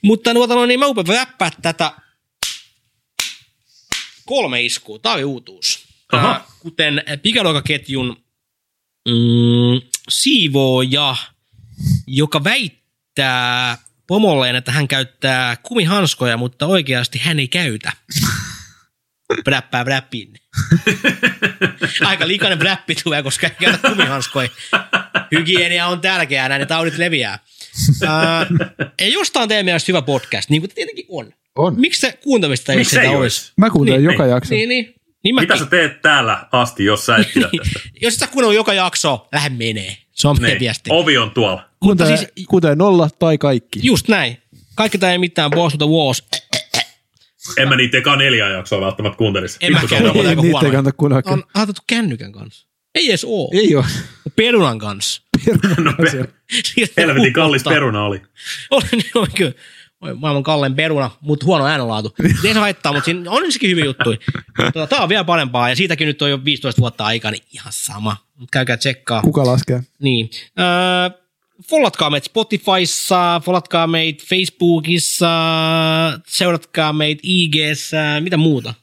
Mutta 0.03 0.35
nuota, 0.35 0.55
no, 0.55 0.67
niin 0.67 0.81
mä 0.81 0.87
upea 0.87 1.05
räppää 1.09 1.51
tätä 1.63 1.93
kolme 4.27 4.63
iskua. 4.63 4.99
Tämä 4.99 5.15
oli 5.15 5.25
uutuus. 5.25 5.89
Aha. 6.13 6.45
Kuten 6.61 7.03
pikaruokaketjun 7.23 8.17
mm, 9.09 9.89
siivooja, 10.09 11.17
joka 12.07 12.45
väittää 12.45 13.79
pomolleen, 14.07 14.57
että 14.57 14.73
hän 14.73 14.89
käyttää 14.89 15.57
kumihanskoja, 15.57 16.37
mutta 16.37 16.67
oikeasti 16.67 17.19
hän 17.19 17.41
ei 17.41 17.49
käytä. 17.49 17.93
Bräppää 19.45 19.85
bräppin. 19.85 20.33
Aika 22.05 22.29
likainen 22.29 22.59
bräppi 22.59 22.95
tulee, 22.95 23.23
koska 23.23 23.47
ei 23.47 23.55
käytä 23.61 23.89
kumihanskoja. 23.89 24.49
Hygienia 25.33 25.87
on 25.87 26.01
tärkeää, 26.01 26.49
näin 26.49 26.61
ne 26.61 26.67
taudit 26.67 26.99
leviää. 26.99 27.39
Ää, 28.07 28.47
ja 29.01 29.09
jostain 29.09 29.49
teidän 29.49 29.65
mielestä 29.65 29.93
hyvä 29.93 30.03
podcast, 30.03 30.51
niin 30.51 30.63
kuin 30.63 30.75
tietenkin 30.75 31.07
on. 31.09 31.33
On. 31.57 31.81
Miksi 31.81 32.01
se 32.01 32.19
kuuntamista 32.23 32.73
ei 32.73 32.79
Miksi 32.79 32.91
sitä 32.91 33.03
ei 33.03 33.09
olisi? 33.09 33.21
olisi? 33.21 33.53
Mä 33.57 33.71
kuuntelen 33.71 34.01
Niin, 34.01 34.13
joka 34.13 34.23
niin. 34.23 34.31
jakso. 34.31 34.55
Niin, 34.55 34.69
niin. 34.69 34.95
Niin 35.25 35.35
mäkin. 35.35 35.49
Mitä 35.49 35.59
sä 35.65 35.67
teet 35.71 36.03
täällä 36.03 36.47
asti, 36.53 36.85
jos 36.85 37.07
sä 37.07 37.17
et 37.17 37.29
pidä 37.35 37.49
tästä? 37.65 37.81
Jos 38.03 38.15
et 38.15 38.21
sä 38.21 38.27
kuunnellut 38.27 38.55
joka 38.57 38.75
jakso, 38.75 39.29
lähde 39.33 39.49
menee. 39.57 39.97
Se 40.13 40.29
on 40.29 40.37
meidän 40.41 40.55
Niin. 40.55 40.61
viesti. 40.61 40.91
Ovi 40.93 41.19
on 41.19 41.31
tuolla. 41.31 41.69
Kuuntele, 41.81 42.17
siis- 42.17 42.47
kuuntele 42.49 42.75
nolla 42.75 43.09
tai 43.19 43.39
kaikki. 43.39 43.81
Just 43.83 44.09
näin. 44.09 44.43
Kaikki 44.75 44.99
tämä 44.99 45.13
ei 45.13 45.19
mitään 45.19 45.51
Boss 45.51 45.75
of 45.75 45.79
the 45.79 45.87
Wars. 45.87 46.23
En 47.57 47.69
mä 47.69 47.77
niitä 47.77 47.99
eka 47.99 48.17
neljä 48.17 48.49
jaksoa 48.49 48.81
välttämättä 48.81 49.17
kuuntelisi. 49.17 49.59
En 49.61 49.73
mä 49.73 49.81
Vittu, 49.81 49.89
se 49.89 49.95
käy, 49.95 49.99
on 49.99 50.05
ne 50.05 50.11
on 50.11 50.17
ollut- 50.17 50.29
aika 50.31 50.43
Niitä 50.43 50.67
ei 50.67 50.73
kannata 50.73 50.97
kuunnella. 50.97 51.23
On 51.33 51.45
ajatettu 51.55 51.83
kännykän 51.87 52.33
kanssa. 52.33 52.67
Ei 52.95 53.09
edes 53.09 53.25
oo. 53.29 53.51
Ei 53.53 53.75
ole. 53.77 53.85
Perunan 54.37 54.79
kanssa. 54.79 55.23
No, 55.79 55.93
pe- 55.93 56.29
helvetin 56.97 57.33
kallis 57.33 57.63
peruna 57.65 58.05
oli. 58.05 58.23
Oli, 58.71 58.85
niin 58.93 59.11
oli 59.15 59.27
kyllä. 59.37 59.53
Maailman 60.01 60.43
kallein 60.43 60.75
peruna, 60.75 61.11
mutta 61.21 61.47
huono 61.47 61.67
äänenlaatu. 61.67 62.15
Ei 62.45 62.53
se 62.53 62.59
haittaa, 62.59 62.93
mutta 62.93 63.05
siinä 63.05 63.31
on 63.31 63.53
sekin 63.53 63.71
hyviä 63.71 63.85
juttuja. 63.85 64.19
Tota, 64.73 64.87
Tämä 64.87 65.03
on 65.03 65.09
vielä 65.09 65.25
parempaa 65.25 65.69
ja 65.69 65.77
siitäkin 65.77 66.07
nyt 66.07 66.23
on 66.23 66.31
jo 66.31 66.45
15 66.45 66.81
vuotta 66.81 67.05
aikaa, 67.05 67.31
niin 67.31 67.43
ihan 67.53 67.73
sama. 67.73 68.17
Mutta 68.35 68.53
käykää 68.53 68.77
tsekkaa. 68.77 69.23
Kuka 69.23 69.47
laskee? 69.47 69.83
Niin. 70.03 70.31
Öö, 70.59 71.19
follatkaa 71.69 72.11
meitä 72.11 72.25
Spotifyssa, 72.25 73.41
follatkaa 73.45 73.87
meitä 73.87 74.25
Facebookissa, 74.29 75.29
seuratkaa 76.27 76.93
meitä 76.93 77.21
IGssä, 77.23 78.21
mitä 78.21 78.37
muuta. 78.37 78.75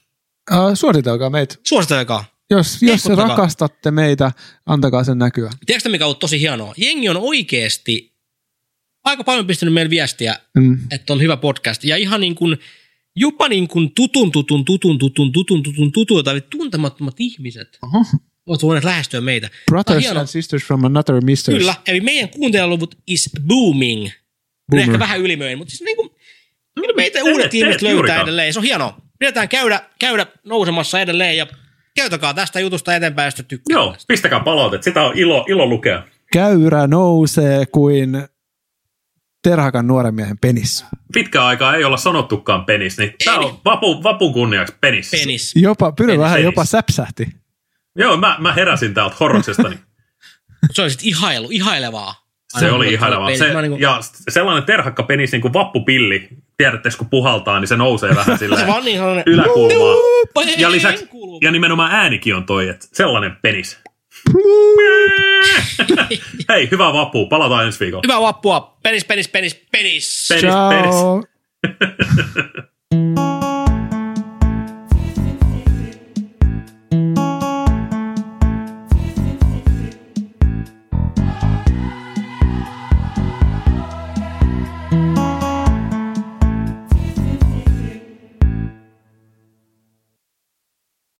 Uh, 0.51 0.73
suositelkaa 0.73 1.29
meitä. 1.29 1.55
Suositelkaa. 1.63 2.25
Jos, 2.49 2.81
jos 2.81 3.05
rakastatte 3.05 3.91
meitä, 3.91 4.31
antakaa 4.65 5.03
sen 5.03 5.17
näkyä. 5.17 5.51
Tiedätkö 5.65 5.89
mikä 5.89 6.07
on 6.07 6.15
tosi 6.15 6.39
hienoa? 6.39 6.73
Jengi 6.77 7.09
on 7.09 7.17
oikeasti 7.17 8.14
aika 9.05 9.23
paljon 9.23 9.47
pistänyt 9.47 9.73
meille 9.73 9.89
viestiä, 9.89 10.35
Mm. 10.57 10.79
että 10.91 11.13
on 11.13 11.21
hyvä 11.21 11.37
podcast. 11.37 11.83
Ja 11.83 11.97
ihan 11.97 12.21
niin 12.21 12.35
kuin, 12.35 12.57
jopa 13.15 13.47
niin 13.47 13.67
kuin 13.67 13.91
tutun, 13.95 14.31
tutun, 14.31 14.65
tutun, 14.65 14.97
tutun, 14.97 15.31
tutun, 15.31 15.63
tutun, 15.63 15.91
tutun, 15.91 16.23
tai 16.23 16.41
tuntemattomat 16.49 17.15
ihmiset 17.19 17.77
Oho. 17.81 18.05
ovat 18.45 18.61
voineet 18.63 18.83
lähestyä 18.83 19.21
meitä. 19.21 19.49
Brothers 19.71 20.07
and 20.11 20.27
sisters 20.27 20.63
from 20.63 20.83
another 20.85 21.21
misters. 21.23 21.57
Kyllä, 21.57 21.75
eli 21.87 22.01
meidän 22.01 22.29
kuuntelijaluvut 22.29 22.95
is 23.07 23.29
booming. 23.47 24.03
Ne 24.03 24.11
Boomer. 24.71 24.89
ehkä 24.89 24.99
vähän 24.99 25.19
ylimöin, 25.21 25.57
mutta 25.57 25.71
siis 25.71 25.81
niin 25.81 25.97
kuin, 25.97 26.09
kyllä 26.75 26.93
meitä 26.95 27.19
Teet- 27.19 27.23
uudet 27.31 27.53
ihmiset 27.53 27.71
teet 27.71 27.81
löytää 27.81 27.91
juurikaan. 27.95 28.21
edelleen. 28.23 28.53
Se 28.53 28.59
on 28.59 28.65
hienoa. 28.65 29.01
Pidetään 29.19 29.49
käydä, 29.49 29.81
käydä 29.99 30.25
nousemassa 30.45 30.99
edelleen 31.01 31.37
ja 31.37 31.47
käytäkaa 31.95 32.33
tästä 32.33 32.59
jutusta 32.59 32.95
eteenpäin, 32.95 33.27
jos 33.27 33.35
tykkää. 33.47 33.73
Joo, 33.75 33.91
tästä. 33.93 34.05
pistäkää 34.07 34.39
palautet. 34.39 34.83
Sitä 34.83 35.03
on 35.03 35.17
ilo, 35.17 35.45
ilo 35.49 35.65
lukea. 35.65 36.03
Käyrä 36.33 36.87
nousee 36.87 37.65
kuin 37.65 38.09
Terhakan 39.49 39.87
nuoren 39.87 40.15
miehen 40.15 40.37
penis. 40.37 40.85
Pitkään 41.13 41.45
aikaa 41.45 41.75
ei 41.75 41.83
olla 41.83 41.97
sanottukaan 41.97 42.65
penis, 42.65 42.97
niin 42.97 43.13
tää 43.25 43.35
on 43.35 43.59
vapu, 43.65 44.03
vapun 44.03 44.33
kunniaksi 44.33 44.75
penis. 44.81 45.11
Penis. 45.11 45.55
Jopa, 45.55 45.91
Pyry 45.91 46.07
Penis, 46.07 46.19
vähän 46.19 46.33
penis. 46.35 46.45
jopa 46.45 46.65
säpsähti. 46.65 47.27
Joo, 47.95 48.17
mä, 48.17 48.35
mä 48.39 48.53
heräsin 48.53 48.93
täältä 48.93 49.15
horroksestani. 49.19 49.79
Se 50.71 50.81
oli 50.81 50.89
sitten 50.89 51.07
ihailu, 51.09 51.47
ihailevaa. 51.51 52.25
Se 52.57 52.65
Aina 52.65 52.77
oli 52.77 52.93
ihailevaa. 52.93 53.35
Se, 53.35 53.53
Mä 53.53 53.61
niinku- 53.61 53.77
ja 53.81 53.99
sellainen 54.29 54.63
terhakka 54.63 55.03
penis 55.03 55.31
niin 55.31 55.41
kuin 55.41 55.53
vappupilli. 55.53 56.27
Tiedätte, 56.57 56.89
kun 56.97 57.09
puhaltaa, 57.09 57.59
niin 57.59 57.67
se 57.67 57.77
nousee 57.77 58.15
vähän 58.15 58.25
Se 58.37 58.45
silleen 58.45 58.67
vaan 58.67 58.85
niin 58.85 59.01
yläkulmaa. 59.25 59.95
Ja 60.57 60.71
lisäksi, 60.71 61.09
ja 61.41 61.51
nimenomaan 61.51 61.91
äänikin 61.91 62.35
on 62.35 62.45
toi, 62.45 62.69
että 62.69 62.87
sellainen 62.93 63.37
penis. 63.41 63.79
Hei, 66.49 66.71
hyvää 66.71 66.93
vappua. 66.93 67.25
Palataan 67.25 67.65
ensi 67.65 67.79
viikolla. 67.79 68.01
Hyvää 68.05 68.21
vappua. 68.21 68.77
Penis, 68.83 69.05
penis, 69.05 69.27
penis, 69.27 69.55
penis. 69.71 70.27
Penis, 70.29 70.55
penis. 70.69 70.95
Ciao. 70.95 71.23